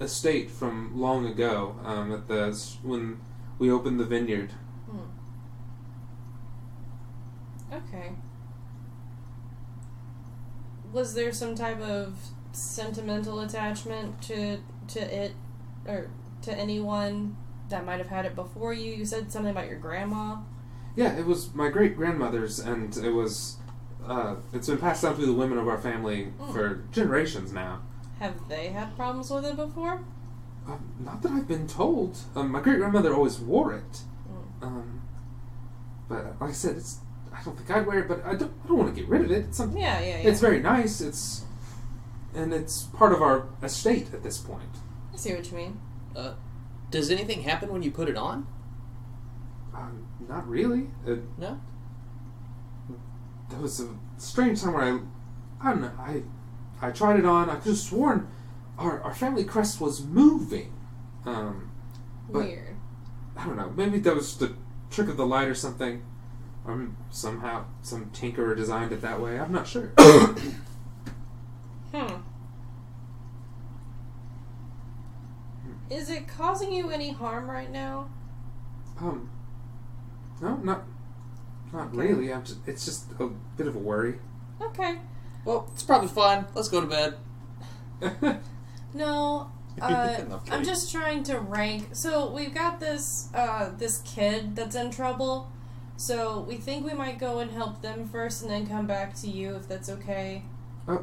[0.00, 1.76] estate from long ago.
[1.84, 2.52] Um, at the
[2.82, 3.20] when
[3.58, 4.52] we opened the vineyard.
[4.88, 5.10] Hmm.
[7.74, 8.12] Okay.
[10.92, 12.14] Was there some type of
[12.52, 14.58] sentimental attachment to
[14.88, 15.32] to it
[15.86, 16.10] or
[16.42, 17.36] to anyone
[17.68, 18.92] that might have had it before you?
[18.92, 20.36] You said something about your grandma.
[20.96, 23.56] Yeah, it was my great grandmother's, and it was.
[24.06, 26.52] Uh, it's been passed down through the women of our family Mm.
[26.52, 27.80] for generations now.
[28.18, 30.00] Have they had problems with it before?
[30.66, 32.18] Um, not that I've been told.
[32.36, 34.00] Um, my great grandmother always wore it.
[34.60, 34.66] Mm.
[34.66, 35.02] Um,
[36.08, 36.98] but like I said, it's.
[37.34, 38.52] I don't think I'd wear it, but I don't.
[38.64, 39.46] I don't want to get rid of it.
[39.46, 39.80] It's something.
[39.80, 40.28] Yeah, yeah, yeah.
[40.28, 41.00] It's very nice.
[41.00, 41.44] It's,
[42.34, 44.68] and it's part of our estate at this point.
[45.12, 45.80] I see what you mean.
[46.16, 46.34] Uh,
[46.90, 48.46] does anything happen when you put it on?
[49.74, 50.88] Um, not really.
[51.06, 51.58] It, No.
[53.50, 54.98] there was a strange time where I,
[55.60, 55.92] I don't know.
[55.98, 56.22] I,
[56.80, 57.48] I tried it on.
[57.48, 58.28] I could have sworn,
[58.78, 60.72] our our family crest was moving.
[61.24, 61.70] Um,
[62.28, 62.76] But- Weird.
[63.36, 63.72] I don't know.
[63.74, 64.54] Maybe that was the
[64.90, 66.02] trick of the light or something.
[66.66, 69.38] Or somehow some tinkerer designed it that way.
[69.40, 69.92] I'm not sure.
[71.92, 72.22] Hmm.
[75.92, 78.08] Is it causing you any harm right now?
[79.00, 79.28] um,
[80.40, 80.82] no, not
[81.72, 81.96] not Okay.
[81.96, 82.32] really.
[82.32, 84.18] I'm just, it's just a bit of a worry.
[84.60, 84.98] Okay.
[85.44, 86.46] Well, it's probably fine.
[86.54, 87.16] Let's go to bed.
[88.94, 89.50] No,
[89.80, 91.88] uh, No, I'm just trying to rank.
[91.94, 95.50] So we've got this uh, this kid that's in trouble.
[95.96, 99.28] So we think we might go and help them first, and then come back to
[99.28, 100.42] you if that's okay.
[100.86, 100.98] I,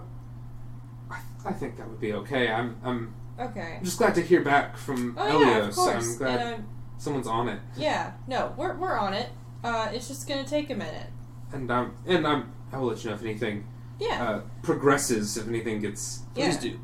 [1.45, 2.51] I think that would be okay.
[2.51, 3.75] I'm I'm Okay.
[3.77, 5.45] I'm just glad to hear back from Oh Elios.
[5.45, 6.11] yeah, of course.
[6.11, 6.67] I'm glad And, um,
[6.97, 7.59] someone's on it.
[7.77, 8.11] yeah.
[8.27, 9.29] No, we're we're on it.
[9.63, 11.07] Uh, it's just gonna take a minute.
[11.53, 13.65] And I'm and I'm I will let you know if anything
[13.99, 14.23] Yeah.
[14.23, 15.37] uh, progresses.
[15.37, 16.71] If anything gets Please yeah.
[16.71, 16.79] do.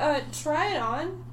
[0.00, 1.24] Uh, try it on.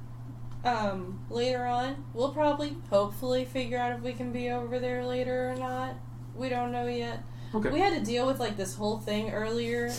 [0.64, 5.50] Um, later on, we'll probably, hopefully, figure out if we can be over there later
[5.52, 5.94] or not.
[6.36, 7.22] We don't know yet.
[7.54, 7.70] okay.
[7.70, 9.90] We had to deal with like this whole thing earlier.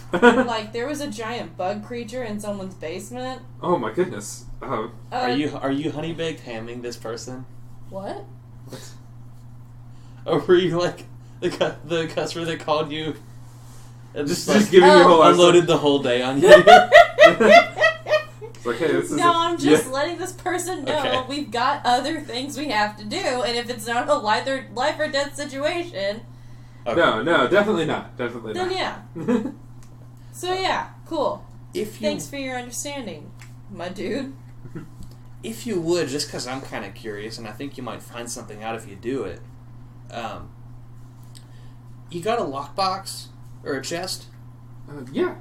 [0.12, 3.42] like there was a giant bug creature in someone's basement.
[3.62, 4.44] oh my goodness.
[4.62, 7.44] Uh, Uh, are you are you honey baked hamming this person,
[7.90, 8.24] what?
[10.26, 11.04] or were you like
[11.40, 13.16] the cu- the customer that called you
[14.14, 16.48] and just just, just like, giving you a whole unloaded the whole day on you?
[16.48, 19.92] It's like, hey, this is no, a- I'm just yeah.
[19.92, 21.24] letting this person know Okay.
[21.28, 24.66] we've got other things we have to do, and if it's not a life or
[24.74, 26.20] life or death situation,
[26.86, 26.96] Okay.
[27.00, 28.16] No, no, definitely not.
[28.16, 28.76] Definitely then not.
[28.76, 29.02] yeah.
[30.32, 31.44] So yeah, cool.
[31.74, 33.30] If you Thanks for your understanding,
[33.70, 34.34] my dude.
[35.42, 38.30] if you would, just because I'm kind of curious, and I think you might find
[38.30, 39.40] something out if you do it.
[40.10, 40.50] Um,
[42.10, 43.26] you got a lockbox
[43.62, 44.26] or a chest?
[44.88, 45.36] Uh, yeah.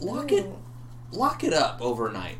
[0.00, 0.46] Lock it,
[1.12, 2.38] lock it up overnight,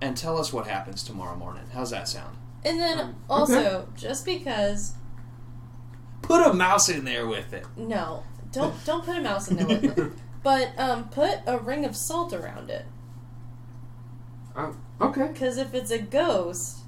[0.00, 1.64] and tell us what happens tomorrow morning.
[1.72, 2.36] How's that sound?
[2.64, 3.86] And then Um, also, okay.
[3.96, 4.94] just because
[6.22, 7.64] put a mouse in there with it.
[7.76, 10.12] No, don't don't put a mouse in there with it.
[10.42, 12.86] But um, put a ring of salt around it.
[14.56, 15.28] Oh, okay.
[15.28, 16.78] Because if it's a ghost,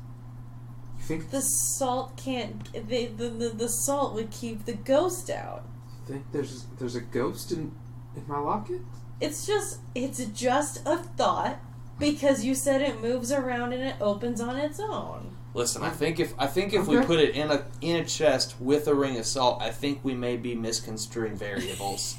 [0.98, 2.72] You think the salt can't.
[2.72, 5.64] The, the, the, the salt would keep the ghost out.
[6.08, 7.72] You think there's there's a ghost in
[8.16, 8.80] in my locket?
[9.20, 11.58] It's just it's just a thought
[11.98, 15.36] because you said it moves around and it opens on its own.
[15.54, 18.56] Listen, I think if I think if we put it in a in a chest
[18.58, 22.16] with a ring of salt, I think we may be misconstruing variables.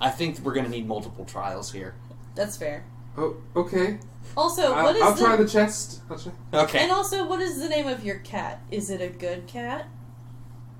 [0.00, 1.94] I think we're going to need multiple trials here.
[2.34, 2.84] That's fair.
[3.16, 3.98] Oh, okay.
[4.36, 6.02] Also, I, what is I'll the, try the chest.
[6.10, 6.32] I'll try.
[6.52, 6.80] Okay.
[6.80, 8.60] and also what is the name of your cat?
[8.70, 9.86] Is it a good cat?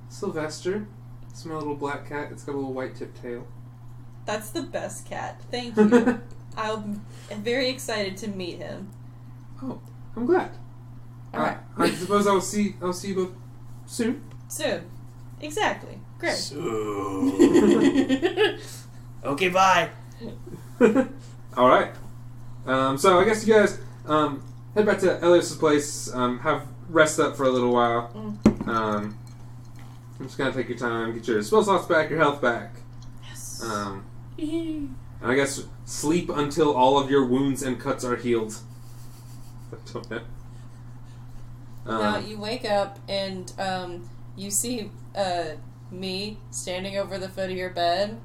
[0.08, 0.86] Sylvester.
[1.30, 2.28] It's my little black cat.
[2.32, 3.46] It's got a little white tip tail.
[4.26, 5.40] That's the best cat.
[5.50, 6.20] Thank you.
[6.56, 8.90] I'm very excited to meet him.
[9.62, 9.80] oh,
[10.16, 10.50] I'm glad.
[11.34, 12.76] All right, I, I suppose I'll see.
[12.82, 13.32] I'll see you both
[13.86, 14.24] soon.
[14.48, 14.90] soon.
[15.40, 16.00] Exactly.
[16.18, 16.32] Great.
[16.32, 16.56] So-
[19.26, 19.90] okay, bye.
[21.56, 21.92] All right.
[22.66, 24.42] Um, so I guess you guys um,
[24.74, 26.12] head back to Elias's place.
[26.12, 28.10] Um, have rest up for a little while.
[28.66, 29.18] Um,
[30.18, 32.74] I'm just gonna take your time, get your spell slots back, your health back.
[33.28, 33.62] Yes.
[33.62, 34.04] Um,
[34.38, 38.56] and I guess sleep until all of your wounds and cuts are healed.
[39.72, 40.20] I don't know.
[41.86, 45.50] now Um, you wake up and um, you see uh,
[45.90, 48.18] me standing over the foot of your bed,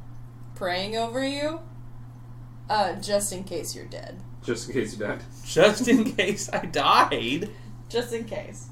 [0.61, 1.59] praying over you,
[2.69, 4.21] uh, just in case you're dead.
[4.43, 5.21] just in case you died.
[5.43, 7.49] Just in case I died.
[7.89, 8.67] Just in case.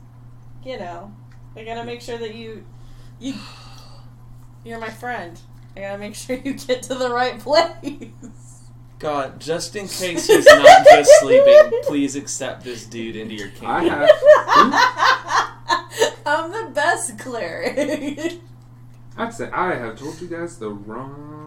[0.64, 1.11] You know,
[1.56, 2.64] I gotta make sure that you,
[3.20, 3.34] you,
[4.64, 5.40] you're my friend.
[5.76, 8.11] I gotta make sure you get to the right place.
[8.99, 13.68] God, just in case he's not just sleeping, please accept this dude into your kingdom.
[13.68, 14.10] I have.
[16.28, 18.41] I'm the best cleric.
[19.18, 21.39] I'd say I have told you guys the wrong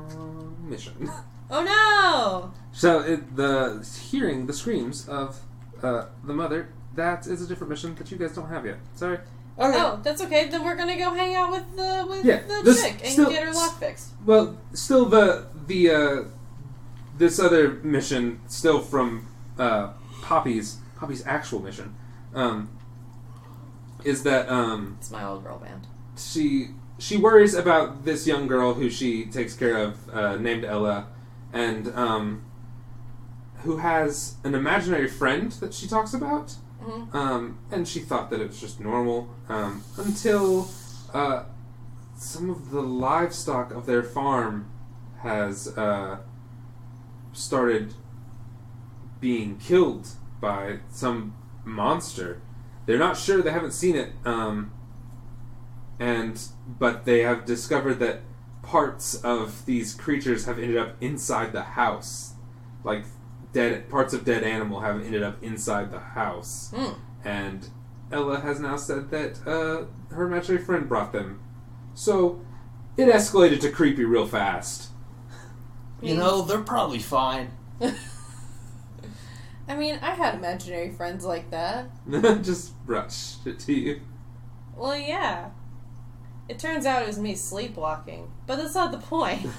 [0.61, 1.11] mission.
[1.51, 2.53] oh no!
[2.73, 5.41] So it, the hearing the screams of
[5.83, 8.79] uh, the mother that is a different mission that you guys don't have yet.
[8.95, 9.19] Sorry.
[9.59, 9.79] Okay.
[9.79, 10.49] Oh, that's okay.
[10.49, 13.31] Then we're gonna go hang out with the with Yeah, the this- chick and still-
[13.31, 14.11] get her lock fixed.
[14.25, 16.25] Well, still the the uh,
[17.19, 19.27] this other mission still from
[19.59, 21.95] uh, Poppy's Poppy's actual mission
[22.35, 22.71] um,
[24.05, 25.87] is that um, It's my old girl band.
[26.17, 26.69] she
[27.03, 31.09] she worries about this young girl who she takes care of uh, named Ella
[31.53, 32.45] and um,
[33.65, 37.15] who has an imaginary friend that she talks about Mhm.
[37.15, 40.69] um, and she thought that it was just normal um, until
[41.15, 41.45] uh,
[42.17, 44.67] some of the livestock of their farm
[45.23, 46.19] has uh,
[47.33, 47.95] started
[49.21, 50.09] being killed
[50.41, 51.35] by some
[51.65, 52.41] monster.
[52.87, 54.73] They're not sure; they haven't seen it, um,
[56.03, 58.21] and but they have discovered that
[58.63, 62.35] parts of these creatures have ended up inside the house,
[62.85, 63.05] like
[63.53, 66.95] dead parts of dead animal have ended up inside the house Hmm.
[67.25, 67.69] and
[68.11, 69.85] Ella has now said that uh,
[70.15, 71.41] her imaginary friend brought them.
[71.95, 72.41] So
[72.97, 74.89] it escalated to creepy real fast.
[76.03, 77.53] You know, they're probably fine.
[79.69, 81.91] I mean, I had imaginary friends like that.
[82.43, 84.01] Just rush it to you.
[84.77, 85.51] Well, yeah.
[86.53, 89.41] It turns out it was me sleepwalking, but that's not the point.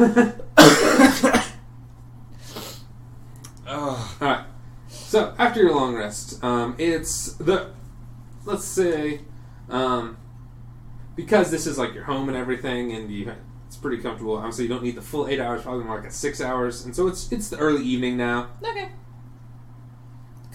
[3.68, 4.12] Ugh.
[4.22, 4.46] Alright.
[4.90, 7.72] So after your long rest, um, it's the
[8.46, 9.22] let's say
[9.70, 10.18] um,
[11.16, 13.34] because this is like your home and everything, and you
[13.66, 14.38] it's pretty comfortable.
[14.38, 16.96] Obviously, you don't need the full eight hours, probably more like a six hours, and
[16.96, 18.50] so it's it's the early evening now.
[18.64, 18.90] okay.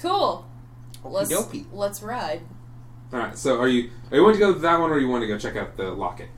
[0.01, 0.47] Cool.
[1.03, 1.67] Let's Okey-dokey.
[1.73, 2.43] let's ride.
[3.13, 3.37] All right.
[3.37, 5.29] So are you are you want to go to that one, or you want to
[5.29, 6.29] go check out the locket?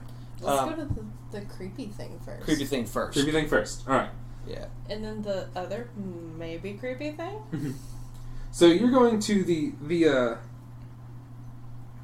[0.41, 2.45] Let's Um, go to the, the creepy thing first.
[2.45, 3.13] Creepy thing first.
[3.13, 3.89] Creepy thing first.
[3.89, 4.11] All right.
[4.47, 4.67] Yeah.
[4.89, 7.75] And then the other maybe creepy thing?
[8.53, 10.37] So you're going to the the uh,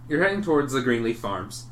[0.08, 1.66] you're heading towards the Greenleaf Farms.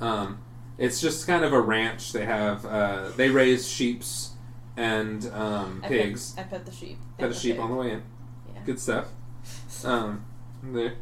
[0.00, 0.38] Um,
[0.78, 2.12] it's just kind of a ranch.
[2.12, 4.30] They have uh, they raise sheep's
[4.76, 6.32] and um, I pigs.
[6.32, 6.98] Pet, I pet the sheep.
[7.18, 8.02] Got a sheep on the way in.
[8.54, 8.60] Yeah.
[8.64, 9.08] Good stuff.
[9.84, 10.24] Um,
[10.62, 10.94] there.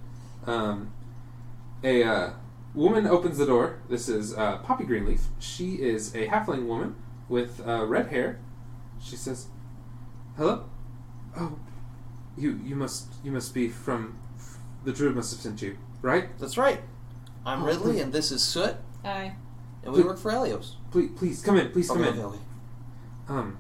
[0.47, 0.93] Um,
[1.83, 2.31] a uh,
[2.75, 3.79] woman opens the door.
[3.89, 5.23] This is uh, Poppy Greenleaf.
[5.39, 6.97] She is a halfling woman
[7.29, 8.39] with uh, red hair.
[9.01, 9.47] She says,
[10.37, 10.65] "Hello.
[11.37, 11.59] Oh,
[12.37, 14.19] you you must you must be from
[14.85, 16.37] the druid must have sent you, right?
[16.39, 16.81] That's right.
[17.45, 18.01] I'm Oh, Ridley, please.
[18.03, 19.35] and this is Soot, Hi.
[19.83, 20.07] and we Please.
[20.07, 20.77] work for Helios.
[20.93, 21.71] Please please come in.
[21.73, 22.25] Please come Okay, in.
[22.25, 22.39] okay, okay.
[23.29, 23.59] Um.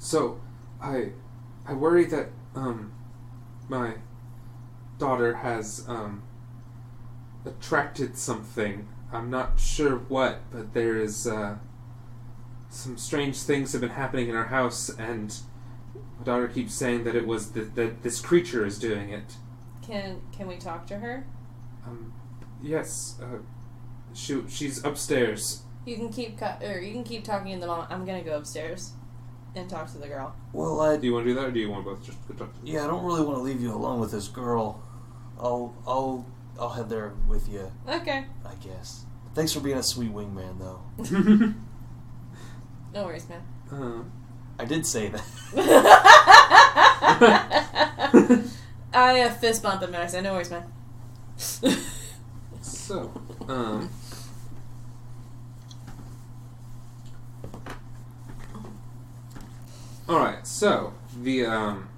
[0.00, 0.40] So,
[0.80, 1.10] I,
[1.66, 2.92] I worry that um,
[3.68, 3.94] my
[4.98, 6.22] daughter has um,
[7.44, 11.56] attracted something I'm not sure what, but there is uh,
[12.68, 15.34] some strange things have been happening in our house, and
[16.18, 19.36] my daughter keeps saying that it was th- that this creature is doing it.
[19.82, 21.26] Can can we talk to her?
[21.86, 22.12] Um,
[22.62, 23.38] yes, uh,
[24.12, 25.62] she she's upstairs.
[25.86, 27.86] You can keep cu- or you can keep talking in the mom.
[27.88, 28.92] I'm gonna go upstairs
[29.54, 30.36] and talk to the girl.
[30.52, 32.18] Well, I Do you want to do that, or do you want to both just
[32.28, 34.82] go talk to yeah, I don't really want to leave you alone with this girl.
[35.40, 36.26] I'll I'll
[36.58, 38.24] I'll head there with you, Okay.
[38.44, 39.04] I guess.
[39.34, 40.80] Thanks for being a sweet wingman, though.
[42.94, 43.42] No worries, man.
[43.70, 44.02] uh,
[44.60, 45.22] I did say that.
[48.94, 50.64] I uh, fist bump him and I say, "No worries, man."
[52.62, 53.12] so,
[53.46, 53.90] um,
[60.08, 60.44] all right.
[60.46, 61.88] So the um,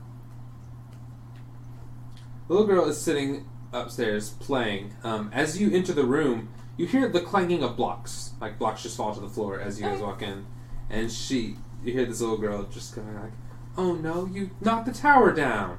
[2.51, 4.95] little girl is sitting upstairs playing.
[5.05, 8.97] Um, as you enter the room, you hear the clanging of blocks, like blocks just
[8.97, 10.47] fall to the floor as you guys walk in,
[10.89, 13.33] and she, you hear this little girl just going like,
[13.77, 15.79] "Oh no, you knocked the tower down."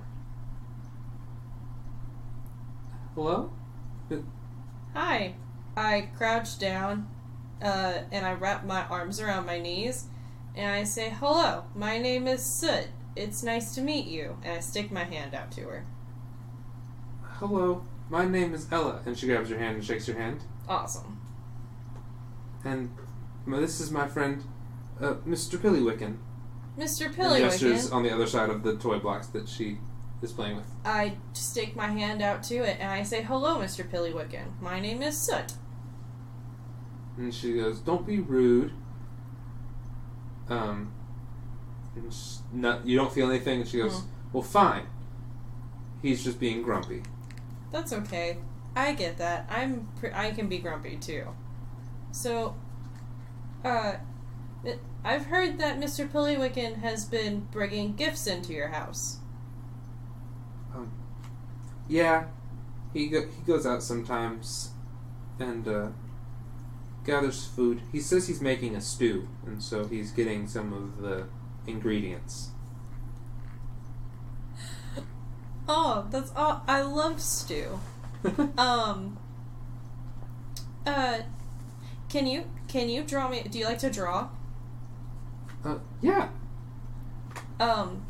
[3.16, 3.52] Hello.
[4.94, 5.36] Hi.
[5.76, 7.08] I crouch down,
[7.62, 10.06] uh, and I wrap my arms around my knees,
[10.56, 12.88] and I say, "Hello, my name is Soot.
[13.16, 15.86] It's nice to meet you." And I stick my hand out to her.
[17.42, 19.02] Hello, my name is Ella.
[19.04, 20.42] And she grabs your hand and shakes your hand.
[20.70, 21.20] Awesome.
[22.64, 22.92] And
[23.48, 24.44] this is my friend,
[25.02, 25.58] uh, Mr.
[25.58, 26.18] Pillywicken.
[26.78, 27.06] Mr.
[27.08, 29.80] And gestures on the other side of the toy blocks that she
[30.22, 30.68] is playing with.
[30.86, 33.90] I stick my hand out to it, and I say, "Hello, Mr.
[33.90, 34.62] Pillywicken.
[34.62, 35.54] My name is Soot."
[37.18, 38.72] And she goes, "Don't be rude."
[40.48, 40.94] Um,
[41.96, 43.62] and sh- no, you don't feel anything.
[43.62, 44.06] And she goes, Mm.
[44.32, 44.86] "Well, fine.
[46.04, 47.02] He's just being grumpy."
[47.72, 48.38] That's okay.
[48.76, 49.48] I get that.
[49.50, 51.28] I'm pr- I can be grumpy too.
[52.12, 52.56] So,
[53.64, 53.94] uh,
[55.04, 56.08] I've heard that Mr.
[56.08, 59.18] Pillywicken has been bringing gifts into your house.
[60.76, 60.92] Um,
[61.88, 62.26] yeah,
[62.94, 64.72] he go- he goes out sometimes,
[65.40, 65.88] and uh,
[67.04, 67.82] gathers food.
[67.92, 71.28] He says he's making a stew, and so he's getting some of the
[71.66, 72.52] ingredients.
[75.74, 76.64] Oh, that's all.
[76.68, 77.80] I love stew.
[78.58, 79.18] Um.
[80.86, 81.20] Uh,
[82.10, 83.42] can you can you draw me?
[83.50, 84.28] Do you like to draw?
[85.64, 86.28] uh, yeah,
[87.60, 88.06] Um,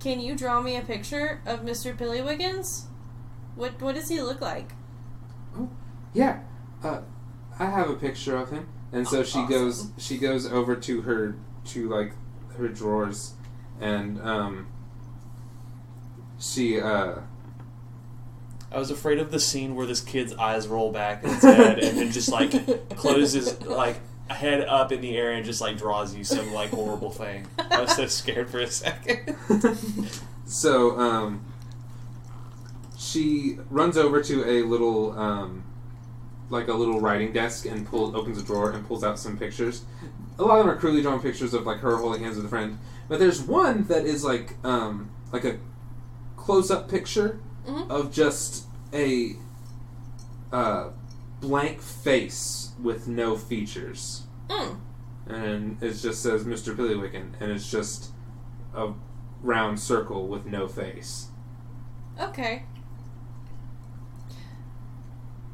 [0.00, 1.96] can you draw me a picture of Mr.
[1.96, 2.84] Pillywiggins?
[3.54, 4.72] What what does he look like?
[5.56, 5.70] Oh,
[6.12, 6.40] yeah.
[6.82, 7.02] Uh,
[7.58, 9.90] I have a picture of him, and so she goes.
[9.96, 11.36] She goes over to her
[11.66, 12.12] to like
[12.56, 13.34] her drawers,
[13.80, 14.66] and um,
[16.40, 17.16] she uh.
[18.72, 21.80] I was afraid of the scene where this kid's eyes roll back in his head
[21.80, 22.52] and then just like
[22.96, 23.96] closes like
[24.28, 27.46] head up in the air and just like draws you some like horrible thing.
[27.58, 29.36] I was so scared for a second.
[30.46, 31.44] so um,
[32.96, 35.64] she runs over to a little um,
[36.48, 39.84] like a little writing desk and pulls opens a drawer and pulls out some pictures.
[40.38, 42.48] A lot of them are crudely drawn pictures of like her holding hands with a
[42.48, 45.58] friend, but there's one that is like um, like a
[46.40, 47.90] close up picture Mhm.
[47.90, 49.36] of just a
[50.52, 50.88] uh,
[51.40, 54.76] blank face with no features Mm.
[55.28, 56.74] and it just says Mr.
[56.74, 58.10] Pillywicken, and it's just
[58.74, 58.92] a
[59.42, 61.28] round circle with no face.
[62.18, 62.64] Okay.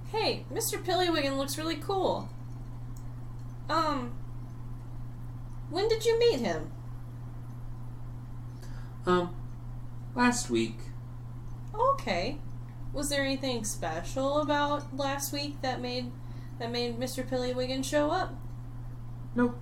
[0.08, 0.82] Hey, Mr.
[0.82, 2.28] Pillywiggin looks really cool.
[3.68, 4.12] Um,
[5.68, 6.70] when did you meet him?
[9.04, 9.34] Um,
[10.16, 10.78] last week,
[11.74, 12.38] Okay.
[12.92, 16.10] Was there anything special about last week that made
[16.58, 17.22] that made Mr.
[17.28, 18.34] Pillywiggin show up?
[19.34, 19.58] nope,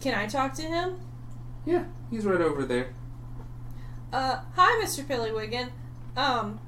[0.00, 1.00] Can I talk to him?
[1.66, 2.94] yeah, he's right over there.
[4.12, 5.04] Uh, hi, Mr.
[5.04, 5.70] Pillywiggin.
[6.16, 6.60] Um,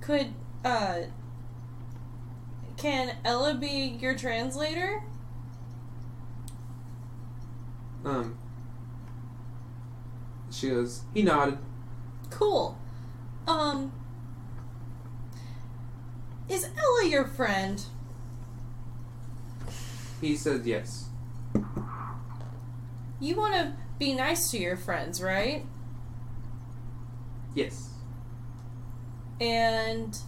[0.00, 0.34] could
[0.64, 0.98] uh,
[2.76, 5.02] can Ella be your translator?
[8.04, 8.36] Um,
[10.56, 11.58] she goes, he nodded.
[12.30, 12.78] Cool.
[13.46, 13.92] Um,
[16.48, 17.82] is Ella your friend?
[20.20, 21.08] He said yes.
[23.20, 25.64] You want to be nice to your friends, right?
[27.54, 27.90] Yes.
[29.40, 30.18] And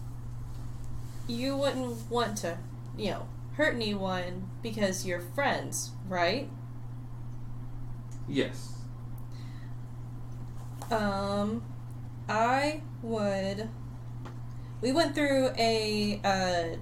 [1.27, 2.59] you wouldn't want to,
[2.97, 6.49] you know, hurt anyone because you're friends, right?
[8.29, 8.78] Yes.
[10.91, 11.63] Um,
[12.29, 13.69] I would.
[14.81, 16.77] We went through a uh,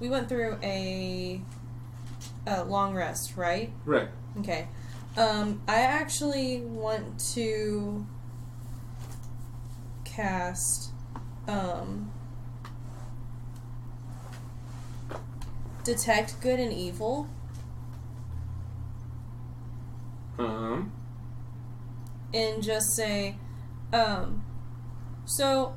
[0.00, 1.40] we went through a,
[2.46, 3.72] a long rest, right?
[3.84, 4.08] Right.
[4.40, 4.68] Okay.
[5.16, 8.06] Um, I actually want to
[10.04, 10.90] cast
[11.48, 12.12] um,
[15.84, 17.28] detect good and evil
[20.38, 20.92] Um.
[22.36, 23.36] And just say,
[23.92, 24.44] um,
[25.24, 25.74] so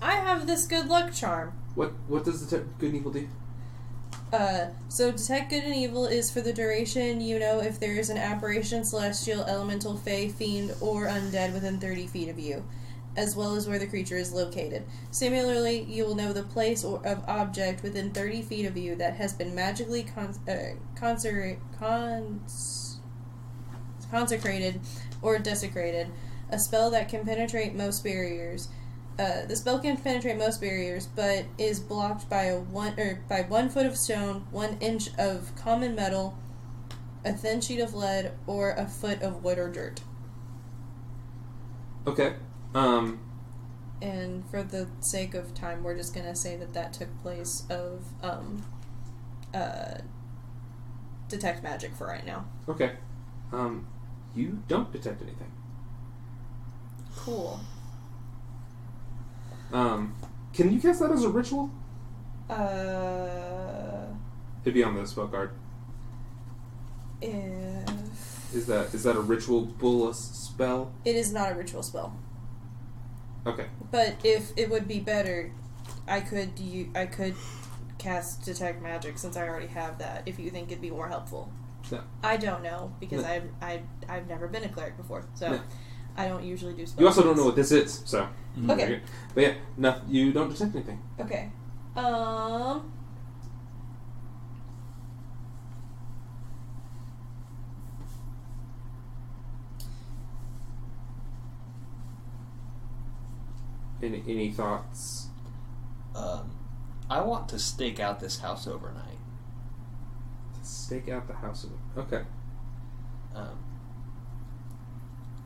[0.00, 1.52] I have this good luck charm.
[1.74, 3.28] What What does the good and evil do?
[4.32, 8.10] Uh, so detect good and evil is for the duration you know if there is
[8.10, 12.64] an apparition, celestial, elemental, fey, fiend, or undead within 30 feet of you,
[13.16, 14.84] as well as where the creature is located.
[15.10, 19.14] Similarly, you will know the place or of object within 30 feet of you that
[19.14, 22.98] has been magically con- uh, conser- cons-
[24.10, 24.80] consecrated
[25.22, 26.08] or desecrated.
[26.50, 28.68] A spell that can penetrate most barriers.
[29.18, 33.42] Uh, the spell can penetrate most barriers, but is blocked by a one or by
[33.42, 36.38] one foot of stone, one inch of common metal,
[37.24, 40.00] a thin sheet of lead, or a foot of wood or dirt.
[42.06, 42.34] Okay.
[42.74, 43.20] Um.
[44.02, 48.04] And for the sake of time, we're just gonna say that that took place of
[48.22, 48.62] um,
[49.54, 49.98] uh,
[51.28, 52.44] detect magic for right now.
[52.68, 52.92] Okay.
[53.50, 53.86] Um.
[54.36, 55.50] You don't detect anything.
[57.16, 57.58] Cool.
[59.72, 60.14] Um.
[60.52, 61.70] Can you cast that as a ritual?
[62.48, 64.06] Uh,
[64.62, 65.50] It'd be on the spell card.
[67.20, 70.92] if Is that is that a ritual bullus spell?
[71.04, 72.16] it is not a ritual spell.
[73.46, 73.66] Okay.
[73.90, 75.52] But if it would be better,
[76.08, 77.34] I could you I could
[77.98, 80.22] cast detect magic since I already have that.
[80.26, 81.52] If you think it'd be more helpful,
[81.90, 82.00] Yeah.
[82.22, 83.28] I don't know because No.
[83.28, 85.60] I've I I've never been a cleric before, so No.
[86.16, 87.00] I don't usually do spells.
[87.00, 88.28] You also don't know what this is, so.
[88.68, 89.00] Okay.
[89.34, 91.00] But yeah, no, you don't detect anything.
[91.20, 91.50] Okay.
[91.94, 92.92] Um.
[104.02, 105.28] Any any thoughts?
[106.14, 106.50] Um,
[107.10, 109.15] I want to stake out this house overnight.
[110.66, 112.00] Stake out the house of it.
[112.00, 112.22] Okay.
[113.34, 113.58] Um,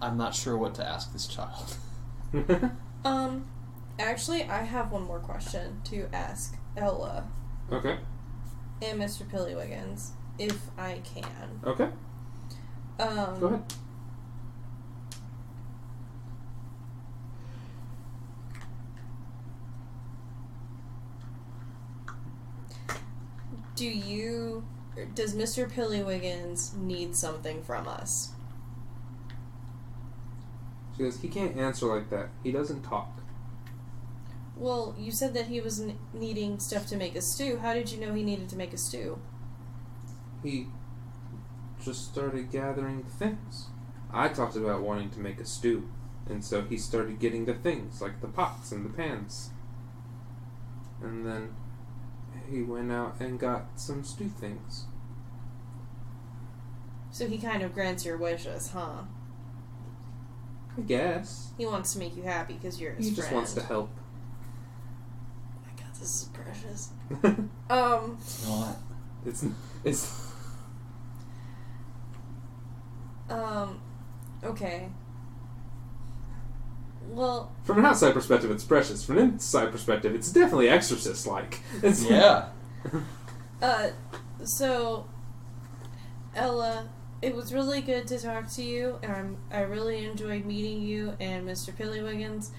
[0.00, 1.76] I'm not sure what to ask this child.
[3.04, 3.46] Um.
[3.98, 7.26] Actually, I have one more question to ask Ella
[7.70, 7.98] okay.
[8.82, 9.28] and Mr.
[9.30, 11.60] Pillywiggins, if I can.
[11.64, 11.88] Okay.
[12.98, 13.62] Um, Go ahead.
[23.76, 24.64] Do you.
[25.14, 25.70] Does Mr.
[25.70, 28.30] Pillywiggins need something from us?
[30.96, 31.20] She goes.
[31.20, 32.28] He can't answer like that.
[32.42, 33.20] He doesn't talk.
[34.56, 37.58] Well, you said that he was n- needing stuff to make a stew.
[37.62, 39.18] How did you know he needed to make a stew?
[40.42, 40.66] He
[41.82, 43.68] just started gathering things.
[44.12, 45.88] I talked about wanting to make a stew,
[46.28, 49.50] and so he started getting the things like the pots and the pans.
[51.02, 51.54] And then
[52.50, 54.84] he went out and got some stew things.
[57.12, 59.02] So he kind of grants your wishes, huh?
[60.78, 63.16] I guess He wants to make you happy because you're his he friend.
[63.16, 63.90] just wants to help.
[65.56, 66.90] Oh my god, this is precious.
[67.70, 68.18] Um,
[68.48, 68.76] Not.
[69.24, 69.44] it's
[69.84, 70.32] it's
[73.28, 73.80] um,
[74.42, 74.88] okay.
[77.08, 79.04] Well, from an outside perspective, it's precious.
[79.04, 81.60] From an inside perspective, it's definitely exorcist-like.
[81.82, 82.48] It's Yeah.
[83.62, 83.90] uh,
[84.44, 85.06] so
[86.34, 86.88] Ella,
[87.22, 91.16] it was really good to talk to you, and I'm, I really enjoyed meeting you
[91.20, 91.74] and Mr.
[91.74, 92.50] Pillywiggins.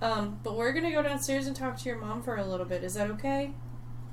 [0.00, 2.84] Um, but we're gonna go downstairs and talk to your mom for a little bit.
[2.84, 3.52] Is that okay?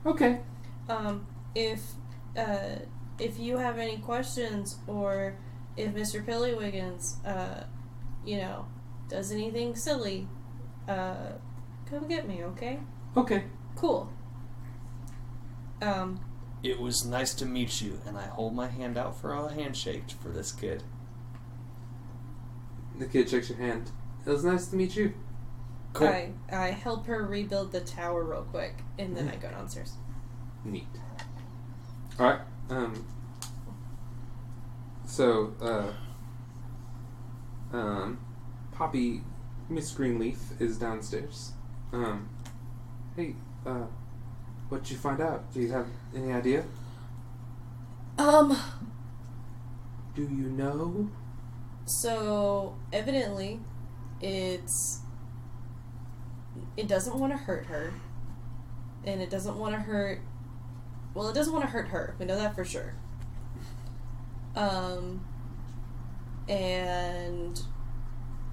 [0.06, 0.42] okay.
[0.90, 1.82] Um, if
[2.38, 2.78] uh,
[3.20, 5.38] if you have any questions or
[5.78, 6.26] if Mr.
[6.26, 7.64] Pillywiggins, uh,
[8.26, 8.66] you know,
[9.10, 10.28] does anything silly,
[10.88, 11.34] uh,
[11.90, 12.80] come get me, okay?
[13.16, 13.46] Okay.
[13.76, 14.12] Cool.
[15.82, 16.20] Um,
[16.66, 20.10] It was nice to meet you, and I hold my hand out for a handshake
[20.20, 20.82] for this kid.
[22.98, 23.92] The kid shakes your hand.
[24.26, 25.14] It was nice to meet you.
[25.94, 26.08] Cool.
[26.08, 29.94] I I help her rebuild the tower real quick, and then I go downstairs.
[30.64, 30.88] Neat.
[32.20, 32.40] All right.
[32.72, 33.06] Um.
[35.06, 35.94] So, uh,
[37.78, 38.20] um,
[38.72, 39.22] Poppy,
[39.70, 41.52] Miss Greenleaf is downstairs.
[41.94, 42.28] Um,
[43.16, 43.36] hey,
[43.68, 43.86] uh,
[44.70, 45.52] what'd you find out?
[45.54, 46.66] Do you have any idea?
[48.18, 48.58] Um,
[50.16, 51.10] Do you know?
[51.86, 53.60] so evidently,
[54.22, 55.00] it's
[56.78, 57.94] it doesn't want to hurt her,
[59.06, 60.22] and it doesn't want to hurt
[61.16, 62.14] well, it doesn't want to hurt her.
[62.20, 62.94] We know that for sure.
[64.54, 65.26] Um,
[66.50, 67.60] and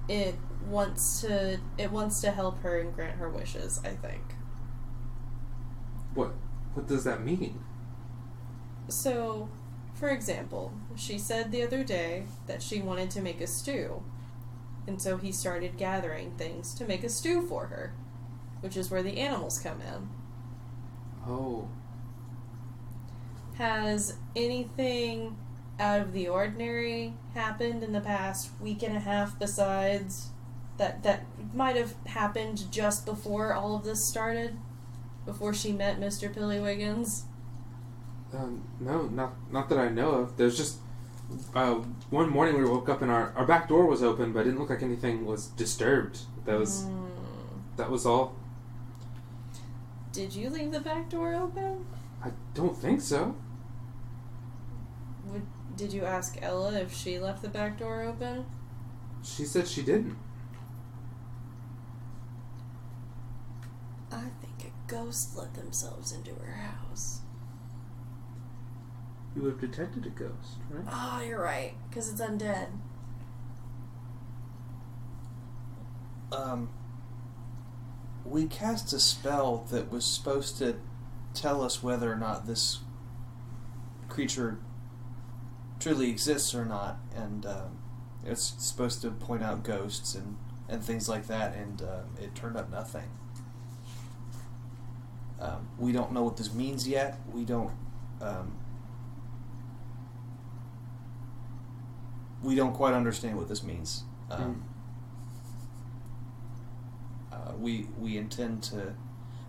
[0.07, 0.35] it
[0.67, 3.81] wants to it wants to help her and grant her wishes.
[3.83, 4.32] I think.
[6.13, 6.33] What
[6.73, 7.63] what does that mean?
[8.87, 9.49] So,
[9.93, 14.03] for example, she said the other day that she wanted to make a stew.
[14.85, 17.93] And so he started gathering things to make a stew for her,
[18.59, 20.09] which is where the animals come in.
[21.25, 21.69] Oh.
[23.55, 25.37] Has anything
[25.79, 30.29] out of the ordinary happened in the past week and a half besides
[30.77, 34.57] that that might have happened just before all of this started?
[35.25, 36.33] Before she met Mr.
[36.33, 37.23] Pillywiggins?
[38.33, 40.37] Um, no, not not that I know of.
[40.37, 40.77] There's just
[41.55, 41.75] uh,
[42.09, 44.59] one morning we woke up and our, our back door was open, but it didn't
[44.59, 46.19] look like anything was disturbed.
[46.45, 47.05] That was Hmm.
[47.77, 48.35] that was all.
[50.11, 51.85] Did you leave the back door open?
[52.23, 53.35] I don't think so.
[55.27, 55.45] Would,
[55.75, 58.45] did you ask Ella if she left the back door open?
[59.23, 60.17] She said she didn't.
[64.11, 64.52] I think
[64.87, 67.21] a ghost let themselves into her house.
[69.35, 70.85] You would have detected a ghost, right?
[70.91, 72.67] Oh, you're right, because it's undead.
[76.31, 76.69] Um,
[78.25, 80.75] we cast a spell that was supposed to
[81.33, 82.79] tell us whether or not this
[84.07, 84.59] creature
[85.79, 87.79] truly exists or not, and um,
[88.23, 90.37] it's supposed to point out ghosts and,
[90.69, 93.09] and things like that, and um, it turned up nothing.
[95.43, 97.19] Um, we don't know what this means yet.
[97.33, 97.71] We don't.
[98.21, 98.53] Um,
[102.41, 104.03] we don't quite understand what this means.
[104.31, 104.63] Um,
[107.31, 108.93] uh, we we intend to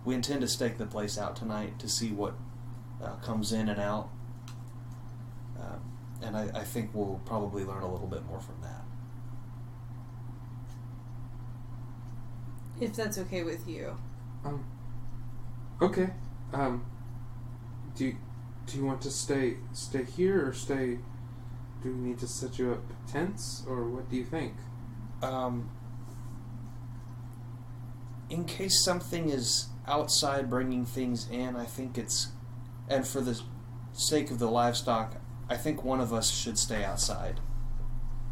[0.03, 2.33] we intend to stake the place out tonight to see what
[3.01, 4.09] uh, comes in and out,
[5.57, 5.79] um,
[6.21, 8.83] and I, I think we'll probably learn a little bit more from that.
[12.81, 13.95] If that's okay with you.
[14.43, 14.65] Um.
[15.81, 16.09] Okay.
[16.53, 16.85] Um.
[17.95, 18.17] Do you,
[18.65, 20.99] do you want to stay stay here or stay?
[21.81, 24.53] Do we need to set you up tents or what do you think?
[25.21, 25.69] Um,
[28.29, 32.29] in case something is outside bringing things in, I think it's,
[32.89, 33.39] and for the
[33.93, 37.39] sake of the livestock, I think one of us should stay outside.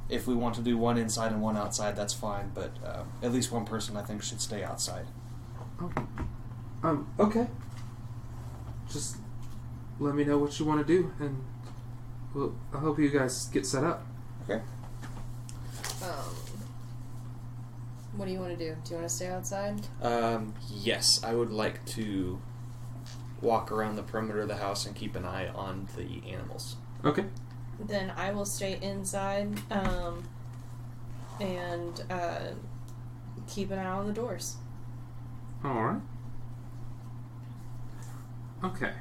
[0.09, 2.51] If we want to do one inside and one outside, that's fine.
[2.53, 5.05] But uh, at least one person, I think, should stay outside.
[5.79, 5.91] Oh.
[6.83, 7.07] Um.
[7.17, 7.47] Okay.
[8.91, 9.17] Just
[9.99, 11.43] let me know what you want to do, and
[12.33, 14.05] well, I hope you guys get set up.
[14.43, 14.61] Okay.
[16.03, 16.35] Um,
[18.15, 18.75] what do you want to do?
[18.83, 19.81] Do you want to stay outside?
[20.01, 22.39] Um, yes, I would like to
[23.41, 26.75] walk around the perimeter of the house and keep an eye on the animals.
[27.05, 27.25] Okay.
[27.79, 30.23] Then I will stay inside um,
[31.39, 32.39] and uh,
[33.47, 34.57] keep an eye on the doors.
[35.63, 36.01] All right.
[38.63, 38.93] Okay.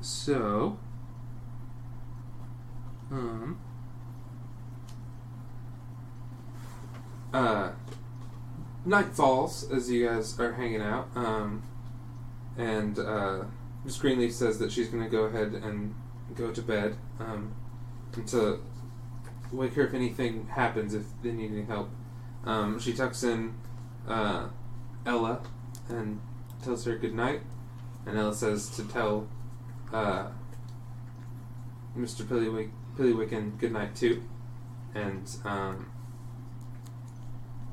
[0.00, 0.78] So,
[3.12, 3.60] um,
[7.32, 7.70] uh,
[8.84, 11.62] night falls as you guys are hanging out, um,
[12.58, 13.44] and uh,
[13.84, 15.94] Miss Greenleaf says that she's going to go ahead and
[16.34, 17.54] go to bed, um,
[18.14, 18.60] and to
[19.52, 21.90] wake her if anything happens, if they need any help.
[22.44, 23.54] Um, she tucks in
[24.08, 24.48] uh,
[25.06, 25.40] Ella
[25.88, 26.20] and
[26.64, 27.42] tells her good night,
[28.06, 29.28] and Ella says to tell
[29.92, 30.28] uh,
[31.96, 32.24] Mr.
[32.24, 34.22] Pillywick, Pillywicken good night too,
[34.94, 35.90] and um,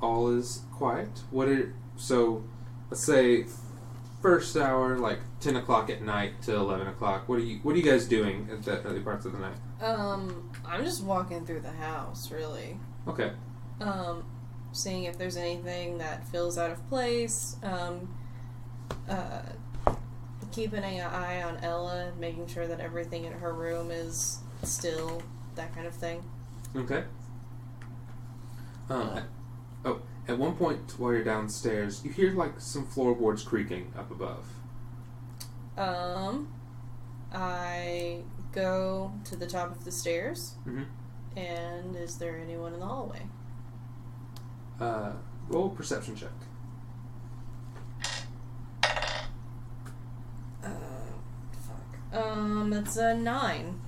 [0.02, 1.10] all is quiet.
[1.32, 2.44] What are so?
[2.90, 3.46] Let's say
[4.22, 7.28] first hour, like ten o'clock at night to eleven o'clock.
[7.28, 9.58] What are you What are you guys doing at the early parts of the night?
[9.82, 12.78] Um, I'm just walking through the house, really.
[13.08, 13.32] Okay.
[13.80, 14.26] Um,
[14.72, 17.56] seeing if there's anything that feels out of place.
[17.64, 18.14] Um,
[19.08, 19.42] uh,
[20.60, 25.22] keeping an eye on Ella, making sure that everything in her room is still,
[25.56, 26.22] that kind of thing.
[26.76, 27.06] Okay.
[28.90, 29.22] Um,
[29.86, 34.46] oh, at one point while you're downstairs, you hear like some floorboards creaking up above.
[35.78, 36.50] Um,
[37.34, 40.88] I go to the top of the stairs, Mhm.
[41.38, 43.28] and is there anyone in the hallway?
[44.78, 45.14] Uh,
[45.48, 46.30] roll perception check.
[50.62, 50.68] Uh,
[51.66, 51.98] fuck.
[52.12, 53.80] Um, it's a nine.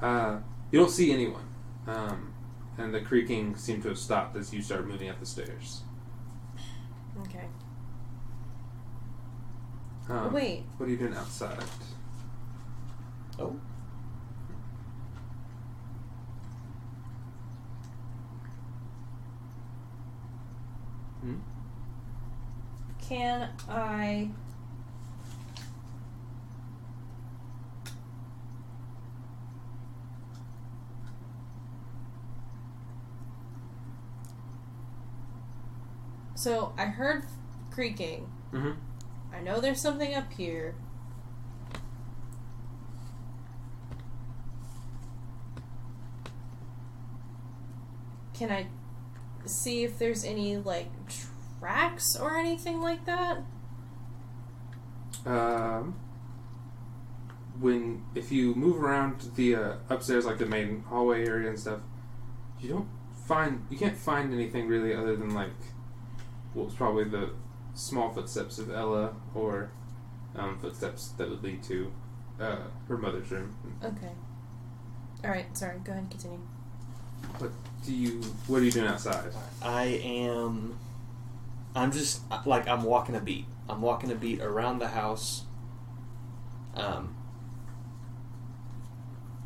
[0.00, 0.38] Uh,
[0.70, 1.42] you don't see anyone,
[1.86, 2.32] um,
[2.76, 5.82] and the creaking seemed to have stopped as you started moving up the stairs.
[7.22, 7.46] Okay.
[10.08, 10.64] Um, Wait.
[10.76, 11.64] What are you doing outside?
[13.38, 13.56] Oh.
[21.20, 21.34] Hmm?
[23.00, 24.30] Can I?
[36.38, 37.24] So I heard
[37.72, 38.30] creaking.
[38.52, 38.70] Mm-hmm.
[39.34, 40.76] I know there's something up here.
[48.34, 48.68] Can I
[49.46, 50.92] see if there's any like
[51.58, 53.38] tracks or anything like that?
[55.26, 55.98] Um,
[57.58, 61.80] when if you move around the uh, upstairs, like the main hallway area and stuff,
[62.60, 62.88] you don't
[63.26, 65.50] find you can't find anything really other than like
[66.66, 67.30] was probably the
[67.74, 69.70] small footsteps of Ella or
[70.36, 71.92] um, footsteps that would lead to
[72.40, 72.58] uh,
[72.88, 73.54] her mother's room.
[73.84, 74.10] Okay.
[75.24, 75.56] All right.
[75.56, 75.78] Sorry.
[75.84, 76.02] Go ahead.
[76.04, 76.40] and Continue.
[77.38, 77.50] What
[77.84, 78.20] do you?
[78.46, 79.32] What are you doing outside?
[79.62, 80.78] I am.
[81.74, 83.46] I'm just like I'm walking a beat.
[83.68, 85.44] I'm walking a beat around the house.
[86.74, 87.14] Um.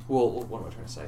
[0.08, 1.06] Well, what am I trying to say?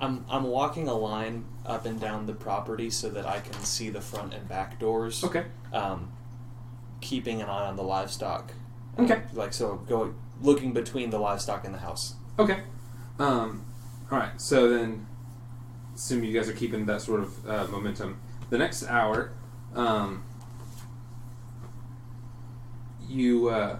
[0.00, 3.90] I'm I'm walking a line up and down the property so that I can see
[3.90, 5.24] the front and back doors.
[5.24, 5.46] Okay.
[5.72, 6.12] Um,
[7.00, 8.52] keeping an eye on the livestock.
[8.98, 9.22] Okay.
[9.32, 12.14] Like so, go looking between the livestock and the house.
[12.38, 12.60] Okay.
[13.18, 13.64] Um,
[14.10, 14.40] all right.
[14.40, 15.06] So then,
[15.94, 18.20] assume you guys are keeping that sort of uh, momentum.
[18.50, 19.32] The next hour,
[19.74, 20.22] um,
[23.08, 23.78] you uh,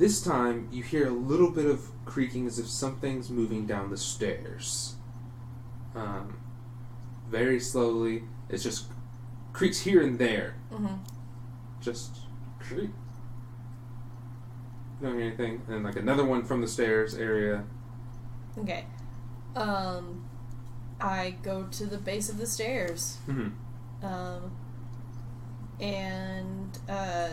[0.00, 3.98] this time you hear a little bit of creaking as if something's moving down the
[3.98, 4.94] stairs.
[5.94, 6.38] Um,
[7.28, 8.24] very slowly.
[8.48, 8.86] It's just
[9.52, 10.56] creaks here and there.
[10.72, 10.94] Mm-hmm.
[11.82, 12.20] Just
[12.58, 12.88] creak.
[15.02, 15.62] Don't hear anything.
[15.66, 17.64] And then like another one from the stairs area.
[18.56, 18.86] Okay.
[19.54, 20.24] Um,
[20.98, 23.18] I go to the base of the stairs.
[23.28, 24.06] Mm-hmm.
[24.06, 24.56] Um,
[25.78, 27.28] and uh,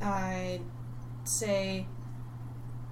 [0.00, 0.60] I
[1.28, 1.86] say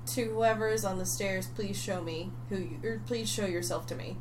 [0.06, 3.86] to whoever is on the stairs, please show me who you, or please show yourself
[3.88, 4.16] to me.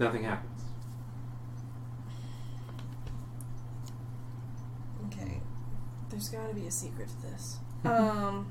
[0.00, 0.50] Nothing happens.
[5.06, 5.40] Okay.
[6.10, 7.58] There's got to be a secret to this.
[7.84, 8.46] Um.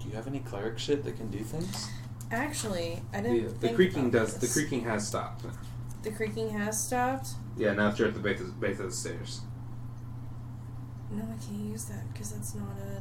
[0.00, 1.88] Do you have any cleric shit that can do things?
[2.30, 3.48] Actually, I The, didn't.
[3.48, 4.36] the think creaking about does.
[4.38, 5.44] The creaking has stopped.
[6.04, 7.30] The creaking has stopped.
[7.56, 9.40] Yeah, now you're at the base of, base of the stairs.
[11.10, 13.00] No, I can't use that because that's not a.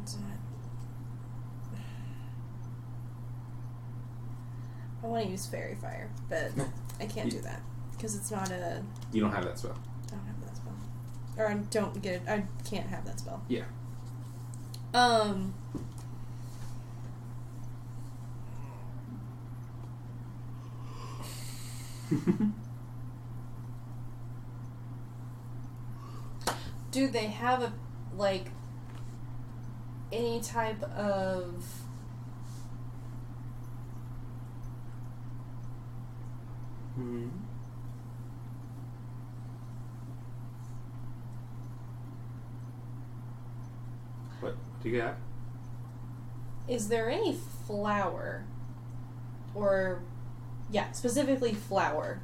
[0.00, 0.30] It's not.
[5.02, 6.52] I want to use fairy fire, but
[7.00, 8.82] I can't do that because it's not a.
[9.12, 9.76] You don't have that spell.
[10.06, 10.74] I don't have that spell,
[11.36, 12.28] or I don't get it.
[12.28, 13.42] I can't have that spell.
[13.48, 13.64] Yeah.
[14.94, 15.52] Um.
[26.90, 27.72] Do they have a
[28.16, 28.46] like
[30.12, 31.64] any type of
[36.96, 37.28] hmm
[44.40, 44.56] What?
[44.82, 45.16] Do you got?
[46.68, 48.44] is there any flour
[49.56, 50.00] or
[50.70, 52.20] yeah, specifically flour.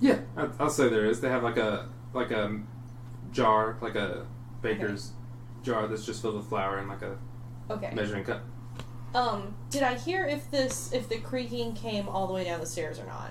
[0.00, 1.20] Yeah, I- I'll say there is.
[1.20, 2.60] They have like a like a
[3.32, 4.26] jar, like a
[4.62, 5.12] baker's
[5.62, 7.16] jar that's just filled with flour and like a
[7.70, 7.90] Okay.
[7.94, 8.42] measuring cup.
[9.14, 12.66] Um, did I hear if this if the creaking came all the way down the
[12.66, 13.30] stairs or not?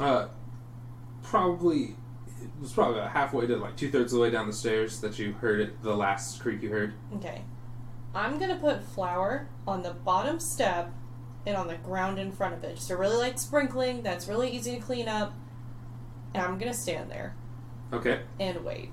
[0.00, 0.28] Uh,
[1.22, 1.96] probably
[2.40, 5.00] it was probably about halfway to like two thirds of the way down the stairs
[5.00, 5.82] that you heard it.
[5.82, 6.94] The last creak you heard.
[7.16, 7.42] Okay.
[8.14, 10.92] I'm gonna put flour on the bottom step
[11.48, 12.76] and on the ground in front of it.
[12.76, 15.32] Just a really light sprinkling that's really easy to clean up.
[16.34, 17.34] And I'm gonna stand there
[17.92, 18.20] Okay.
[18.38, 18.92] and wait.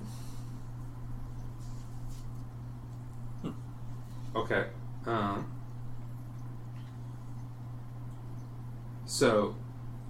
[4.36, 4.65] Okay.
[5.06, 5.52] Um.
[9.06, 9.56] So,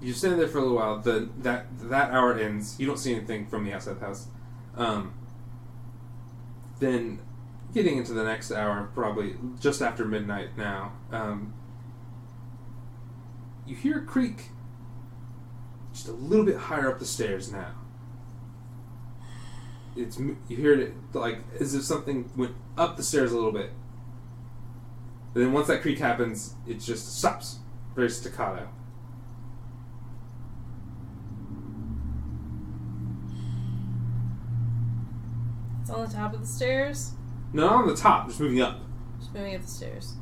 [0.01, 0.99] you stand there for a little while.
[0.99, 2.75] The that that hour ends.
[2.79, 4.27] You don't see anything from the outside of the house.
[4.75, 5.13] Um.
[6.79, 7.19] Then,
[7.73, 10.93] getting into the next hour, probably just after midnight now.
[11.11, 11.53] Um.
[13.65, 14.49] You hear a creak.
[15.93, 17.71] Just a little bit higher up the stairs now.
[19.95, 23.71] It's you hear it like as if something went up the stairs a little bit
[25.33, 27.59] And then once that creak happens, it just stops.
[27.95, 28.67] Very staccato.
[35.81, 37.13] It's on the top of the stairs.
[37.53, 38.79] No, not on the top, just moving up.
[39.19, 40.15] Just moving up the stairs.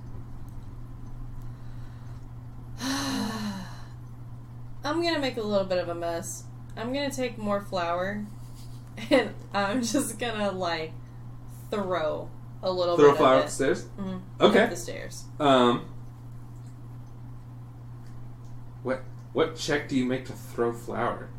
[4.84, 6.44] I'm gonna make a little bit of a mess.
[6.76, 8.26] I'm gonna take more flour,
[9.10, 10.92] and I'm just gonna like
[11.72, 12.30] throw
[12.62, 13.86] a little Throw bit flower of up it the stairs.
[13.98, 14.22] Mhm.
[14.42, 14.64] Okay.
[14.64, 15.24] up the stairs.
[15.40, 15.86] Um,
[18.84, 21.30] what what check do you make to throw flour?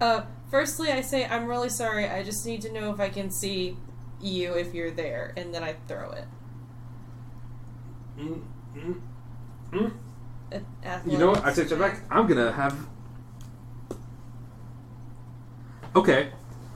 [0.00, 2.08] Uh, firstly, I say I'm really sorry.
[2.08, 3.76] I just need to know if I can see
[4.20, 6.24] you if you're there, and then I throw it.
[8.18, 8.42] Mm,
[9.72, 9.92] mm,
[11.06, 11.44] You know what?
[11.44, 12.00] I take that back.
[12.10, 12.86] I'm gonna have.
[15.94, 16.30] Okay,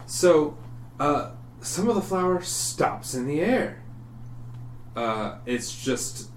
[0.07, 0.57] so
[1.01, 3.83] uh, some of the flour stops in the air.
[4.97, 6.31] Uh, it's just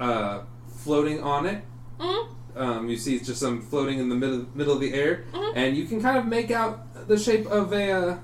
[0.00, 0.42] uh,
[0.78, 1.64] floating on it.
[1.98, 2.28] Mhm.
[2.56, 5.52] Um, you see, it's just some floating in the middle middle of the air, Mhm.
[5.54, 8.18] and you can kind of make out the shape of a uh,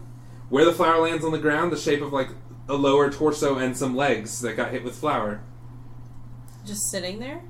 [0.49, 1.73] where the flour lands on the ground.
[1.73, 2.29] The shape of like
[2.69, 5.41] a lower torso and some legs that got hit with flour.
[6.65, 7.43] Just sitting there.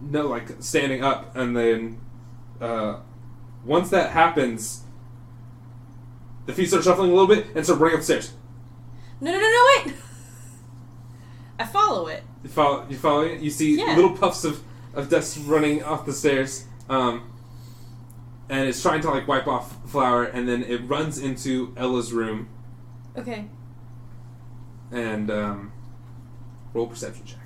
[0.00, 2.00] No, like standing up, and then
[2.60, 3.00] uh,
[3.64, 4.82] once that happens,
[6.46, 8.32] the feet start shuffling a little bit and start running upstairs.
[9.20, 9.94] No, no, no, no, wait!
[11.58, 12.22] I follow it.
[12.44, 13.40] You follow, you follow it.
[13.40, 13.96] You see Yeah.
[13.96, 14.62] little puffs of,
[14.94, 17.32] of dust running off the stairs, um,
[18.48, 22.48] and it's trying to like wipe off flour, and then it runs into Ella's room
[23.16, 23.46] Okay.
[24.92, 25.72] and um,
[26.72, 27.37] roll perception check.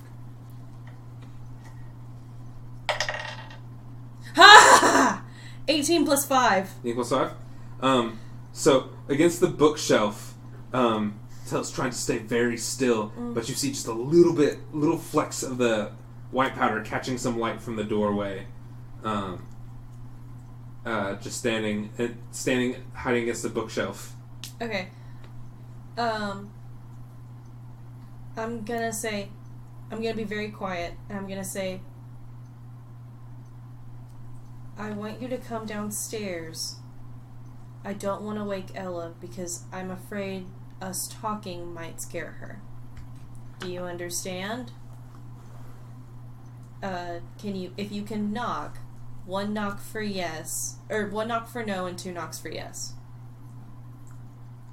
[4.37, 5.25] Ha!
[5.69, 6.71] 18 plus 5.
[6.85, 7.33] equals five.
[7.81, 8.19] Um,
[8.53, 10.35] so against the bookshelf,
[10.73, 11.19] um,
[11.49, 15.43] Tell's trying to stay very still, but you see just a little bit, little flecks
[15.43, 15.93] of the
[16.31, 18.47] white powder catching some light from the doorway.
[19.05, 19.47] Um,
[20.87, 24.15] uh, just standing, uh, standing, hiding against the bookshelf.
[24.61, 24.89] Okay.
[25.99, 26.51] Um.
[28.37, 29.29] I'm gonna say.
[29.91, 31.81] I'm gonna be very quiet, and I'm gonna say.
[34.78, 36.77] I want you to come downstairs.
[37.85, 40.47] I don't want to wake Ella because I'm afraid
[40.81, 42.61] us talking might scare her.
[43.61, 44.73] Do you understand?
[46.82, 48.78] Uh, can you, if you can knock,
[49.24, 52.94] one knock for yes, or one knock for no and two knocks for yes.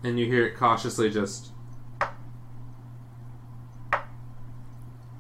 [0.04, 1.52] And you hear it cautiously just.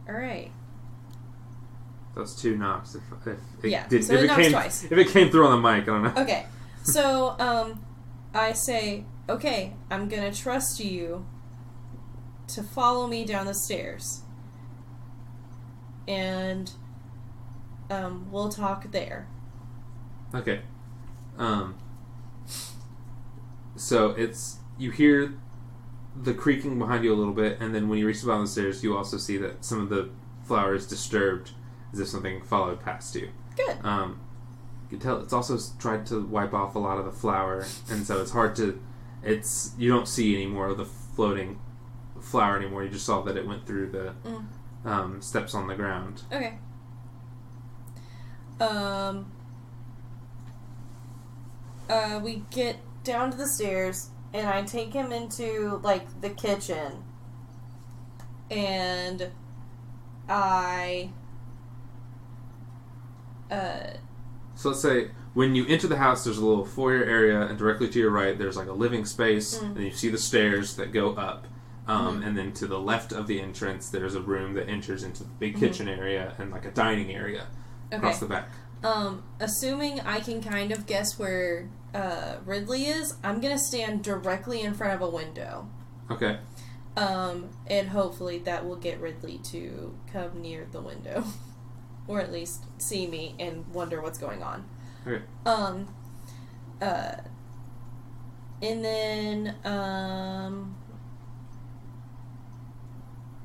[0.07, 0.15] All
[2.19, 2.95] Those two knocks.
[2.95, 3.27] If, if
[3.63, 4.83] it Yeah, did, so if it it came, twice.
[4.83, 6.21] if it came through on the mic, I don't know.
[6.21, 6.45] Okay.
[6.83, 7.83] So, um,
[8.33, 11.25] I say, okay, I'm gonna trust you
[12.47, 14.21] to follow me down the stairs.
[16.07, 16.71] And,
[17.89, 19.27] um, we'll talk there.
[20.33, 20.61] Okay.
[21.37, 21.75] Um.
[23.75, 25.33] So it's you hear
[26.19, 28.47] the creaking behind you a little bit, and then when you reach the bottom of
[28.47, 30.09] the stairs, you also see that some of the
[30.43, 31.51] flour is disturbed,
[31.93, 33.29] as if something followed past you.
[33.55, 33.77] Good.
[33.83, 34.19] Um,
[34.89, 38.05] you can tell it's also tried to wipe off a lot of the flour, and
[38.05, 38.81] so it's hard to.
[39.23, 41.59] It's you don't see any more of the floating
[42.21, 42.83] flour anymore.
[42.83, 44.45] You just saw that it went through the Mm.
[44.85, 46.23] um, steps on the ground.
[46.31, 46.57] Okay.
[48.59, 49.31] Um,
[51.89, 57.03] uh, we get down to the stairs, and I take him into, like, the kitchen.
[58.51, 59.31] And
[60.27, 61.11] I.
[63.49, 63.91] Uh,
[64.55, 67.87] So let's say when you enter the house, there's a little foyer area, and directly
[67.89, 69.75] to your right, there's like a living space, Mm.
[69.77, 71.47] and you see the stairs that go up.
[71.87, 72.27] Um, Mhm.
[72.27, 75.29] And then to the left of the entrance, there's a room that enters into the
[75.39, 75.59] big Mhm.
[75.59, 77.47] kitchen area and like a dining area
[77.87, 77.97] okay.
[77.97, 78.49] across the back.
[78.83, 84.61] Um, assuming I can kind of guess where uh, Ridley is, I'm gonna stand directly
[84.61, 85.67] in front of a window.
[86.11, 86.37] Okay.
[86.95, 91.23] Um, and hopefully that will get Ridley to come near the window.
[92.09, 94.65] or at least see me and wonder what's going on.
[95.07, 95.23] Okay.
[95.45, 95.87] Um,
[96.81, 97.17] uh,
[98.63, 100.75] and then, um,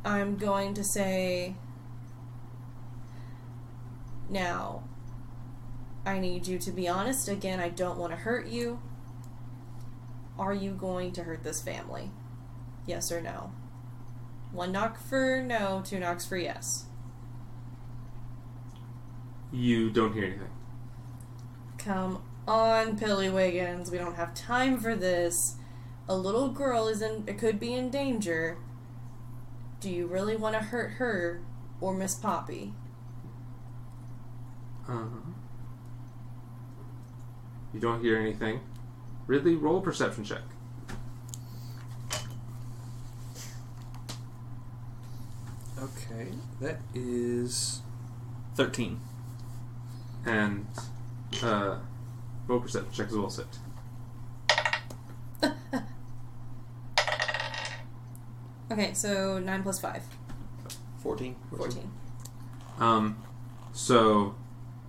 [0.03, 1.55] I'm going to say,
[4.31, 4.83] now,
[6.07, 7.29] I need you to be honest.
[7.29, 8.81] Again, I don't want to hurt you.
[10.39, 12.11] Are you going to hurt this family?
[12.87, 13.53] Yes or no?
[14.53, 16.87] One knock for no, two knocks for yes.
[19.55, 20.51] You don't hear anything.
[21.79, 23.89] Come on, Pillywiggins.
[23.89, 25.55] We don't have time for this.
[26.09, 28.59] A little girl is in it could be in danger.
[29.79, 31.41] Do you really want to hurt her
[31.81, 32.73] or Miss Poppy.
[34.89, 35.31] Uh-huh.
[37.73, 38.61] you don't hear anything.
[39.27, 40.43] Ridley, roll a perception check.
[45.79, 46.29] Okay,
[46.61, 47.81] that is
[48.57, 49.01] thirteen.
[50.27, 50.67] And
[51.43, 51.79] uh,
[52.47, 53.47] roll perception check as well, sit.
[58.75, 60.03] Okay, so 9 plus 5.
[60.99, 61.37] Fourteen.
[61.57, 61.91] 14.
[62.81, 63.23] Um,
[63.73, 64.35] so,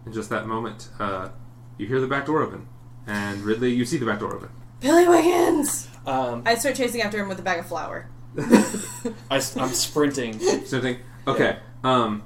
[0.07, 1.29] in just that moment, uh,
[1.77, 2.67] you hear the back door open.
[3.05, 4.49] And Ridley, you see the back door open.
[4.79, 5.87] Billy Wiggins!
[6.07, 8.09] Um, I start chasing after him with a bag of flour.
[8.39, 10.39] I, am sprinting.
[10.65, 10.97] Something.
[11.27, 11.57] Okay.
[11.83, 12.23] Um,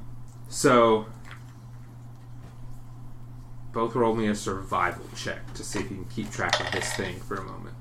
[0.47, 1.07] so
[3.73, 6.91] both roll me a survival check to see if you can keep track of this
[6.93, 7.75] thing for a moment.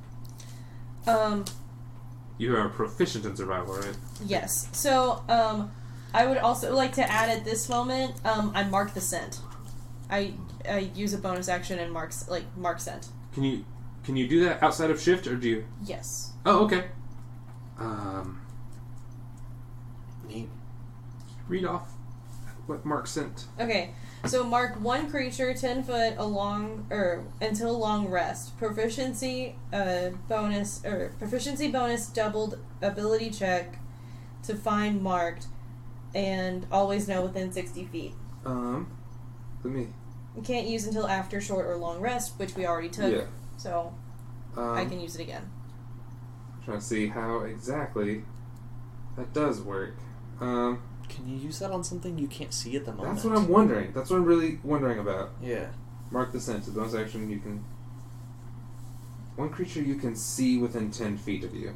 [1.06, 1.44] Um,
[2.36, 3.96] You are proficient in survival, right?
[4.24, 4.68] yes.
[4.72, 5.70] So, um,
[6.14, 9.40] I would also like to add at this moment, um, I mark the scent.
[10.10, 10.34] I,
[10.68, 13.08] I use a bonus action and marks, like, mark scent.
[13.34, 13.64] Can you
[14.04, 15.64] can you do that outside of shift, or do you?
[15.84, 16.32] Yes.
[16.46, 16.86] Oh, okay.
[17.78, 18.40] Um,
[20.26, 20.48] Neat.
[21.46, 21.90] read off
[22.66, 23.44] what Mark scent.
[23.60, 23.90] Okay,
[24.26, 28.56] so mark one creature ten foot along or until long rest.
[28.58, 33.78] Proficiency uh, bonus or proficiency bonus doubled ability check
[34.44, 35.46] to find marked,
[36.14, 38.14] and always know within sixty feet.
[38.44, 38.90] Um,
[39.64, 39.88] let me.
[40.36, 43.12] You can't use until after short or long rest, which we already took.
[43.12, 43.24] Yeah.
[43.56, 43.92] So
[44.56, 45.50] Um, I can use it again.
[46.56, 48.24] I'm trying to see how exactly
[49.16, 49.94] that does work.
[50.40, 53.14] Um, Can you use that on something you can't see at the moment?
[53.14, 53.92] that's what I'm wondering.
[53.92, 55.30] That's what I'm really wondering about.
[55.42, 55.68] Yeah.
[56.10, 56.64] Mark the scent.
[56.64, 57.64] The bonus action you can.
[59.36, 61.74] One creature you can see within 10 feet of you.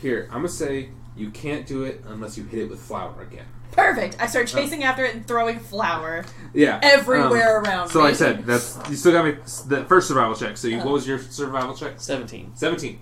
[0.00, 3.46] Here, I'm gonna say you can't do it unless you hit it with flour again.
[3.72, 4.16] Perfect.
[4.20, 6.24] I start chasing after it and throwing flour
[6.54, 6.78] Yeah.
[6.82, 8.04] everywhere um, around So, me.
[8.04, 9.32] like I said, that's you still got me
[9.66, 10.56] the first survival check.
[10.56, 10.84] So, you, Oh.
[10.84, 11.94] what was your survival check?
[12.00, 12.52] 17.
[12.54, 13.00] Seventeen.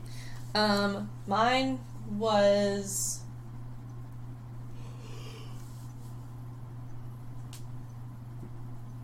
[0.57, 0.97] 17.
[0.97, 1.81] Um, mine
[2.11, 3.21] was.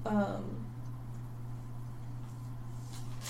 [0.05, 0.67] Um,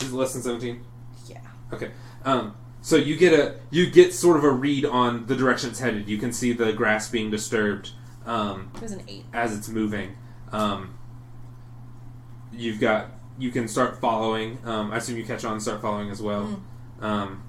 [0.00, 0.82] Is it less than 17?
[1.28, 1.38] yeah.
[1.72, 1.90] Okay.
[2.24, 5.78] Um, so you get a you get sort of a read on the direction it's
[5.80, 6.08] headed.
[6.08, 7.90] You can see the grass being disturbed
[8.26, 9.24] um, It was an eight.
[9.32, 10.16] as it's moving.
[10.50, 10.94] Um,
[12.52, 14.58] you've got you can start following.
[14.64, 16.60] Um, I assume you catch on and start following as well.
[17.00, 17.42] Um,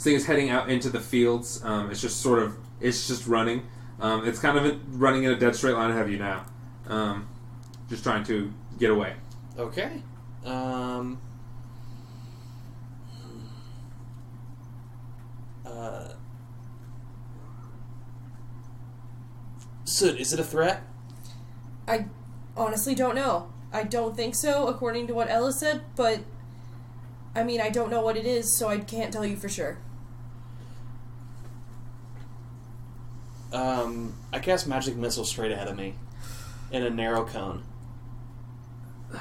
[0.00, 1.62] this thing is heading out into the fields.
[1.62, 3.68] Um, it's just sort of it's just running.
[4.00, 6.46] Um, it's kind of running in a dead straight line ahead of you now.
[6.86, 7.28] Um,
[7.90, 9.12] just trying to get away.
[9.58, 10.02] Okay.
[10.42, 11.20] Um.
[15.66, 16.14] Uh.
[19.84, 20.82] Soot, is it a threat?
[21.86, 22.06] I
[22.56, 23.52] honestly don't know.
[23.70, 26.20] I don't think so, according to what Ella said, but.
[27.32, 29.78] I mean, I don't know what it is, so I can't tell you for sure.
[33.52, 35.94] Um, I cast magic missile straight ahead of me,
[36.70, 37.64] in a narrow cone.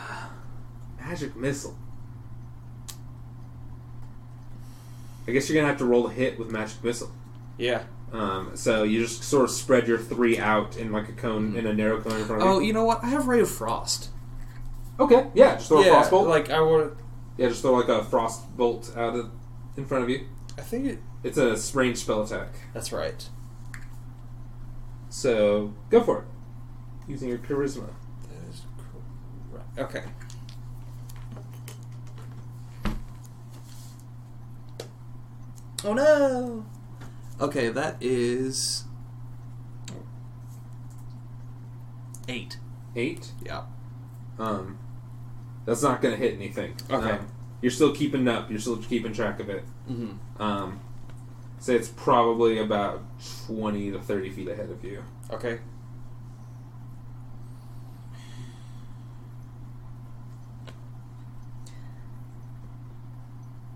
[0.99, 1.75] Magic missile.
[5.27, 7.11] I guess you're gonna have to roll a hit with magic missile.
[7.57, 7.83] Yeah.
[8.11, 11.67] Um, so you just sort of spread your three out in like a cone in
[11.67, 12.53] a narrow cone in front of you.
[12.53, 12.73] Oh, you.
[12.73, 13.03] know what?
[13.03, 14.09] I have ray of frost.
[14.99, 16.27] Okay, yeah, just throw yeah, a frost bolt.
[16.27, 16.97] like I would.
[17.37, 19.31] yeah, just throw like a frost bolt out of,
[19.77, 20.25] in front of you.
[20.57, 20.99] I think it.
[21.23, 22.49] It's a range spell attack.
[22.73, 23.29] That's right.
[25.09, 26.25] So go for it,
[27.07, 27.89] using your charisma.
[28.21, 28.61] That is
[29.51, 29.79] correct.
[29.79, 30.03] Okay.
[35.83, 36.65] Oh no!
[37.39, 38.83] Okay, that is
[42.27, 42.57] eight.
[42.95, 43.31] Eight.
[43.45, 43.63] Yeah.
[44.37, 44.77] Um,
[45.65, 46.75] that's not gonna hit anything.
[46.89, 47.11] Okay.
[47.11, 47.27] Um,
[47.61, 48.49] you're still keeping up.
[48.49, 49.63] You're still keeping track of it.
[49.89, 50.41] Mm-hmm.
[50.41, 50.79] Um,
[51.59, 53.03] say it's probably about
[53.45, 55.03] twenty to thirty feet ahead of you.
[55.31, 55.59] Okay.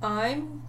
[0.02, 0.62] I'm.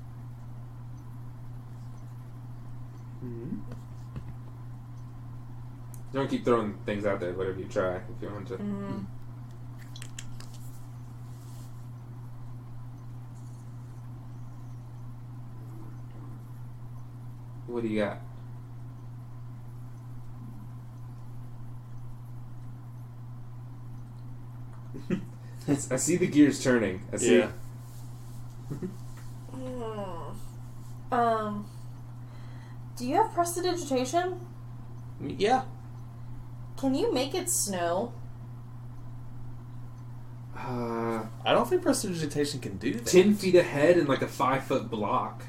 [6.13, 7.33] Don't keep throwing things out there.
[7.33, 8.57] Whatever you try, if you want to.
[8.57, 9.05] Mm,
[17.75, 18.21] What do you got?
[25.91, 27.03] I see the gears turning.
[27.13, 27.39] I see.
[27.39, 27.51] Yeah.
[29.53, 30.35] mm.
[31.11, 31.67] um.
[32.97, 34.39] Do you have prestidigitation?
[35.21, 35.63] Yeah.
[36.77, 38.13] Can you make it snow?
[40.57, 43.07] Uh, I don't think prestidigitation can do that.
[43.07, 45.43] ten feet ahead and like a five foot block.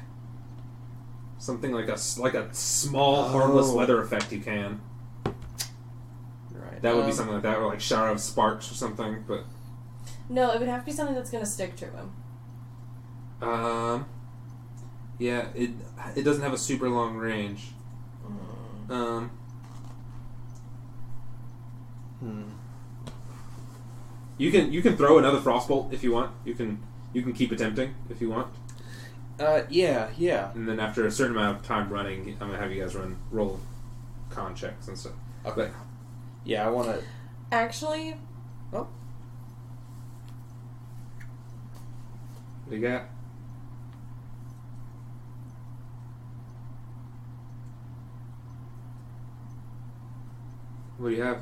[1.46, 3.76] Something like a s- like a small harmless Oh.
[3.76, 4.80] weather effect you can.
[5.24, 6.82] Right.
[6.82, 9.22] That would be Um, something like that, or like shower of sparks or something.
[9.28, 9.44] But
[10.28, 12.10] No, it would have to be something that's going to stick to him.
[13.42, 14.06] um,
[15.20, 15.70] yeah, it
[16.16, 17.72] it doesn't have a super long range.
[18.90, 19.30] Um,
[22.18, 22.42] Hmm.
[24.38, 26.32] you can you can throw another frostbolt if you want.
[26.44, 26.80] You can
[27.12, 28.48] you can keep attempting if you want,
[29.38, 30.50] Uh, yeah, yeah.
[30.54, 33.16] and then after a certain amount of time running, I'm gonna have you guys run
[33.30, 33.60] roll
[34.30, 35.12] con checks and stuff.
[35.44, 35.70] Okay.
[36.44, 37.02] Yeah, I want to.
[37.52, 38.16] Actually,
[38.70, 38.88] What
[42.70, 43.02] do you got?
[50.98, 51.40] What do you have?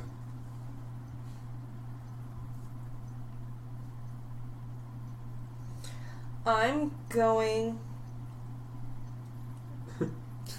[6.46, 7.78] I'm going.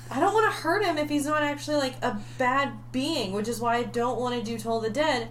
[0.09, 3.47] I don't want to hurt him if he's not actually like a bad being, which
[3.47, 5.29] is why I don't want to do Toll the Dead.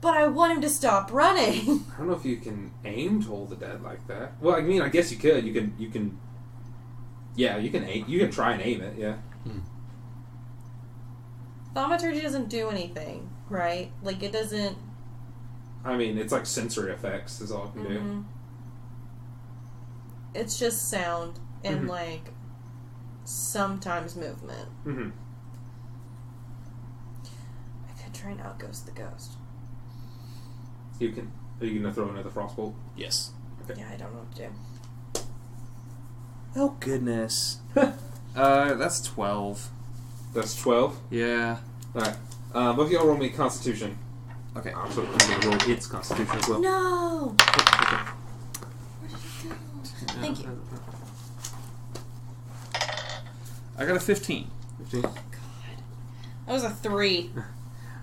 [0.00, 1.84] But I want him to stop running.
[1.94, 4.32] I don't know if you can aim Toll the Dead like that.
[4.40, 5.44] Well, I mean, I guess you could.
[5.44, 5.74] You can.
[5.78, 6.18] You can.
[7.36, 8.04] Yeah, you can aim.
[8.08, 8.98] You can try and aim it.
[8.98, 9.16] Yeah.
[9.44, 9.60] Hmm.
[11.74, 13.90] Thaumaturgy doesn't do anything, right?
[14.02, 14.76] Like it doesn't.
[15.84, 17.98] I mean, it's like sensory effects is all it can do.
[17.98, 18.20] Mm-hmm.
[20.34, 21.88] It's just sound and Mhm.
[21.88, 22.30] like
[23.24, 24.68] sometimes movement.
[24.86, 25.10] Mm-hmm.
[27.88, 29.32] I could try and outghost the ghost.
[30.98, 31.30] You can.
[31.60, 32.74] Are you gonna throw another frostbolt?
[32.96, 33.32] Yes.
[33.62, 33.80] Okay.
[33.80, 35.22] Yeah, I don't know what to do.
[36.56, 37.58] Oh goodness.
[37.76, 39.70] uh, that's twelve.
[40.34, 40.98] That's twelve.
[41.10, 41.58] Yeah.
[41.94, 42.16] All right.
[42.54, 43.98] Uh, both of y'all roll me Constitution.
[44.56, 44.72] Okay.
[44.72, 46.60] I'm so I'm gonna roll its Constitution as well.
[46.60, 47.36] No.
[47.82, 47.96] Okay.
[49.00, 50.01] What did you do?
[50.20, 50.60] Thank you.
[53.78, 54.50] I got a fifteen.
[54.78, 55.02] Fifteen.
[55.02, 55.14] God,
[56.46, 57.30] that was a three.
[57.36, 57.42] All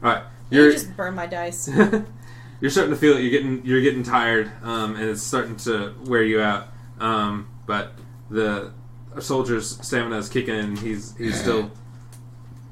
[0.02, 0.24] right.
[0.50, 1.68] You You're just burned my dice.
[2.62, 3.22] you're starting to feel it.
[3.22, 6.68] You're getting you're getting tired, um, and it's starting to wear you out.
[7.00, 7.94] Um, but
[8.30, 8.74] the
[9.20, 10.76] soldier's stamina is kicking, in.
[10.78, 11.72] He's he's still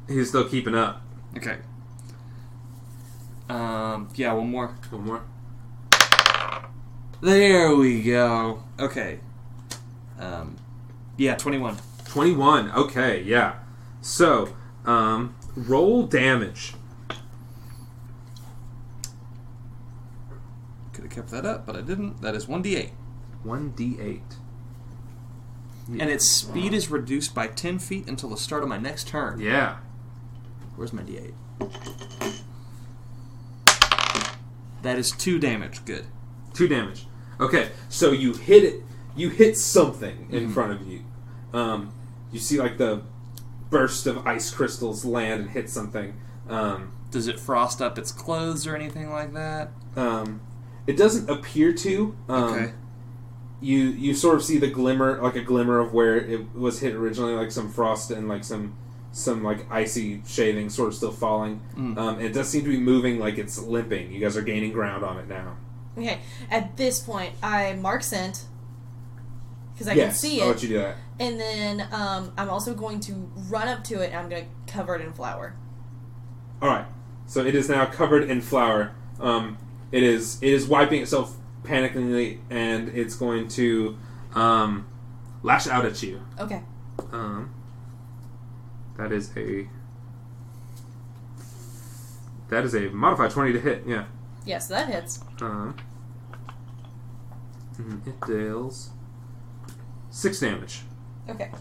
[0.07, 1.01] he's still keeping up.
[1.38, 1.57] Okay.
[3.49, 4.09] Um.
[4.15, 4.34] Yeah.
[4.34, 4.68] One more.
[4.89, 5.23] One more.
[7.22, 8.64] There we go.
[8.80, 9.19] Okay.
[10.19, 10.56] Um.
[11.18, 11.35] Yeah.
[11.35, 11.77] Twenty-one.
[12.06, 12.72] Twenty-one.
[12.72, 13.22] Okay.
[13.23, 13.56] Yeah.
[14.02, 16.73] So, um, roll damage.
[20.94, 22.22] Could have kept that up, but I didn't.
[22.22, 22.91] That is one d8,
[23.44, 24.22] One d eight.
[25.88, 29.39] and its speed is reduced by ten feet until the start of my next turn.
[29.39, 29.77] Yeah.
[30.76, 31.34] Where's my d8?
[34.84, 35.84] That is two damage.
[35.85, 36.06] Good.
[36.53, 37.06] Two damage.
[37.39, 38.81] Okay, so you hit it.
[39.18, 40.53] You hit something in Mhm.
[40.53, 41.02] front of you.
[41.53, 41.91] Um,
[42.31, 43.02] you see like the
[43.69, 46.14] burst of ice crystals land and hit something.
[46.49, 49.72] Um, Does it frost up its clothes or anything like that?
[49.95, 50.39] um,
[50.85, 52.15] it doesn't appear to.
[52.30, 52.72] Um, Okay.
[53.60, 56.94] You you sort of see the glimmer, like a glimmer of where it was hit
[56.94, 58.73] originally, like some frost and like some
[59.11, 61.61] some like icy shaving sort of still falling.
[61.76, 61.98] Mm.
[61.98, 64.11] Um, it does seem to be moving like it's limping.
[64.11, 65.57] You guys are gaining ground on it now.
[65.98, 66.19] Okay,
[66.52, 68.45] at this point, I mark scent
[69.78, 70.41] because I yes, can see it.
[70.41, 70.95] I'll let you do that.
[71.20, 73.14] and then um, I'm also going to
[73.48, 75.56] run up to it and I'm going to cover it in flour.
[76.64, 76.86] All right.
[77.28, 78.95] So it is now covered in flour.
[79.20, 79.60] Um,
[79.91, 83.98] it is it is wiping itself panickingly, and it's going to
[84.34, 84.88] um,
[85.44, 86.22] lash out at you.
[86.40, 86.62] Okay,
[87.12, 87.54] Um,
[88.98, 89.68] that is a
[92.49, 93.84] that is a modified twenty to hit.
[93.86, 94.06] Yeah.
[94.45, 95.20] yes, that hits.
[95.41, 95.76] Um,
[98.06, 98.90] it deals
[100.18, 100.81] six damage.
[101.30, 101.52] Okay,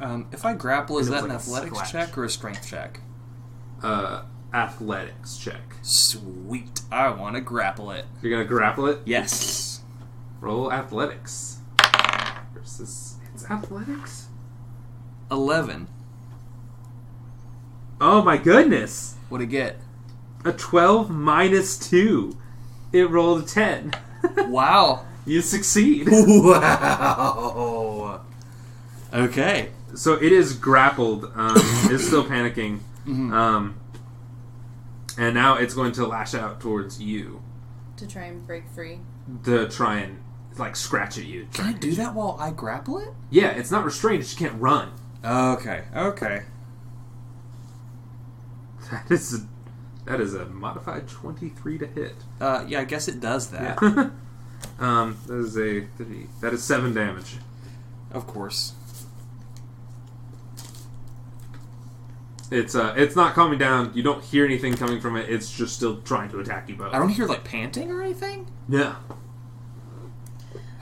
[0.00, 1.92] Um, if I grapple, is It that was an like a athletics splash.
[1.92, 3.00] check or a strength check?
[3.82, 4.22] Uh,
[4.52, 5.74] athletics check.
[5.82, 6.80] Sweet.
[6.92, 8.04] I want to grapple it.
[8.22, 9.00] You're gonna grapple it.
[9.04, 9.80] Yes.
[10.40, 11.58] Roll athletics.
[12.54, 14.28] Versus it's athletics.
[15.30, 15.88] Eleven.
[18.00, 19.16] Oh my goodness!
[19.28, 19.80] What'd it get?
[20.44, 22.36] A twelve minus two.
[22.92, 23.92] It rolled a ten.
[24.48, 25.04] Wow.
[25.26, 26.08] You succeed.
[26.10, 28.20] wow.
[29.12, 29.70] Okay.
[29.94, 31.30] So it is grappled.
[31.34, 31.54] Um,
[31.90, 32.80] it's still panicking.
[33.06, 33.32] Mhm.
[33.32, 33.74] Um,
[35.18, 37.40] and now it's going to lash out towards you
[37.96, 38.98] to try and break free.
[39.44, 40.18] to try and
[40.58, 41.46] like scratch at you.
[41.54, 43.08] Can I do that while I grapple it?
[43.30, 44.20] Yeah, it's not restrained.
[44.20, 44.90] It just can't run.
[45.24, 46.42] Okay, okay.
[48.90, 49.46] That is a,
[50.04, 52.14] that is a modified twenty three to hit.
[52.40, 53.78] Uh, yeah, I guess it does that.
[53.82, 54.10] Yeah.
[54.78, 55.86] um, that is a
[56.40, 57.36] that is seven damage.
[58.12, 58.72] Of course.
[62.50, 63.90] It's uh, it's not calming down.
[63.94, 65.28] You don't hear anything coming from it.
[65.28, 66.94] It's just still trying to attack you both.
[66.94, 68.48] I don't hear like panting or anything.
[68.68, 68.96] Yeah,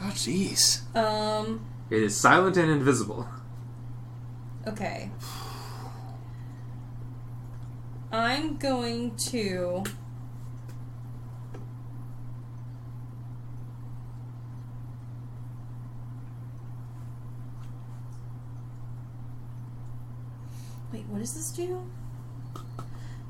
[0.01, 0.83] Oh, jeez.
[0.95, 1.65] Um.
[1.89, 3.27] it is silent and invisible.
[4.66, 5.11] Okay.
[8.12, 9.85] I'm going to.
[20.95, 21.83] Wait, what does this do?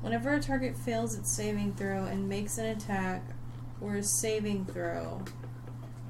[0.01, 3.23] Whenever a target fails its saving throw and makes an attack
[3.81, 5.23] or a saving throw,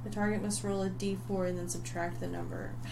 [0.04, 2.76] the target must roll a d4 and then subtract the number.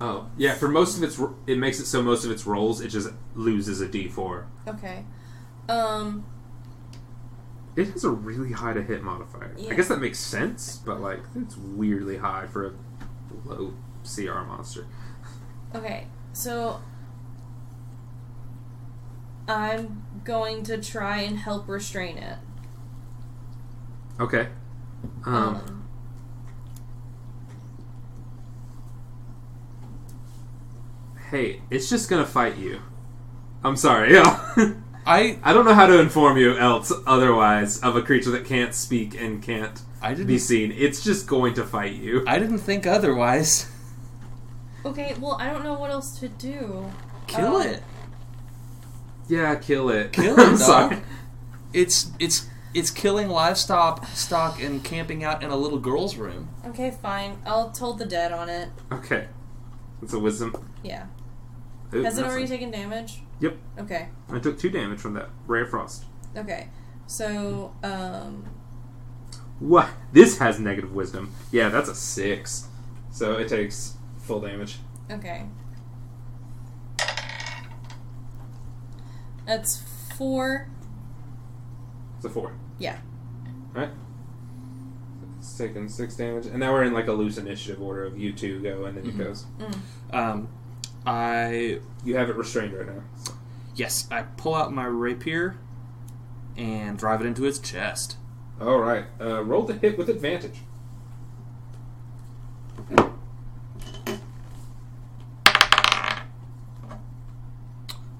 [0.00, 2.86] Oh yeah, for most of its, it makes it so most of its rolls it
[2.86, 4.46] just loses a D four.
[4.68, 5.04] Okay.
[5.68, 6.24] Um.
[7.74, 9.52] It has a really high to hit modifier.
[9.58, 9.72] Yeah.
[9.72, 12.72] I guess that makes sense, but like it's weirdly high for a
[13.44, 13.74] low
[14.04, 14.86] CR monster.
[15.74, 16.80] Okay, so
[19.48, 22.36] I'm going to try and help restrain it.
[24.20, 24.48] Okay.
[25.24, 25.88] Um, Um,
[31.30, 32.80] hey, it's just gonna fight you.
[33.64, 34.12] I'm sorry.
[34.14, 34.74] Yeah.
[35.06, 38.74] I I don't know how to inform you else otherwise of a creature that can't
[38.74, 40.70] speak and can't I didn't be seen.
[40.72, 42.24] It's just going to fight you.
[42.26, 43.70] I didn't think otherwise.
[44.84, 46.90] okay, well, I don't know what else to do.
[47.26, 47.82] Kill Um, it.
[49.28, 50.12] Yeah, kill it.
[50.12, 50.96] Kill I'm it, sorry.
[50.96, 51.04] dog.
[51.72, 56.48] It's it's it's killing livestock stock and camping out in a little girl's room.
[56.66, 57.38] Okay, fine.
[57.46, 58.68] I'll toll the dead on it.
[58.92, 59.28] Okay.
[60.02, 60.54] It's a wisdom.
[60.82, 61.06] Yeah.
[61.94, 63.22] Ooh, Has it already a- taken damage?
[63.40, 63.56] Yep.
[63.80, 64.08] Okay.
[64.30, 66.04] I took two damage from that ray of frost.
[66.36, 66.68] Okay.
[67.06, 68.44] So, um,
[69.58, 69.88] What?
[70.12, 71.32] This has negative wisdom.
[71.50, 72.68] Yeah, that's a six.
[73.10, 74.78] So it takes full damage.
[75.10, 75.46] okay.
[79.48, 79.78] That's
[80.14, 80.68] four.
[82.16, 82.52] It's a four.
[82.78, 82.98] Yeah.
[83.74, 83.90] Alright.
[85.38, 86.44] It's taking six damage.
[86.46, 89.04] And now we're in like a loose initiative order of you two go and then
[89.04, 89.08] Mhm.
[89.08, 89.46] it goes.
[89.58, 89.78] Mm.
[90.14, 90.48] Um,
[91.06, 93.02] I You have it restrained right now.
[93.24, 93.32] so-
[93.74, 95.56] yes, I pull out my rapier
[96.56, 98.18] and drive it into its chest.
[98.60, 99.06] Alright.
[99.18, 100.60] Uh, roll the hit with advantage.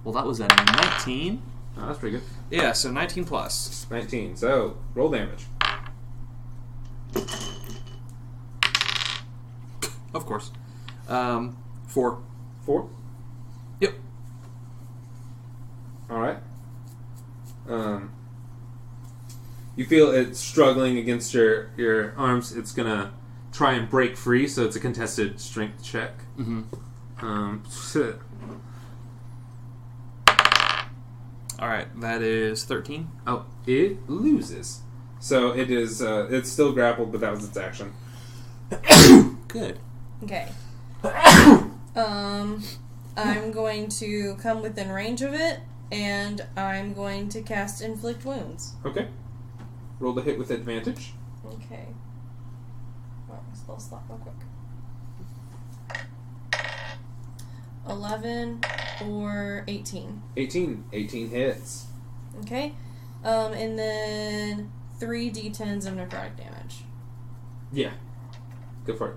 [0.09, 1.43] Well, that was a 19.
[1.76, 2.26] Oh, that's pretty good.
[2.51, 3.86] Yeah, so 19 plus.
[3.90, 4.36] 19.
[4.36, 5.44] So, roll damage.
[10.14, 10.51] Of course.
[11.10, 12.22] Um, four.
[12.64, 12.89] Four.
[13.80, 13.97] Yep.
[16.10, 16.39] Alright.
[17.68, 18.10] Um,
[19.76, 22.56] you feel it struggling against your, your arms.
[22.56, 23.12] It's gonna
[23.52, 26.12] try and break free, so it's a contested strength check.
[26.39, 26.62] Mm-hmm.
[27.20, 27.62] Um,
[31.59, 33.09] All right, that is 13.
[33.26, 34.82] oh, it loses.
[35.20, 36.01] So it is.
[36.01, 37.93] Uh, it's still grappled, but that was its action.
[39.48, 39.78] Good.
[40.22, 40.48] Okay.
[41.97, 42.62] um,
[43.16, 45.60] I'm going to come within range of it,
[45.90, 48.74] and I'm going to cast Inflict Wounds.
[48.85, 49.09] Okay.
[49.98, 51.14] Roll the hit with advantage.
[51.44, 51.89] Okay.
[53.28, 54.35] Mark my spell slot real quick.
[57.89, 58.60] 11
[59.06, 60.23] or 18.
[60.36, 60.85] 18.
[60.93, 61.86] 18 hits.
[62.40, 62.74] Okay.
[63.24, 66.82] Um, and then 3 d10s of necrotic damage.
[67.73, 67.93] Yeah.
[68.85, 69.16] Go for it.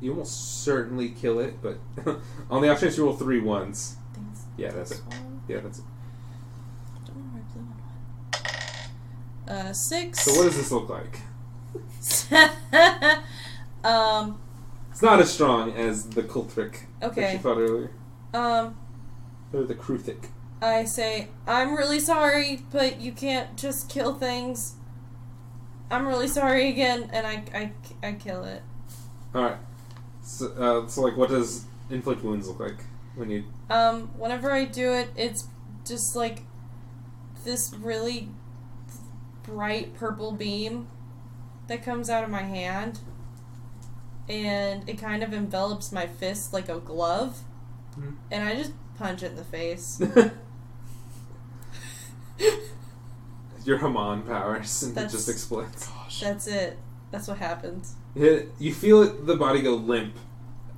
[0.00, 1.78] You almost certainly kill it, but
[2.50, 3.96] on the off chance you roll three ones.
[4.10, 5.00] I think Yeah, that's it.
[5.46, 5.84] Yeah, that's it.
[5.84, 7.62] I don't know where I blew
[9.56, 9.66] one.
[9.68, 10.18] Uh, 6.
[10.18, 11.20] So what does this look like?
[13.84, 14.40] um,
[15.02, 17.32] It's not as strong as the Kulthric that Okay.
[17.32, 17.90] you fought earlier.
[18.34, 18.76] um,
[19.52, 20.28] Or the Kruthik.
[20.62, 24.76] I say, I'm really sorry, but you can't just kill things.
[25.90, 27.72] I'm really sorry again, and I, I,
[28.06, 28.62] I kill it.
[29.34, 29.56] Alright.
[30.22, 32.84] So, uh, so, like, what does inflict wounds look like
[33.16, 33.42] when you.
[33.70, 35.48] Um, whenever I do it, it's
[35.84, 36.42] just like
[37.42, 38.28] this really
[39.42, 40.86] bright purple beam
[41.66, 43.00] that comes out of my hand,
[44.28, 47.40] and it kind of envelops my fist like a glove,
[47.94, 48.10] Hmm.
[48.30, 50.00] and I just punch it in the face.
[53.64, 55.86] Your Haman powers, and it just explodes.
[55.86, 56.20] Gosh.
[56.20, 56.78] That's it.
[57.10, 57.94] That's what happens.
[58.16, 60.16] It, you feel it, the body go limp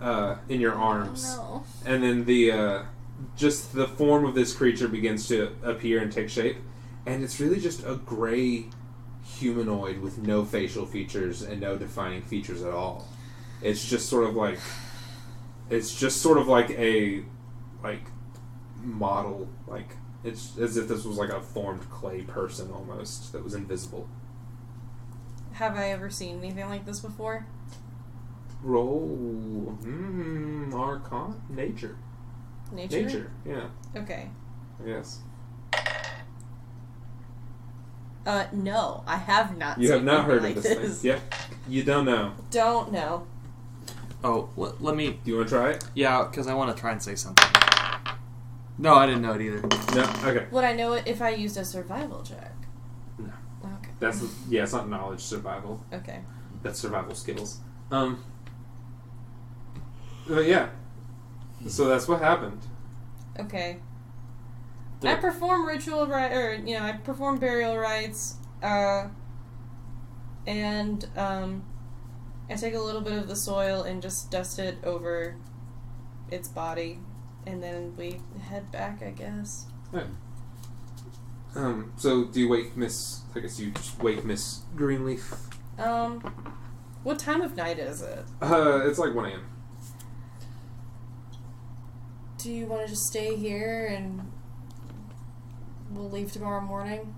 [0.00, 2.82] uh, in your arms, Oh, and then the uh,
[3.36, 6.58] just the form of this creature begins to appear and take shape,
[7.06, 8.66] and it's really just a gray
[9.24, 13.08] humanoid with no facial features and no defining features at all.
[13.64, 14.58] It's just sort of like
[15.70, 17.24] it's just sort of like a
[17.82, 18.02] like
[18.82, 23.54] model like it's as if this was like a formed clay person almost that was
[23.54, 24.06] invisible.
[25.54, 27.46] Have I ever seen anything like this before?
[28.62, 31.96] Roll mm, arcon nature.
[32.72, 33.02] Nature.
[33.02, 33.66] Nature, yeah,
[33.96, 34.30] Okay.
[34.84, 35.20] Yes.
[38.26, 39.78] Uh, no, I have not.
[39.78, 41.02] You have not heard like of this, this.
[41.02, 41.10] thing.
[41.10, 41.18] Yeah.
[41.68, 42.32] You don't know.
[42.50, 43.26] Don't know.
[44.24, 45.18] Oh, let, let me.
[45.22, 45.84] Do you want to try it?
[45.94, 47.44] Yeah, because I want to try and say something.
[48.78, 49.60] No, I didn't know it either.
[49.94, 50.12] No.
[50.24, 50.46] Okay.
[50.50, 52.54] Would I know it if I used a survival check?
[53.18, 53.26] No.
[53.64, 53.90] Okay.
[54.00, 54.62] That's yeah.
[54.62, 55.84] It's not knowledge survival.
[55.92, 56.20] Okay.
[56.62, 57.58] That's survival skills.
[57.90, 58.24] Um.
[60.26, 60.70] But yeah.
[61.68, 62.62] So that's what happened.
[63.38, 63.76] Okay.
[65.00, 69.08] The- I perform ritual ri- or you know, I perform burial rites, uh,
[70.46, 71.62] and um,
[72.48, 75.36] I take a little bit of the soil and just dust it over
[76.30, 76.98] its body,
[77.46, 79.02] and then we head back.
[79.02, 79.66] I guess.
[81.54, 81.92] Um.
[81.96, 83.22] So do you wake Miss?
[83.34, 85.32] I guess you just wake Miss Greenleaf.
[85.78, 86.20] Um,
[87.02, 88.24] what time of night is it?
[88.40, 89.48] Uh, it's like one a.m.
[92.38, 94.30] Do you want to just stay here and
[95.90, 97.14] we'll leave tomorrow morning?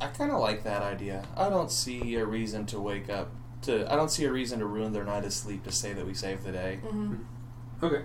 [0.00, 1.24] I kind of like that idea.
[1.36, 3.30] I don't see a reason to wake up
[3.62, 3.90] to.
[3.92, 6.14] I don't see a reason to ruin their night of sleep to say that we
[6.14, 6.80] saved the day.
[6.84, 7.84] Mm-hmm.
[7.84, 8.02] Okay.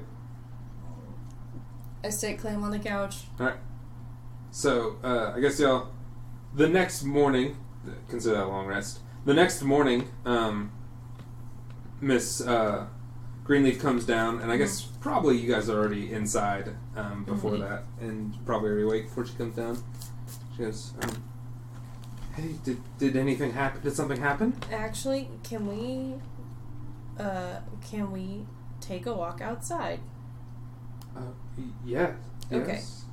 [2.03, 3.23] I stake claim on the couch.
[3.40, 3.56] All right.
[4.52, 5.90] So uh, I guess y'all.
[6.53, 7.57] The next morning,
[8.07, 8.99] consider that a long rest.
[9.26, 10.72] The next morning, um,
[11.99, 12.88] Miss uh,
[13.44, 17.60] Greenleaf comes down, and I guess probably you guys are already inside um, before Mhm.
[17.68, 19.84] that, and probably already awake before she comes down.
[20.56, 21.23] She goes, um,
[22.36, 23.82] "Hey, did did anything happen?
[23.82, 26.16] Did something happen?" Actually, can we,
[27.24, 27.60] uh,
[27.90, 28.45] can we
[28.82, 29.99] take a walk outside?
[31.16, 31.22] Uh,
[31.86, 32.14] yeah.
[32.52, 32.74] Okay.
[32.74, 33.06] Yes.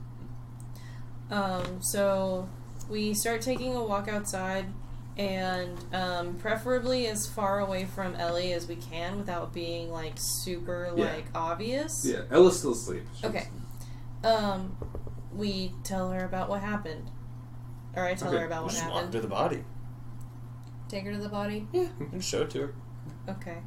[1.31, 2.49] Um, so
[2.90, 4.66] we start taking a walk outside,
[5.16, 10.93] and um, preferably as far away from Ellie as we can without being like super
[10.97, 11.05] Yeah.
[11.05, 12.05] like obvious.
[12.05, 12.23] Yeah.
[12.31, 13.05] Ella's still asleep.
[13.15, 13.49] She's- Okay.
[14.24, 14.77] Um,
[15.35, 17.11] we tell her about what happened,
[17.94, 18.39] or I tell Okay.
[18.39, 19.12] her about what just walk happened.
[19.12, 19.64] to the body.
[20.89, 21.66] Take her to the body.
[21.73, 22.74] Yeah, and show it to her.
[23.28, 23.59] Okay.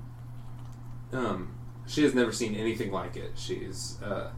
[1.14, 1.56] Um,
[1.88, 3.31] she has never seen anything like it.
[3.35, 4.31] She's uh,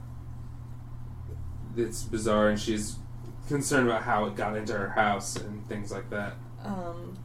[1.75, 2.97] it's bizarre, and she's
[3.47, 6.33] concerned about how it got into her house and things like that.
[6.63, 7.17] Um,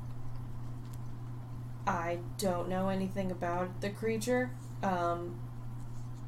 [1.87, 4.51] I don't know anything about the creature,
[4.83, 5.37] um,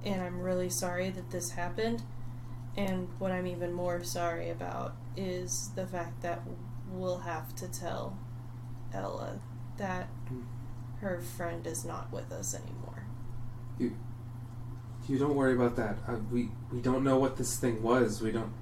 [0.04, 2.02] and I'm really sorry that this happened.
[2.76, 6.42] And what I'm even more sorry about is the fact that
[6.90, 8.18] we'll have to tell
[8.92, 9.40] Ella
[9.76, 10.08] that
[11.00, 13.06] her friend is not with us anymore.
[13.78, 13.96] You
[15.08, 15.98] you don't worry about that.
[16.08, 18.22] Uh, we we don't know what this thing was.
[18.22, 18.52] We don't.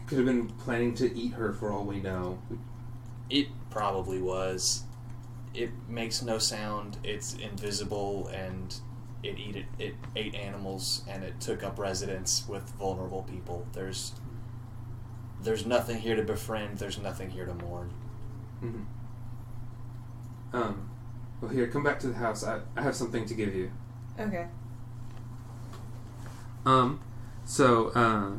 [0.00, 2.38] It could have been planning to eat her for all we know.
[3.28, 4.84] It probably was.
[5.52, 6.98] It makes no sound.
[7.02, 8.74] It's invisible, and
[9.22, 13.66] it eat it, it ate animals, and it took up residence with vulnerable people.
[13.72, 14.12] There's
[15.46, 16.78] there's nothing here to befriend.
[16.78, 17.90] There's nothing here to mourn.
[18.62, 18.84] mhm.
[20.52, 20.90] Um.
[21.40, 22.44] Well, here, come back to the house.
[22.44, 23.70] I, I have something to give you.
[24.18, 24.46] Okay.
[26.64, 27.00] Um,
[27.44, 28.30] so uh,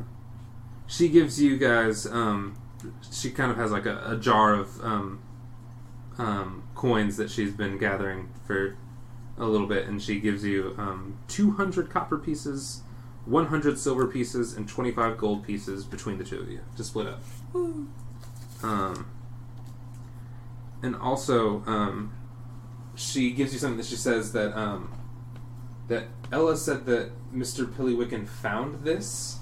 [0.86, 2.06] she gives you guys.
[2.06, 2.56] Um,
[3.10, 5.20] she kind of has like a, a jar of um,
[6.18, 8.76] um, coins that she's been gathering for
[9.38, 12.82] a little bit, and she gives you um, 200 copper pieces,
[13.28, 17.22] 100 silver pieces, and 25 gold pieces between the two of you to split up.
[18.62, 19.10] Um,
[20.82, 22.12] and also, um,
[22.94, 24.92] she gives you something that she says that um,
[25.88, 27.66] that Ella said that Mr.
[27.66, 29.38] Pillywiggins found this,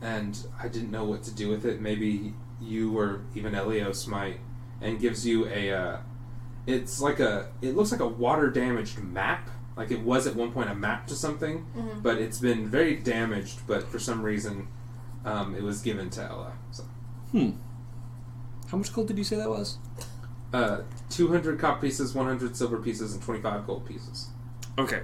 [0.00, 1.80] and I didn't know what to do with it.
[1.80, 4.40] Maybe you or even Elios might,
[4.80, 5.72] and gives you a.
[5.72, 5.96] Uh,
[6.66, 7.48] it's like a.
[7.60, 9.50] It looks like a water damaged map.
[9.76, 12.02] Like it was at one point a map to something, Mhm.
[12.02, 13.60] but it's been very damaged.
[13.66, 14.68] But for some reason,
[15.24, 16.52] um, it was given to Ella.
[16.70, 16.84] So,
[17.32, 17.50] Hmm.
[18.70, 19.78] How much gold did you say that was?
[20.52, 24.28] uh, two hundred copper pieces, one hundred silver pieces, and twenty-five gold pieces.
[24.78, 25.02] Okay.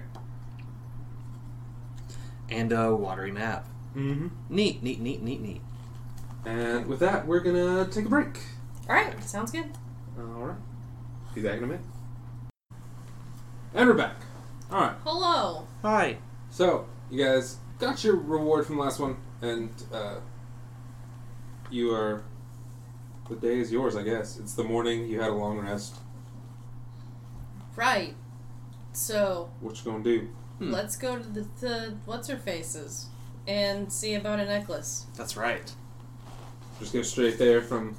[2.48, 3.66] And a watery map.
[3.96, 4.28] Mm-hmm.
[4.48, 5.60] Neat, neat, neat, neat, neat.
[6.44, 8.38] And with that, we're gonna take a break.
[8.88, 9.22] All right.
[9.24, 9.66] Sounds good.
[10.18, 10.56] All right.
[11.34, 11.84] Be back in a minute.
[13.74, 14.16] And we're back.
[14.70, 14.96] All right.
[15.04, 15.66] Hello.
[15.82, 16.18] Hi.
[16.50, 20.16] So you guys got your reward from the last one, and uh,
[21.70, 22.22] you are.
[23.28, 24.38] The day is yours, I guess.
[24.38, 25.06] It's the morning.
[25.06, 25.96] You had a long rest.
[27.76, 28.14] Right.
[28.92, 30.28] So What you gonna do?
[30.58, 30.72] Hmm.
[30.72, 33.06] let's go to the, the what's her faces
[33.46, 35.06] and see about a necklace.
[35.16, 35.72] That's right.
[36.78, 37.96] Just go straight there from.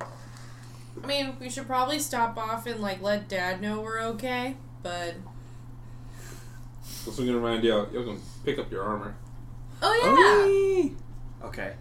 [0.00, 4.56] I mean, we should probably stop off and like let Dad know we're okay.
[4.82, 5.14] But
[7.06, 7.88] Also gonna remind y'all.
[7.92, 9.14] Y'all gonna pick up your armor.
[9.82, 11.46] oh yeah.
[11.46, 11.74] Okay.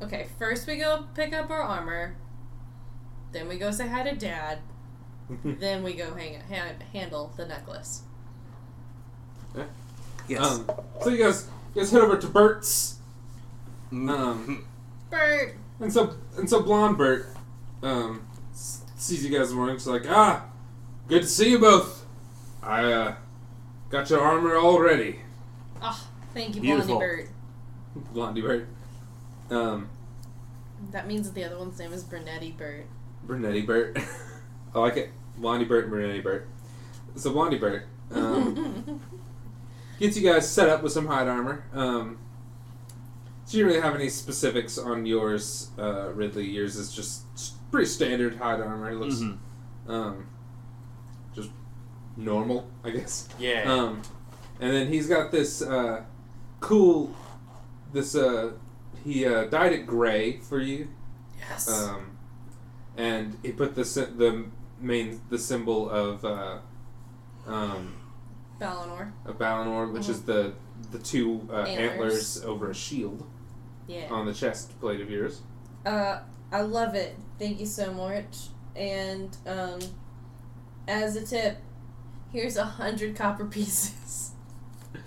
[0.00, 2.16] Okay, first we go pick up our armor.
[3.32, 4.58] Then we go say hi to Dad.
[5.44, 8.02] then we go hang ha- handle the necklace.
[10.28, 10.40] Yes.
[10.44, 10.70] Um,
[11.02, 12.96] so you guys, you guys head over to Bert's.
[13.92, 14.10] Mm-hmm.
[14.10, 14.66] Um,
[15.10, 15.56] Bert.
[15.80, 17.34] and so and so blonde Bert
[17.82, 19.76] um, sees you guys in the morning.
[19.76, 20.44] She's like, ah,
[21.08, 22.04] good to see you both.
[22.62, 23.14] I uh,
[23.90, 25.20] got your armor all ready.
[25.82, 26.98] Oh, thank you, Beautiful.
[26.98, 27.28] Blondie Bert.
[28.12, 28.68] Blondie Bert.
[29.50, 29.88] Um,
[30.92, 32.86] That means that the other one's name is Brunetti Bert.
[33.24, 33.98] Brunetti Bert.
[34.74, 35.10] I like it.
[35.36, 36.46] Blondie Bert and Brunetti Bert.
[37.16, 39.00] So Blondie Bert um,
[40.00, 41.64] gets you guys set up with some hide armor.
[41.72, 42.18] Um,
[43.44, 46.46] so you really have any specifics on yours, uh, Ridley.
[46.46, 47.24] Yours is just
[47.70, 48.90] pretty standard hide armor.
[48.90, 49.38] It looks Mhm.
[49.88, 50.37] um, just
[52.18, 53.28] normal, I guess.
[53.38, 53.62] Yeah.
[53.72, 54.02] Um,
[54.60, 56.02] and then he's got this uh,
[56.60, 57.14] cool,
[57.92, 58.52] this uh,
[59.04, 60.88] he uh, dyed it gray for you.
[61.38, 61.68] yes.
[61.70, 62.18] Um,
[62.96, 64.46] and he put the sy- the
[64.80, 66.58] main the symbol of uh,
[67.46, 67.94] um,
[68.60, 69.12] Balinor.
[69.24, 70.52] of Balinor, which is the
[70.90, 72.38] the two uh, Antlers.
[72.38, 73.24] antlers over a shield
[73.86, 74.08] Yeah.
[74.10, 75.40] on the chest plate of yours.
[75.86, 76.20] Uh,
[76.50, 77.16] I love it.
[77.38, 78.48] Thank you so much.
[78.74, 79.78] And um,
[80.86, 81.58] as a tip,
[82.32, 84.32] here's a hundred copper pieces.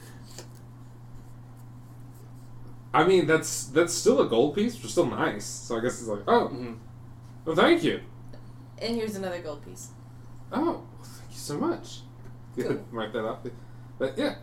[2.94, 5.46] I mean, that's that's still a gold piece, which is still nice.
[5.46, 6.78] So I guess it's like, oh, Mhm.
[7.46, 8.02] well, thank you.
[8.80, 9.90] And here's another gold piece.
[10.52, 12.02] Oh, well, thank you so much.
[12.60, 12.84] Cool.
[12.92, 13.48] Mark that up.
[13.98, 14.36] But yeah.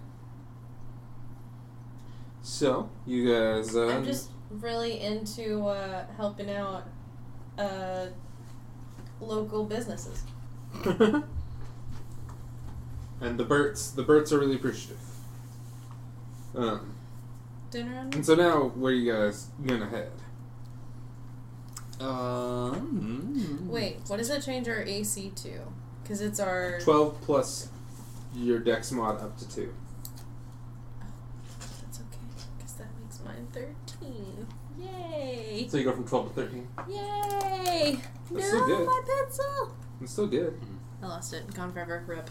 [2.41, 6.85] So you guys, uh, I'm just really into uh, helping out
[7.59, 8.07] uh,
[9.21, 10.23] local businesses.
[13.21, 14.99] and the Berts, the Berts are really appreciative.
[16.55, 16.95] Um,
[17.71, 20.11] Dinner on and so now, where you guys gonna head?
[22.01, 23.69] Um.
[23.69, 25.61] Wait, what does that change our AC to?
[26.03, 26.81] Because it's our.
[26.81, 27.69] Twelve plus
[28.35, 29.75] your Dex mod up to two.
[31.61, 32.19] That's okay,
[32.57, 34.47] because that makes mine 13.
[34.79, 35.67] Yay!
[35.69, 36.69] So you go from twelve to thirteen.
[36.89, 37.99] Yay!
[38.31, 38.87] That's no, so good.
[38.87, 39.75] my pencil!
[40.01, 40.59] It's still good.
[41.03, 41.53] I lost it.
[41.53, 42.05] Gone forever.
[42.07, 42.31] Rip.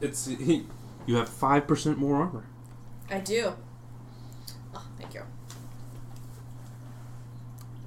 [0.00, 2.46] It's you have five percent more armor.
[3.10, 3.54] I do.
[4.74, 5.22] Oh, thank you.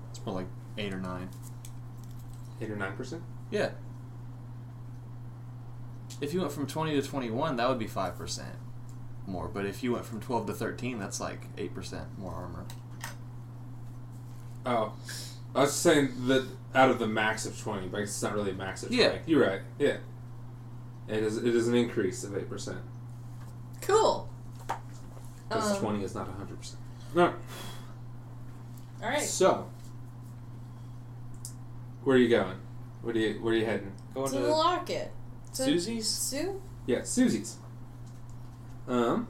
[0.09, 0.47] It's more like
[0.77, 1.29] eight or nine.
[2.59, 3.23] Eight or nine percent.
[3.49, 3.71] Yeah.
[6.19, 8.43] If you went from 20 to 21, that would be 5%
[9.25, 9.47] more.
[9.47, 12.65] But if you went from 12 to 13, that's like 8% more armor.
[14.63, 14.93] Oh,
[15.55, 18.53] I was saying that out of the max of twenty, but it's not really a
[18.53, 19.03] max of twenty.
[19.03, 19.17] Yeah.
[19.25, 19.61] You're right.
[19.79, 19.97] Yeah.
[21.07, 21.37] It is.
[21.37, 22.79] It is an increase of eight percent
[23.81, 24.29] Cool.
[25.49, 26.79] because Um, twenty is not hundred percent.
[27.13, 27.33] No.
[29.03, 29.21] All right.
[29.21, 29.67] So,
[32.03, 32.57] where are you going?
[33.01, 33.91] Where do you Where are you heading?
[34.13, 35.11] Going To the to locket.
[35.55, 36.07] To Susie's?
[36.07, 36.61] Sue?
[36.85, 37.57] Yeah, Susie's.
[38.87, 39.27] Um.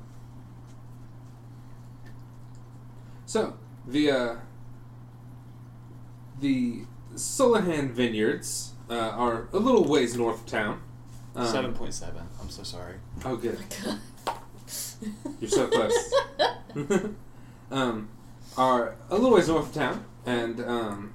[3.25, 3.57] So
[3.87, 4.35] the uh,
[6.39, 6.81] the
[7.15, 10.81] Sullahan Vineyards uh, are a little ways north of town.
[11.35, 12.23] Um, 7.7.
[12.41, 12.95] I'm so sorry.
[13.23, 13.57] Oh, good.
[13.83, 13.99] God.
[15.39, 16.13] You're so close.
[17.71, 18.09] um,
[18.57, 21.13] are a little ways north of town, and um,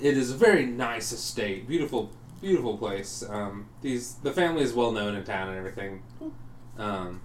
[0.00, 2.10] it is a very nice estate, beautiful,
[2.40, 3.24] beautiful place.
[3.28, 6.02] Um, these the family is well known in town and everything.
[6.78, 7.22] Um,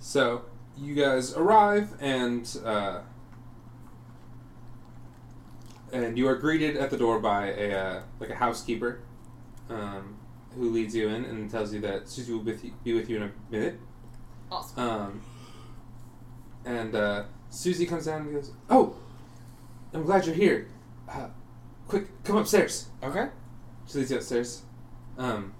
[0.00, 0.44] so
[0.76, 3.00] you guys arrive and uh,
[5.92, 9.00] and you are greeted at the door by a uh, like a housekeeper
[9.70, 10.15] um,
[10.56, 13.22] who leads you in and tells you that Susie will with be with you in
[13.24, 13.78] a minute.
[14.50, 14.78] awesome.
[14.78, 15.22] Um,
[16.64, 18.96] and uh, Susie comes down and goes, "Oh,
[19.92, 20.68] I'm glad you're here.
[21.08, 21.28] Uh,
[21.88, 23.28] quick, come upstairs." Okay.
[23.86, 24.62] She leads you upstairs.
[25.18, 25.54] Um,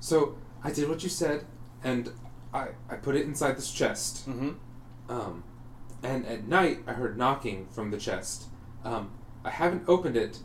[0.00, 1.44] so I did what you said,
[1.82, 2.10] and
[2.54, 4.28] I I put it inside this chest.
[4.28, 4.52] Mm-hmm.
[5.08, 5.44] Um,
[6.02, 8.44] and at night I heard knocking from the chest.
[8.84, 9.10] Um,
[9.44, 10.38] I haven't opened it,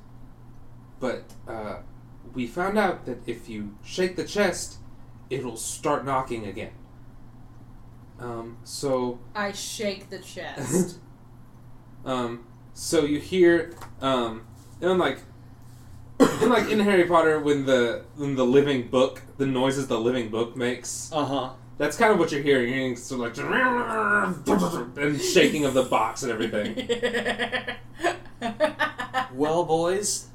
[0.99, 1.78] but uh,
[2.34, 4.78] we found out that if you shake the chest,
[5.30, 6.72] it'll start knocking again.
[8.20, 10.98] Um, so I shake the chest.
[12.03, 14.48] Um, so you hear, um,
[14.82, 15.20] and like,
[16.20, 20.30] and like in Harry Potter, when the when the living book, the noises the living
[20.30, 21.49] book makes, Uh huh.
[21.78, 22.70] that's kind of what you're hearing.
[22.70, 26.90] You're hearing sort of like and shaking of the box and everything.
[29.34, 30.28] Well, boys,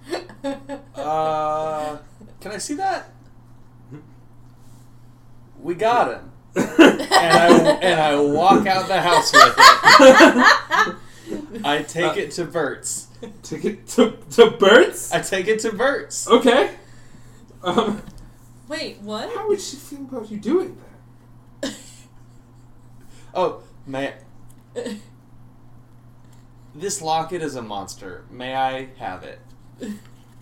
[0.94, 1.98] uh,
[2.40, 3.10] can I see that?
[5.60, 7.48] We got him, and I
[7.82, 10.96] and I walk out the house with it.
[11.64, 13.08] I take it to Bert's.
[13.42, 15.12] Take it to to Bert's.
[15.12, 16.28] I take it to Bert's.
[16.28, 16.70] Okay.
[17.62, 18.02] Um,
[18.68, 19.32] Wait, what?
[19.34, 20.76] how would she feel about you doing
[21.62, 21.74] that?
[23.34, 24.14] Oh, may
[26.74, 28.24] this locket is a monster.
[28.30, 29.40] May I have it?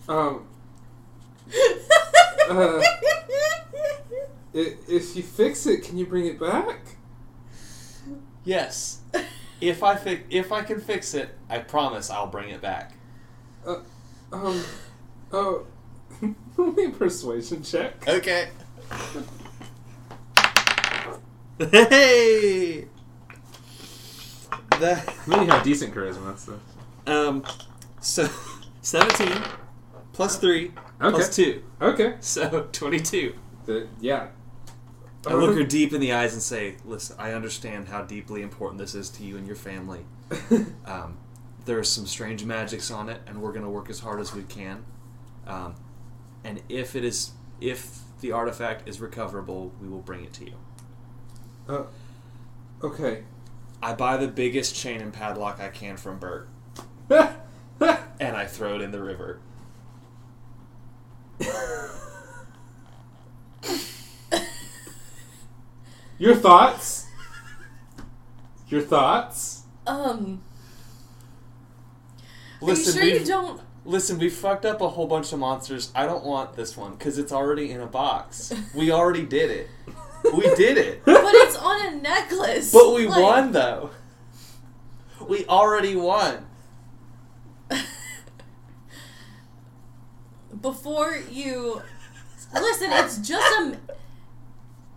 [0.07, 0.47] Um,
[2.49, 2.81] uh,
[4.53, 6.79] if you fix it, can you bring it back?
[8.43, 8.99] Yes.
[9.59, 12.93] If I fi- if I can fix it, I promise I'll bring it back.
[14.31, 14.63] Um,
[15.31, 15.65] oh,
[16.57, 18.07] roll me persuasion check.
[18.07, 18.49] Okay.
[21.57, 22.85] Hey.
[24.79, 26.59] That I mean, you have decent charisma, so.
[27.07, 27.45] um,
[28.01, 28.29] so
[28.85, 29.41] seventeen
[30.13, 30.71] plus three
[31.01, 31.09] Okay.
[31.15, 32.15] plus two, Okay.
[32.19, 33.35] so twenty-two.
[33.65, 34.27] The, yeah.
[35.27, 38.77] I look her deep in the eyes and say, "Listen, I understand how deeply important
[38.79, 40.05] this is to you and your family.
[40.85, 41.17] Um,
[41.65, 44.43] there's some strange magics on it, and we're going to work as hard as we
[44.43, 44.85] can.
[45.47, 45.73] Um,
[46.43, 50.53] and if it is, if the artifact is recoverable, we will bring it to you.
[51.67, 51.83] uh,
[52.83, 53.23] okay.
[53.81, 56.47] I buy the biggest chain and padlock I can from Bert,
[58.19, 59.39] and I throw it in the river.
[66.17, 67.07] Your thoughts?
[68.69, 69.63] Your thoughts?
[69.85, 70.41] Um,
[72.61, 73.61] Listen, are you sure you don't?
[73.83, 75.91] Listen, we fucked up a whole bunch of monsters.
[75.93, 78.53] I don't want this one because it's already in a box.
[78.75, 79.69] We already did it.
[80.33, 81.01] We did it.
[81.05, 82.71] But it's on a necklace.
[82.71, 83.91] But we Like- won though.
[85.27, 86.45] We already won.
[90.61, 91.81] Before you
[92.53, 93.77] listen, it's just a.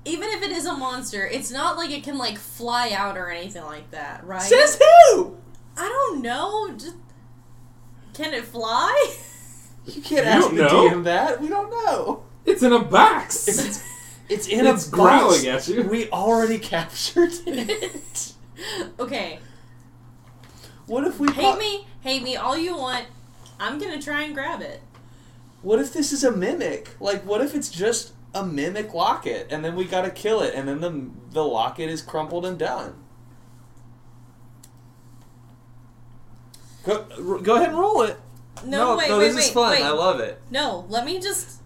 [0.04, 3.30] Even if it is a monster, it's not like it can like fly out or
[3.30, 4.40] anything like that, right?
[4.40, 4.80] Says
[5.10, 5.36] who?
[5.76, 6.70] I don't know.
[6.76, 6.96] Just
[8.14, 9.14] can it fly?
[9.86, 10.88] You can't You ask don't the know.
[10.90, 11.40] DM that.
[11.40, 12.22] We don't know.
[12.44, 13.48] It's in a box.
[13.48, 13.82] It's,
[14.28, 15.68] it's in It's a growling box.
[15.68, 15.82] at you.
[15.82, 18.32] We already captured it.
[19.00, 19.38] okay,
[20.86, 23.06] What if we hate caught- me, hate me all you want.
[23.60, 24.80] I'm gonna try and grab it.
[25.62, 26.90] What if this is a mimic?
[27.00, 30.68] Like, what if it's just a mimic locket, and then we gotta kill it, and
[30.68, 32.94] then the the locket is crumpled and done?
[36.84, 38.16] Go, go ahead and roll it.
[38.64, 39.70] No, wait, no, wait, this wait, is fun.
[39.72, 39.82] wait.
[39.82, 40.40] I love it.
[40.50, 41.60] No, let me just,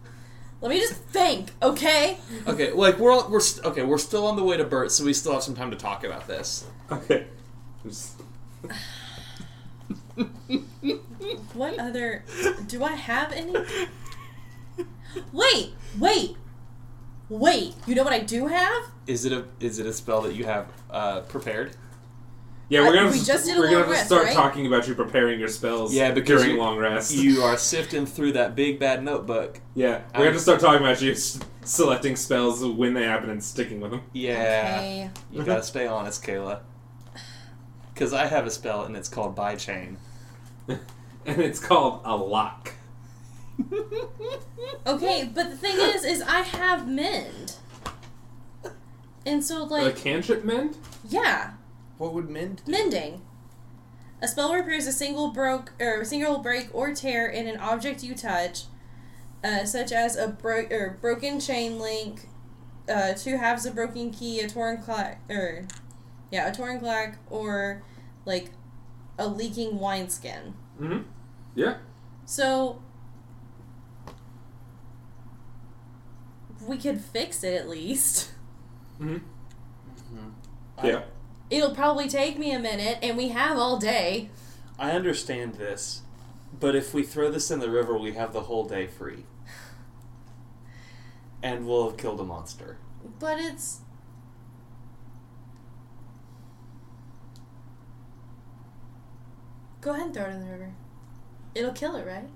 [0.61, 2.19] let me just think, okay?
[2.47, 3.83] Okay, like we're all, we're st- okay.
[3.83, 6.03] We're still on the way to Bert, so we still have some time to talk
[6.05, 6.67] about this.
[6.91, 7.27] okay.
[7.85, 8.21] Just-
[11.55, 12.25] What other?
[12.67, 13.55] Do I have any?
[15.33, 16.37] Wait, wait,
[17.29, 17.75] wait.
[17.87, 18.85] You know what I do have?
[19.07, 21.77] Is it a is it a spell that you have uh, prepared?
[22.69, 24.25] Yeah, we're I- gonna we just did a we're gonna long have to rest, start
[24.25, 24.35] right?
[24.35, 25.93] talking about you preparing your spells.
[25.95, 27.13] Yeah, because during you- long rest.
[27.15, 29.61] You are sifting through that big bad notebook.
[29.75, 33.29] yeah, we're gonna have to start talking about you s- selecting spells when they happen
[33.29, 34.03] and sticking with them.
[34.15, 35.11] Yeah, Okay.
[35.31, 36.61] you gotta stay honest, Kayla.
[37.93, 39.99] Because I have a spell and it's called By Chain.
[41.27, 42.73] and it's called a lock.
[44.87, 47.55] Okay, but the thing is, is I have mend,
[49.25, 50.77] and so like a cantrip mend.
[51.09, 51.53] yeah,
[51.99, 52.73] What would mend do?
[52.73, 53.23] mending.
[54.21, 58.15] A spell repairs a single broke or single break or tear in an object you
[58.15, 58.65] touch,
[59.45, 62.29] uh, such as a bro- or broken chain link,
[62.89, 65.67] uh, two halves of broken key, a torn clack, or
[66.31, 67.83] yeah, a torn clack, or
[68.25, 68.51] like
[69.19, 70.55] a leaking wineskin.
[70.81, 71.03] Mm-hmm.
[71.55, 71.77] Yeah.
[72.25, 72.83] So
[76.67, 78.33] we could fix it at least.
[79.01, 79.19] Mm-hmm.
[80.79, 81.03] I- Yeah.
[81.51, 84.31] It'll probably take me a minute, and we have all day.
[84.79, 86.01] I understand this,
[86.59, 89.27] but if we throw this in the river, we have the whole day free.
[91.43, 92.79] And we'll have killed a monster.
[93.19, 93.81] But it's.
[99.83, 100.73] Go ahead and throw it in the river.
[101.57, 102.29] It'll kill it, right?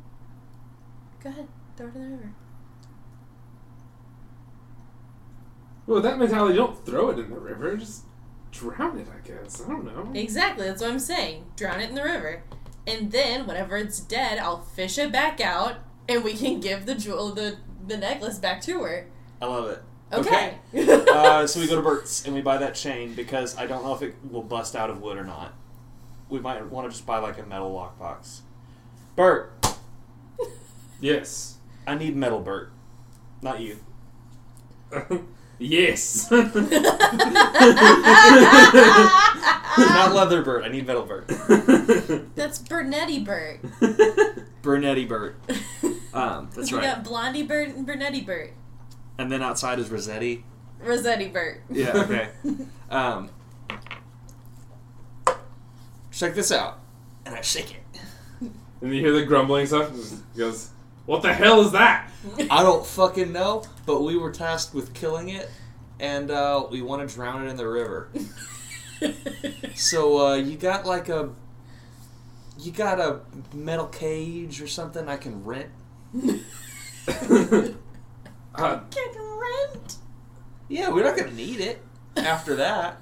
[1.22, 2.32] Go ahead, throw it in the river.
[5.86, 7.76] Well, with that mentality, you don't throw it in the river.
[7.76, 8.02] Just
[8.50, 9.62] drown it, I guess.
[9.64, 10.10] I don't know.
[10.18, 11.46] Exactly, that's what I'm saying.
[11.54, 12.42] Drown it in the river.
[12.84, 15.76] And then, whenever it's dead, I'll fish it back out,
[16.08, 19.06] and we can give the jewel, the, the necklace back to her.
[19.40, 19.82] I love it.
[20.12, 20.58] Okay.
[21.12, 23.94] uh, so we go to Bert's and we buy that chain because I don't know
[23.94, 25.52] if it will bust out of wood or not.
[26.28, 28.40] We might want to just buy like a metal lockbox.
[29.14, 29.52] Bert,
[31.00, 31.56] Yes.
[31.86, 32.72] I need metal, Bert.
[33.42, 33.78] Not you.
[35.58, 36.30] yes.
[36.30, 36.54] Not
[40.14, 40.64] leather, Bert.
[40.64, 41.28] I need metal, Bert.
[42.34, 43.60] that's Bernetti Bert.
[44.62, 45.36] Bernetti, Bert.
[46.12, 46.86] Um, that's we right.
[46.86, 48.52] got Blondie Bert and Bernetti Bert.
[49.18, 50.44] And then outside is Rossetti.
[50.80, 51.62] Rossetti Bert.
[51.70, 51.92] Yeah.
[51.96, 52.28] Okay.
[52.90, 53.30] um,
[56.16, 56.78] check this out.
[57.24, 58.00] And I shake it.
[58.80, 59.90] and you hear the grumbling stuff.
[60.34, 60.70] He goes,
[61.06, 62.10] "What the hell is that?"
[62.50, 65.50] I don't fucking know, but we were tasked with killing it,
[66.00, 68.10] and uh, we want to drown it in the river.
[69.74, 71.28] So uh, you got like a,
[72.58, 73.20] you got a
[73.52, 75.70] metal cage or something I can rent?
[78.58, 79.96] Uh, Can rent.
[80.68, 81.78] Yeah, we're not gonna need it
[82.16, 82.96] after that.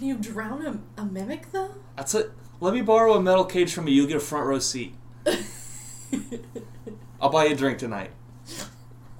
[0.00, 1.74] Can you drown a, a mimic though?
[1.94, 2.30] That's it.
[2.58, 3.96] Let me borrow a metal cage from you.
[3.96, 4.94] You'll get a front row seat.
[7.20, 8.10] I'll buy you a drink tonight.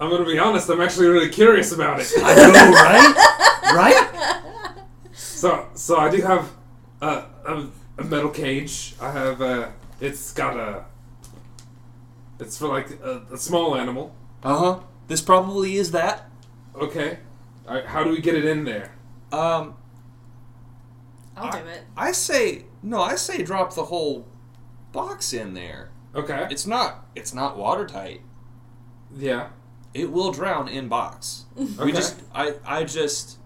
[0.01, 0.71] I'm gonna be honest.
[0.71, 2.11] I'm actually really curious about it.
[2.17, 3.75] I know, right?
[3.75, 5.13] Right?
[5.13, 6.51] So, so I do have
[7.03, 7.67] a, a,
[7.99, 8.95] a metal cage.
[9.03, 9.75] I have a.
[10.01, 10.87] It's got a.
[12.39, 14.15] It's for like a, a small animal.
[14.43, 14.79] Uh huh.
[15.09, 16.31] This probably is that.
[16.75, 17.19] Okay.
[17.69, 18.95] All right, how do we get it in there?
[19.31, 19.75] Um,
[21.41, 21.83] I'll do it.
[21.97, 23.01] I say no.
[23.01, 24.27] I say drop the whole
[24.93, 25.91] box in there.
[26.15, 26.47] Okay.
[26.51, 27.07] It's not.
[27.15, 28.23] It's not watertight.
[29.17, 29.51] Yeah.
[29.93, 31.47] It will drown in box.
[31.57, 32.21] We just.
[32.35, 32.55] I.
[32.65, 33.39] I just.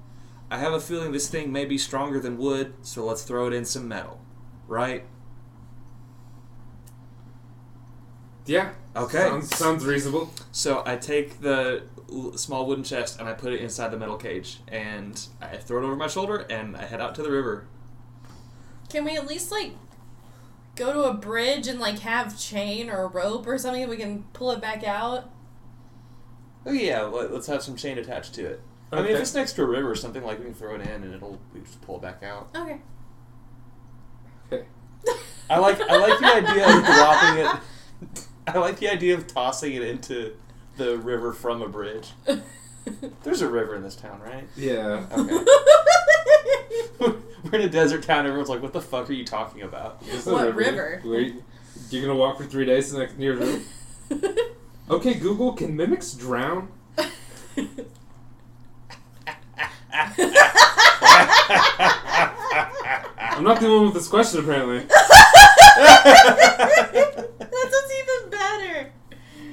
[0.51, 3.53] I have a feeling this thing may be stronger than wood, so let's throw it
[3.53, 4.21] in some metal,
[4.69, 5.05] right?
[8.47, 8.73] Yeah.
[8.95, 9.19] Okay.
[9.19, 10.31] Sounds, sounds reasonable.
[10.53, 11.85] So I take the
[12.37, 15.85] small wooden chest and I put it inside the metal cage, and I throw it
[15.85, 17.67] over my shoulder, and I head out to the river.
[18.95, 19.73] Can we at least like
[20.77, 23.97] go to a bridge and like have chain or a rope or something that we
[23.97, 25.29] can pull it back out?
[26.65, 28.61] Oh yeah, let, us have some chain attached to it.
[28.93, 30.83] I mean, if it's next to a river or something, like we can throw it
[30.83, 32.51] in and it'll we just pull it back out.
[32.55, 32.79] Okay.
[34.53, 34.65] Okay.
[35.51, 38.29] I like I like the idea of dropping it.
[38.47, 40.37] I like the idea of tossing it into
[40.77, 42.11] the river from a bridge.
[43.23, 44.47] There's a river in this town, right?
[44.57, 45.07] Yeah.
[45.13, 45.45] Okay.
[47.45, 48.27] We're in a desert town.
[48.27, 51.01] Everyone's like, "What the fuck are you talking about?" There's a What river?
[51.05, 51.43] Where you,
[51.91, 53.63] you're gonna walk for three days next near the
[54.11, 54.35] river.
[54.91, 56.69] Okay, Google, can mimics drown?
[63.27, 64.81] I'm not the one with this question, apparently.
[64.81, 64.95] That's
[67.51, 68.93] what's even better.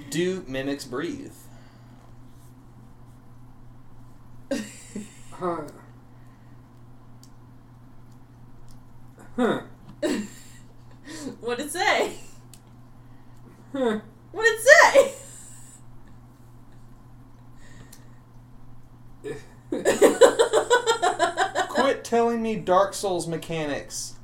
[0.10, 1.32] Do mimics breathe?
[5.32, 5.62] Huh.
[9.36, 9.62] Huh.
[11.40, 12.14] What'd it say?
[13.74, 14.00] Huh.
[14.32, 15.14] What'd it say?
[21.70, 24.16] Quit telling me Dark Souls mechanics.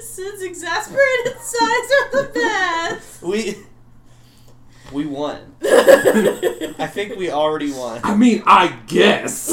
[0.00, 3.22] Sid's exasperated sighs are the best.
[3.22, 3.56] We
[4.96, 5.54] we won.
[5.62, 8.00] I think we already won.
[8.02, 9.50] I mean, I guess.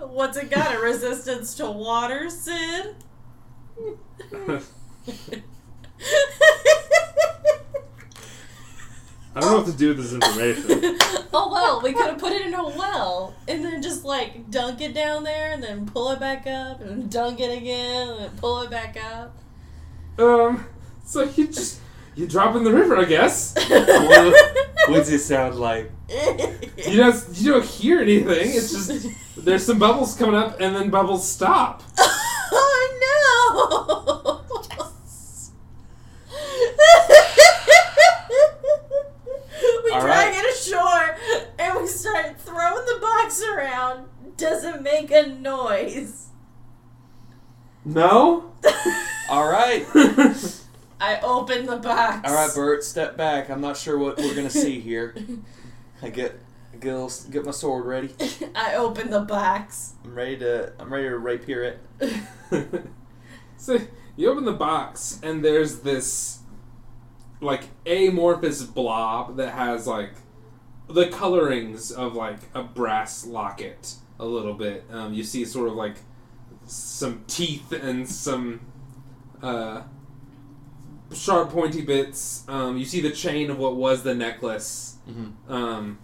[0.00, 0.74] What's it got?
[0.74, 2.94] A resistance to water, Sid?
[9.36, 10.96] I don't know what to do with this information.
[11.34, 14.80] oh well, we could have put it in a well and then just like dunk
[14.80, 18.30] it down there and then pull it back up and dunk it again and then
[18.38, 19.36] pull it back up.
[20.18, 20.64] Um,
[21.04, 21.80] so you just
[22.14, 23.54] you drop in the river, I guess.
[23.68, 24.54] what,
[24.88, 25.90] What's it sound like?
[26.86, 28.54] You don't you don't hear anything.
[28.54, 29.06] It's just
[29.36, 31.82] there's some bubbles coming up, and then bubbles stop.
[31.98, 34.46] oh no!
[39.86, 40.44] we All drag right.
[40.44, 41.16] it ashore
[41.58, 42.38] and we start
[43.30, 44.08] throwing the box around.
[44.36, 46.28] Doesn't make a noise.
[47.84, 48.52] No.
[49.30, 49.86] All right.
[51.00, 52.28] I open the box.
[52.28, 53.50] All right, Bert, step back.
[53.50, 55.14] I'm not sure what we're gonna see here.
[56.02, 56.38] I get
[56.80, 58.14] Get, get my sword ready.
[58.54, 59.94] I open the box.
[60.04, 60.72] I'm ready to.
[60.78, 62.84] I'm ready to rapier it.
[63.56, 63.78] so
[64.14, 66.40] you open the box and there's this
[67.40, 70.12] like amorphous blob that has like
[70.88, 74.84] the colorings of like a brass locket a little bit.
[74.90, 75.96] Um, you see sort of like
[76.66, 78.60] some teeth and some
[79.42, 79.82] uh,
[81.14, 82.44] sharp pointy bits.
[82.48, 85.52] Um, you see the chain of what was the necklace, Mm-hmm.
[85.52, 85.98] um,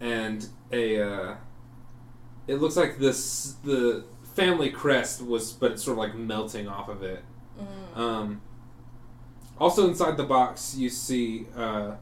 [0.00, 1.00] and a.
[1.02, 1.34] Uh,
[2.46, 6.88] it looks like this the family crest was, but it's sort of like melting off
[6.88, 7.24] of it.
[7.58, 7.98] Mm.
[7.98, 8.40] Um,
[9.58, 11.96] also inside the box, you see uh,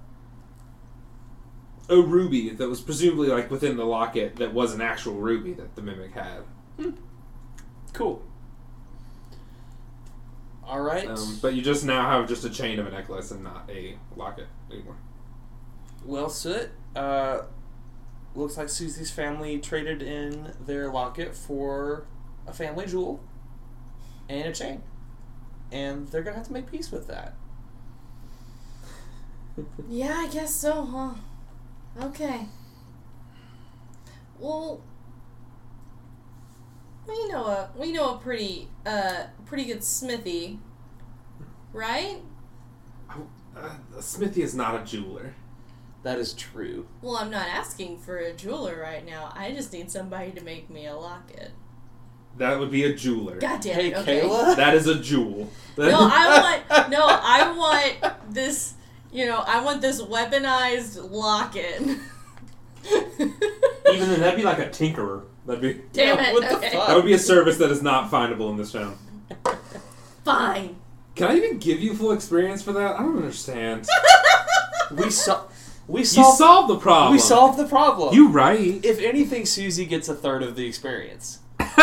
[1.89, 5.75] a ruby that was presumably like within the locket that was an actual ruby that
[5.75, 6.43] the mimic had.
[7.93, 8.23] Cool.
[10.67, 11.07] All right.
[11.07, 13.97] Um, but you just now have just a chain of a necklace and not a
[14.17, 14.97] locket anymore.
[16.05, 17.43] Well, Soot, uh,
[18.35, 22.07] looks like Susie's family traded in their locket for
[22.47, 23.23] a family jewel
[24.29, 24.83] and a chain.
[25.71, 27.35] And they're going to have to make peace with that.
[29.89, 31.11] Yeah, I guess so, huh?
[32.01, 32.47] Okay.
[34.39, 34.83] Well,
[37.07, 40.59] we know a we know a pretty uh pretty good smithy,
[41.73, 42.19] right?
[43.57, 45.35] Uh, a smithy is not a jeweler.
[46.03, 46.87] That is true.
[47.01, 49.33] Well, I'm not asking for a jeweler right now.
[49.35, 51.53] I just need somebody to make me a locket.
[52.37, 53.39] That would be a jeweler.
[53.39, 53.97] God damn Hey, it!
[53.99, 54.21] Okay.
[54.23, 54.57] Kayla?
[54.57, 55.49] That is a jewel.
[55.79, 57.07] No, I want no.
[57.09, 57.53] I
[58.03, 58.75] want this.
[59.15, 61.81] You know, I want this weaponized locket.
[62.91, 65.23] Even then, that'd be like a tinkerer.
[65.47, 66.33] That'd be Damn Yeah, it!
[66.33, 66.71] what the okay.
[66.71, 66.89] fuck?
[66.89, 68.99] that would be a service that is not findable in this town.
[70.25, 70.75] Fine.
[71.15, 72.97] Can I even give you full experience for that?
[72.97, 73.87] I don't understand.
[74.91, 75.45] We saw.
[75.89, 76.39] We solved, you solved.
[76.39, 77.13] solved the problem.
[77.13, 78.15] we solved the problem.
[78.15, 78.85] You right.
[78.85, 81.39] If anything, Susie gets a third of the experience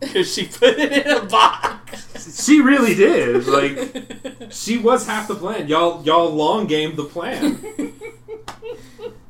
[0.00, 2.44] because she put it in a box.
[2.44, 3.46] she really did.
[3.46, 5.68] Like she was half the plan.
[5.68, 7.62] Y'all y'all long gamed the plan.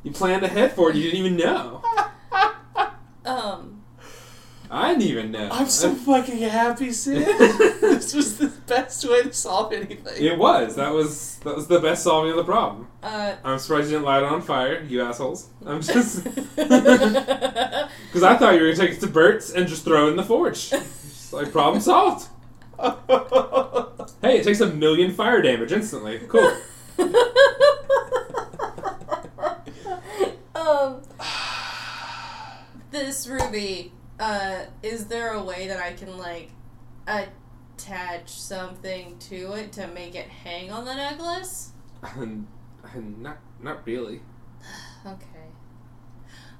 [0.03, 0.95] you planned ahead for it.
[0.95, 1.83] You didn't even know.
[3.25, 3.76] um.
[4.69, 5.49] I didn't even know.
[5.51, 7.25] I'm so fucking happy, Sid.
[7.81, 10.23] this was the best way to solve anything.
[10.23, 10.75] It was.
[10.75, 12.87] That was that was the best solving of the problem.
[13.01, 13.35] Uh.
[13.43, 15.49] I'm surprised you didn't light it on fire, you assholes.
[15.65, 16.23] I'm just
[16.55, 20.17] because I thought you were gonna take it to Bert's and just throw it in
[20.17, 20.69] the forge.
[20.69, 22.27] Just like problem solved.
[24.21, 26.19] Hey, it takes a million fire damage instantly.
[26.27, 26.51] Cool.
[30.55, 31.01] um.
[32.91, 33.93] This ruby.
[34.19, 36.49] Uh, is there a way that I can like
[37.07, 41.71] attach something to it to make it hang on the necklace?
[43.19, 44.21] not not really.
[45.05, 45.47] Okay.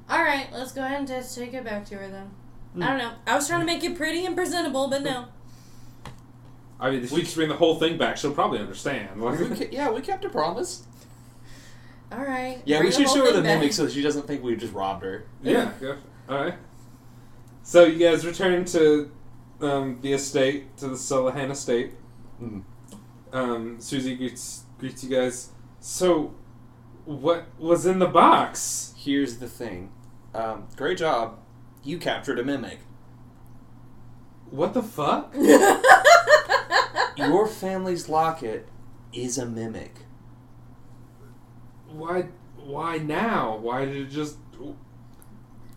[0.09, 2.31] All right, let's go ahead and just take it back to her then.
[2.73, 2.83] Hmm.
[2.83, 3.11] I don't know.
[3.25, 5.25] I was trying to make it pretty and presentable, but no.
[6.79, 9.21] I mean, if we just bring the whole thing back, she'll probably understand.
[9.21, 10.83] Like, We ke- yeah, we kept a promise.
[12.09, 12.61] All right.
[12.63, 13.59] Yeah, bring we should show her the back.
[13.59, 15.25] mimic so she doesn't think we just robbed her.
[15.43, 15.95] yeah, yeah.
[16.29, 16.53] All right.
[17.67, 19.11] So you guys return to
[19.59, 21.95] um, the estate, to the Sulahan estate.
[22.41, 22.63] Mm.
[23.33, 25.49] Um, Susie greets greets you guys.
[25.81, 26.33] So,
[27.03, 28.93] what was in the box?
[28.95, 29.91] Here's the thing.
[30.33, 31.39] Um, great job.
[31.83, 32.79] You captured a mimic.
[34.49, 35.35] What the fuck?
[37.17, 38.69] Your family's locket
[39.11, 39.93] is a mimic.
[41.89, 42.29] Why?
[42.55, 43.57] Why now?
[43.57, 44.37] Why did it just?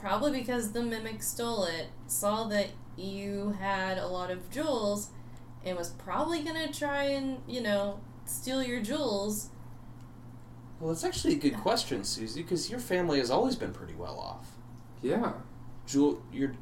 [0.01, 5.11] Probably because the mimic stole it, saw that you had a lot of jewels,
[5.65, 9.51] and was probably gonna try and, you know, steal your jewels.
[10.81, 14.19] Well, that's actually a good question, Susie, because your family has always been pretty well
[14.19, 14.57] off.
[15.03, 15.33] Yeah.
[15.87, 16.55] Jewel, your,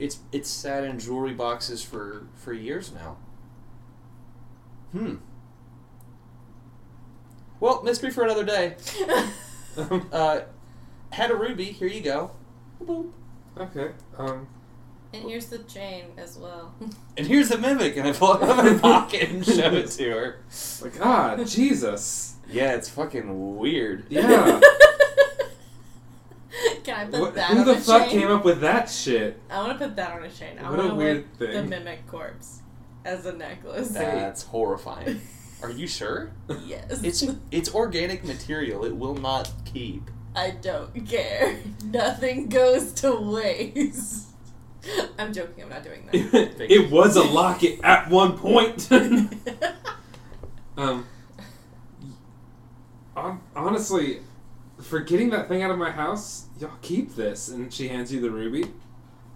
[0.00, 3.16] it's it's sat in jewelry boxes for for years now.
[4.90, 5.16] Hmm.
[7.60, 8.76] Well, mystery for another day.
[10.12, 10.42] Uh,
[11.12, 11.64] had a ruby.
[11.64, 12.32] Here you go.
[12.82, 13.10] Boop.
[13.58, 13.92] okay.
[14.18, 14.48] Um.
[15.14, 16.74] And here's the chain as well.
[17.18, 19.88] And here's the mimic, and I pull it out of my pocket and show it
[19.88, 20.36] to her.
[20.80, 22.36] Like ah, Jesus.
[22.48, 24.06] Yeah, it's fucking weird.
[24.08, 24.58] Yeah.
[26.84, 28.20] Can I put What, that who on the a fuck chain?
[28.20, 29.38] came up with that shit?
[29.50, 30.58] I want to put that on a chain.
[30.58, 32.60] I What a want to weird wear the mimic corpse
[33.04, 33.88] as a necklace.
[33.90, 35.20] That's horrifying.
[35.62, 36.32] Are you sure?
[36.64, 37.02] yes.
[37.04, 38.84] It's it's organic material.
[38.84, 40.10] It will not keep.
[40.34, 41.58] I don't care.
[41.84, 44.28] Nothing goes to waste.
[45.18, 45.64] I'm joking.
[45.64, 46.60] I'm not doing that.
[46.70, 48.90] it was a locket at one point.
[50.76, 51.06] um.
[53.54, 54.20] Honestly,
[54.80, 57.48] for getting that thing out of my house, y'all keep this.
[57.48, 58.64] And she hands you the ruby.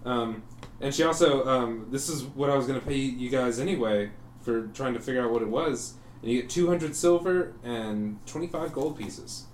[0.03, 0.43] Um,
[0.81, 4.11] and she also, um, this is what I was going to pay you guys anyway
[4.41, 5.93] for trying to figure out what it was.
[6.21, 9.46] And you get 200 silver and 25 gold pieces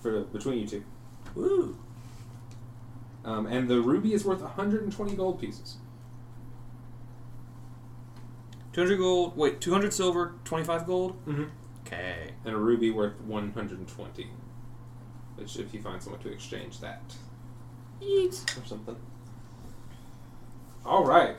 [0.00, 0.84] for between you two.
[1.34, 1.78] Woo.
[3.24, 5.76] Um, and the ruby is worth 120 gold pieces.
[8.72, 9.36] 200 gold.
[9.36, 11.26] Wait, 200 silver, 25 gold?
[11.26, 11.44] Mm-hmm.
[11.86, 12.32] Okay.
[12.44, 14.28] And a ruby worth 120.
[15.36, 17.02] Which, if you find someone to exchange that
[18.02, 18.96] or something.
[20.84, 21.36] All right,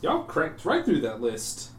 [0.00, 1.70] y'all cranked right through that list.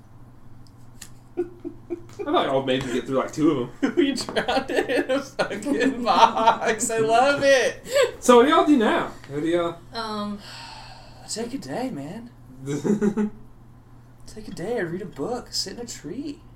[1.37, 3.93] I thought y'all maybe get through like two of them.
[3.97, 6.91] we drowned it in a fucking box.
[6.91, 7.85] I love it.
[8.19, 9.11] So what do y'all do now?
[9.29, 9.77] What do y'all?
[9.93, 10.39] Um,
[11.29, 12.29] Take a day, man.
[14.27, 14.77] Take a day.
[14.77, 15.51] I read a book.
[15.53, 16.39] Sit in a tree.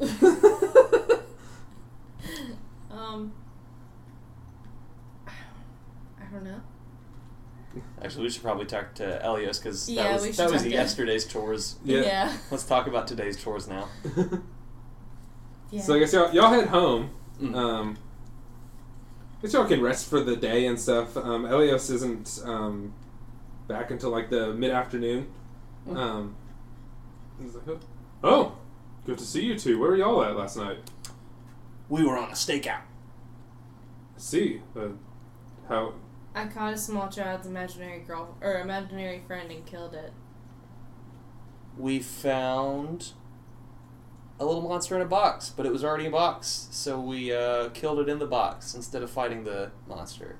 [2.91, 3.31] um,
[5.27, 5.31] I
[6.31, 6.61] don't know.
[8.01, 10.69] Actually, we should probably talk to Elias because Yeah, that was should that was talk
[10.69, 11.75] to- yesterday's chores.
[11.83, 12.35] Yeah.
[12.51, 13.87] Let's talk about today's chores now.
[15.75, 15.81] Yeah.
[15.81, 17.09] So I guess y'all y'all head home.
[17.41, 17.53] Mm.
[17.53, 17.97] Um,
[19.41, 21.17] guess y'all can rest for the day and stuff.
[21.17, 22.93] Um, Elios isn't um,
[23.67, 25.27] back until like the mid afternoon.
[25.85, 25.97] Mm.
[25.97, 26.35] Um,
[27.67, 27.77] like,
[28.23, 28.57] oh,
[29.05, 29.77] good to see you two.
[29.77, 30.77] Where were y'all at last night?
[31.89, 32.79] We were on a stakeout.
[34.15, 34.61] I see.
[34.77, 34.87] Uh,
[35.67, 35.95] how?
[36.33, 40.13] I caught a small child's imaginary girl or imaginary friend and killed it.
[41.77, 43.11] We found
[44.39, 47.69] a little monster in a box, but it was already a box, so we uh,
[47.69, 50.35] killed it in the box instead of fighting the monster.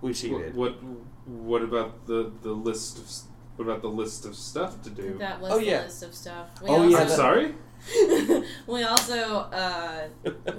[0.00, 0.54] We cheated.
[0.56, 0.96] What, what?
[1.26, 3.08] What about the the list of?
[3.56, 5.16] What about the list of stuff to do?
[5.18, 6.48] That was Oh, the list of stuff.
[6.62, 7.54] We Oh, also, yeah, I'm sorry.
[8.66, 9.14] we also
[9.52, 10.08] uh,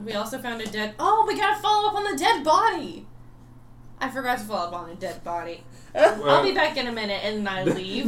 [0.05, 0.95] we also found a dead.
[0.99, 3.07] Oh, we gotta follow up on the dead body.
[3.99, 5.63] I forgot to follow up on the dead body.
[5.95, 8.07] I'll be back in a minute, and I leave.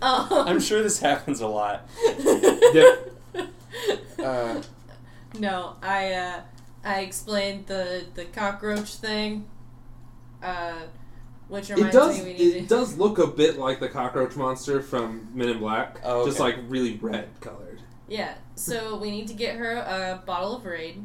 [0.00, 0.06] No.
[0.30, 1.88] um, I'm sure this happens a lot.
[2.74, 3.14] Yep.
[4.22, 4.62] Uh,
[5.38, 6.40] No, I uh,
[6.84, 9.46] I explained the the cockroach thing,
[10.42, 10.80] uh,
[11.48, 12.18] which It does.
[12.18, 12.66] me we need It to.
[12.66, 16.00] does look a bit like the cockroach monster from Men in Black.
[16.04, 17.80] Oh, Just like really red colored.
[18.08, 21.02] Yeah, so we need to get her a bottle of raid,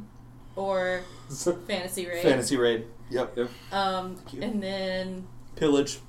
[0.56, 1.02] or
[1.68, 2.24] fantasy raid.
[2.24, 2.86] fantasy raid.
[3.10, 3.38] Yep.
[3.72, 6.00] Um, and then Pillage.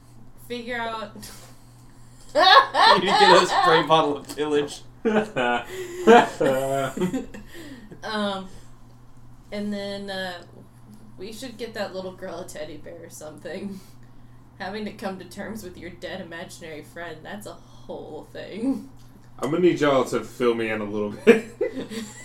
[0.48, 1.12] figure out.
[2.94, 4.82] You need get a spray bottle of pillage.
[8.02, 8.48] um,
[9.52, 10.42] and then uh,
[11.18, 13.80] we should get that little girl a teddy bear or something.
[14.58, 18.88] Having to come to terms with your dead imaginary friend—that's a whole thing.
[19.38, 21.46] I'm gonna need y'all to fill me in a little bit.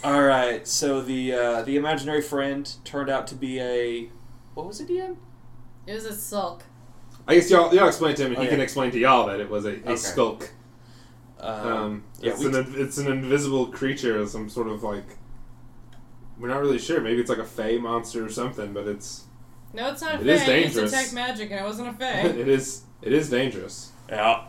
[0.03, 0.67] All right.
[0.67, 4.09] So the uh, the imaginary friend turned out to be a
[4.53, 5.17] what was it, DM?
[5.87, 6.63] It was a skulk.
[7.29, 8.55] I guess y'all y'all explain to him, and he Okay.
[8.55, 9.95] can explain to y'all that it was a, a Okay.
[9.95, 10.49] skulk.
[11.39, 15.05] Um, Um, yeah, it's we- an it's an invisible creature, some sort of like.
[16.39, 17.01] We're not really sure.
[17.01, 19.25] Maybe it's like a fey monster or something, but it's
[19.73, 20.51] No, it's not a It is fae.
[20.53, 20.91] It's dangerous.
[20.91, 22.21] detect magic, and it wasn't a fae.
[22.41, 23.91] it is it is dangerous.
[24.09, 24.45] yeah.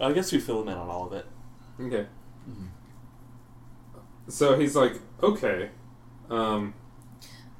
[0.00, 1.26] I guess we fill him in on all of it.
[1.80, 2.06] Okay.
[2.50, 2.68] Mhm.
[4.28, 5.70] So he's like, okay,
[6.30, 6.74] um,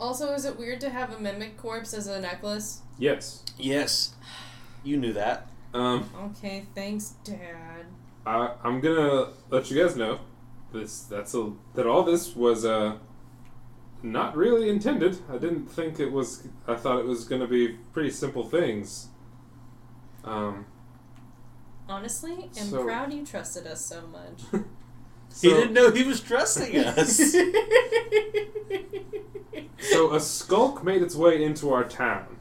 [0.03, 2.83] also, is it weird to have a mimic corpse as a necklace?
[2.99, 4.15] yes, Yes.
[4.85, 5.47] You knew that.
[5.75, 7.87] um, Okay, thanks, Dad.
[8.27, 10.19] I, I'm gonna let you guys know
[10.73, 12.97] this that's a that all this was uh
[14.03, 15.19] not really intended.
[15.31, 16.49] I didn't think it was.
[16.67, 19.09] I thought it was gonna be pretty simple things.
[20.25, 20.67] Um,
[21.89, 24.63] Honestly, I'm So- proud you trusted us so much.
[25.33, 27.17] so, he didn't know he was trusting us.
[29.81, 32.36] so a skulk made its way into our town.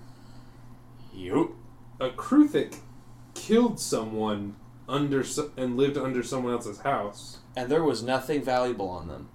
[1.13, 1.49] Yup.
[1.99, 2.75] A Kruthik
[3.33, 4.55] killed someone
[4.89, 7.39] under so- and lived under someone else's house.
[7.55, 9.29] And there was nothing valuable on them.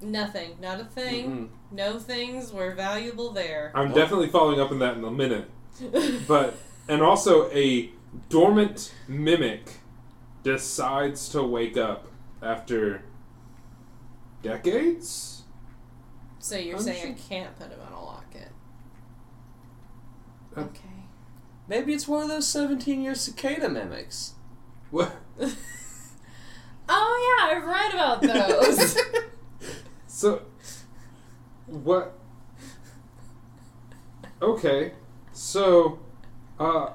[0.00, 1.50] Nothing, not a thing.
[1.70, 3.72] No things were valuable there.
[3.74, 3.96] I'm Nope.
[3.96, 5.50] definitely following up on that in a minute.
[6.28, 6.56] But
[6.88, 7.90] and also a
[8.28, 9.80] dormant mimic
[10.42, 12.06] decides to wake up
[12.44, 13.02] after
[14.42, 15.42] decades.
[16.38, 18.48] so you're I'm saying I can't put him on a locket?
[20.56, 20.80] Uh, Okay.
[21.66, 24.34] Maybe it's one of those 17 year cicada mimics.
[24.90, 25.16] What?
[26.88, 28.98] oh yeah, I've read about those.
[30.06, 30.42] So
[31.66, 32.16] what?
[34.40, 34.92] Okay,
[35.32, 35.98] so
[36.60, 36.90] uh,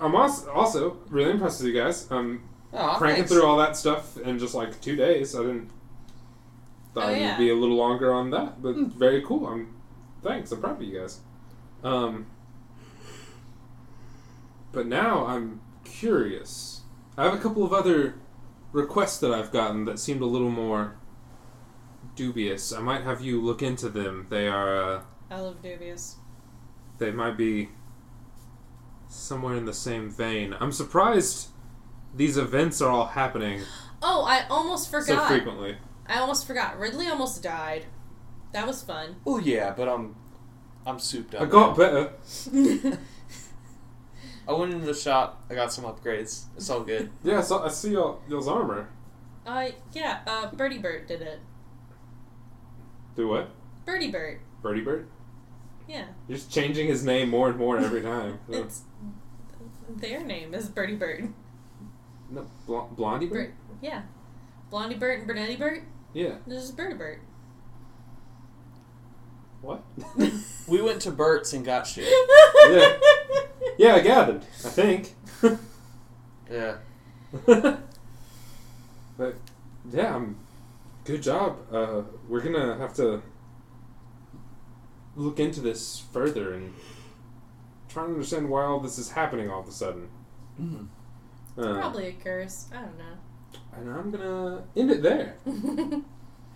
[0.00, 2.08] I'm also, also really impressed with you guys.
[2.12, 3.32] I'm oh, cranking thanks.
[3.32, 5.34] through all that stuff in just like two days.
[5.34, 5.70] I didn't.
[6.92, 7.30] thought Oh, yeah.
[7.30, 9.46] would be a little longer on that, but very cool.
[9.46, 9.74] I'm
[10.22, 10.52] thanks.
[10.52, 11.20] I'm proud of you guys.
[11.82, 12.26] Um,
[14.72, 16.82] but now I'm curious.
[17.16, 18.14] I have a couple of other
[18.72, 20.96] requests that I've gotten that seemed a little more
[22.16, 22.72] dubious.
[22.72, 24.26] I might have you look into them.
[24.30, 24.76] They are.
[24.96, 26.16] Uh, I love dubious.
[26.98, 27.70] they might be
[29.08, 30.54] somewhere in the same vein.
[30.58, 31.48] I'm surprised
[32.14, 33.60] these events are all happening
[34.06, 35.06] Oh, I almost forgot.
[35.06, 35.28] so forgot.
[35.28, 35.76] frequently.
[36.06, 36.78] I almost forgot.
[36.78, 37.86] Ridley almost died.
[38.52, 39.16] That was fun.
[39.26, 40.14] Oh yeah, but I'm
[40.86, 41.40] I'm souped up.
[41.42, 42.12] I got better.
[44.46, 45.42] I went into the shop.
[45.48, 46.44] I got some upgrades.
[46.56, 47.10] It's all good.
[47.24, 48.90] Yeah, so I see y'all, y'all's armor.
[49.46, 51.40] Uh, yeah, uh, Birdie Bird did it.
[53.16, 53.48] Do what?
[53.86, 54.40] Birdie Bird.
[54.60, 55.08] Birdie Bird?
[55.88, 56.06] Yeah.
[56.28, 58.40] You're just changing his name more and more every time.
[58.50, 58.82] It's
[59.88, 61.32] their name is Birdie Bird.
[62.30, 63.32] No, Bl- Blondie Bird?
[63.32, 63.54] Bird.
[63.82, 64.02] Yeah.
[64.70, 65.82] Blondie Bert and Bernetti Bert.
[66.12, 66.36] Yeah.
[66.46, 67.20] This is Birdie Bird.
[69.62, 69.82] What?
[70.66, 72.08] We went to Bert's and got shit.
[72.70, 72.96] Yeah.
[73.76, 74.42] yeah, I gathered.
[74.64, 75.14] I think.
[76.50, 76.76] Yeah.
[77.46, 79.34] but
[79.90, 80.36] yeah, um,
[81.04, 81.56] good job.
[81.72, 83.22] Uh, we're gonna have to
[85.16, 86.74] look into this further and
[87.88, 90.08] try to understand why all this is happening all of a sudden.
[90.60, 90.88] Mm.
[91.56, 92.66] Uh, Probably a curse.
[92.72, 93.16] I don't know.
[93.76, 95.36] And I'm gonna end it there.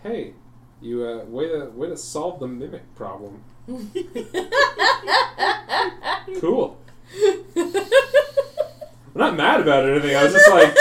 [0.03, 0.35] Hey,
[0.81, 3.43] you uh, way to way to solve the mimic problem.
[6.41, 6.79] Cool.
[7.57, 7.73] I'm
[9.15, 10.15] not mad about it or anything.
[10.17, 10.75] I was just like,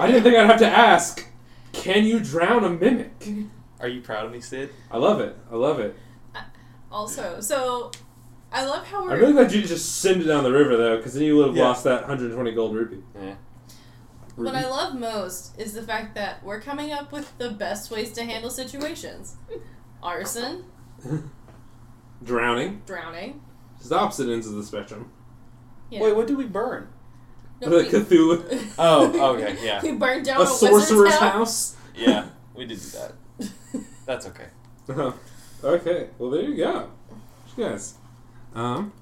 [0.00, 1.24] I didn't think I'd have to ask.
[1.72, 3.26] Can you drown a mimic?
[3.80, 4.70] Are you proud of me, Sid?
[4.90, 5.36] I love it.
[5.50, 5.94] I love it.
[6.90, 7.90] also, so
[8.52, 10.96] I love how we're I'm really glad you just send it down the river though,
[10.96, 11.64] because then you would have Yeah.
[11.68, 13.02] lost that 120 gold rupee.
[13.14, 13.34] Yeah.
[14.36, 18.10] What I love most is the fact that we're coming up with the best ways
[18.12, 19.36] to handle situations.
[20.02, 20.64] Arson,
[22.22, 22.82] Drowning.
[22.86, 23.40] drowning.
[23.78, 25.10] It's the opposite ends of the spectrum.
[25.90, 26.02] Yeah.
[26.02, 26.88] Wait, what did we burn?
[27.60, 28.72] No, the we- Cthulhu.
[28.78, 29.82] Oh, okay, yeah.
[29.82, 31.76] we burned down A a, sorcerer's wizard's house.
[31.94, 33.12] Yeah, we did do that.
[34.06, 34.46] That's okay.
[34.88, 35.12] Uh-huh.
[35.62, 36.90] okay, well there you go.
[37.56, 37.94] You guys.
[38.54, 38.92] Um.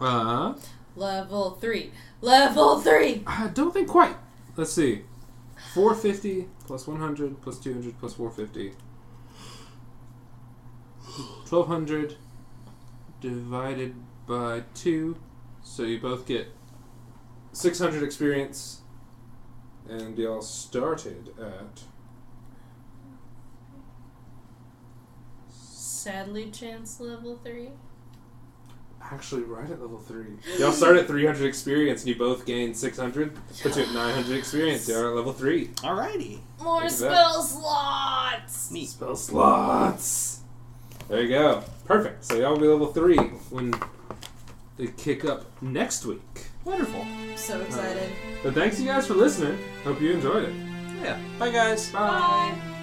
[0.00, 0.54] Uh.
[0.96, 1.92] Level three.
[2.20, 3.22] Level three.
[3.26, 4.16] I don't think quite.
[4.56, 5.02] Let's see.
[5.72, 8.74] 450 plus 100 plus 200 plus 450.
[11.48, 12.16] 1200
[13.20, 13.94] divided
[14.26, 15.16] by 2.
[15.62, 16.48] So you both get
[17.52, 18.82] 600 experience.
[19.88, 21.82] And y'all started at.
[26.04, 27.70] Sadly, chance level three.
[29.00, 30.26] Actually, right at level 3.
[30.58, 33.34] Y'all start at 300 experience and you both gain 600.
[33.62, 34.86] Puts you at 900 experience.
[34.86, 35.68] Y'all are at level 3.
[35.76, 36.40] Alrighty.
[36.62, 37.10] More Look at that.
[37.10, 38.70] spell slots.
[38.70, 38.88] Neat.
[38.90, 40.40] Spell slots.
[41.08, 41.62] There you go.
[41.86, 42.22] Perfect.
[42.22, 43.16] So y'all will be level three
[43.48, 43.72] when
[44.76, 46.20] they kick up next week.
[46.66, 47.06] Wonderful.
[47.36, 48.10] So excited.
[48.42, 49.58] But thanks you guys for listening.
[49.84, 50.54] Hope you enjoyed it.
[51.02, 51.18] Yeah.
[51.38, 51.90] Bye, guys.
[51.90, 52.73] Bye.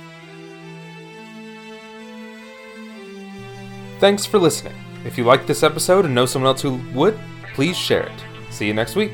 [4.01, 4.73] Thanks for listening.
[5.05, 7.19] If you liked this episode and know someone else who would,
[7.53, 8.23] please share it.
[8.49, 9.13] See you next week.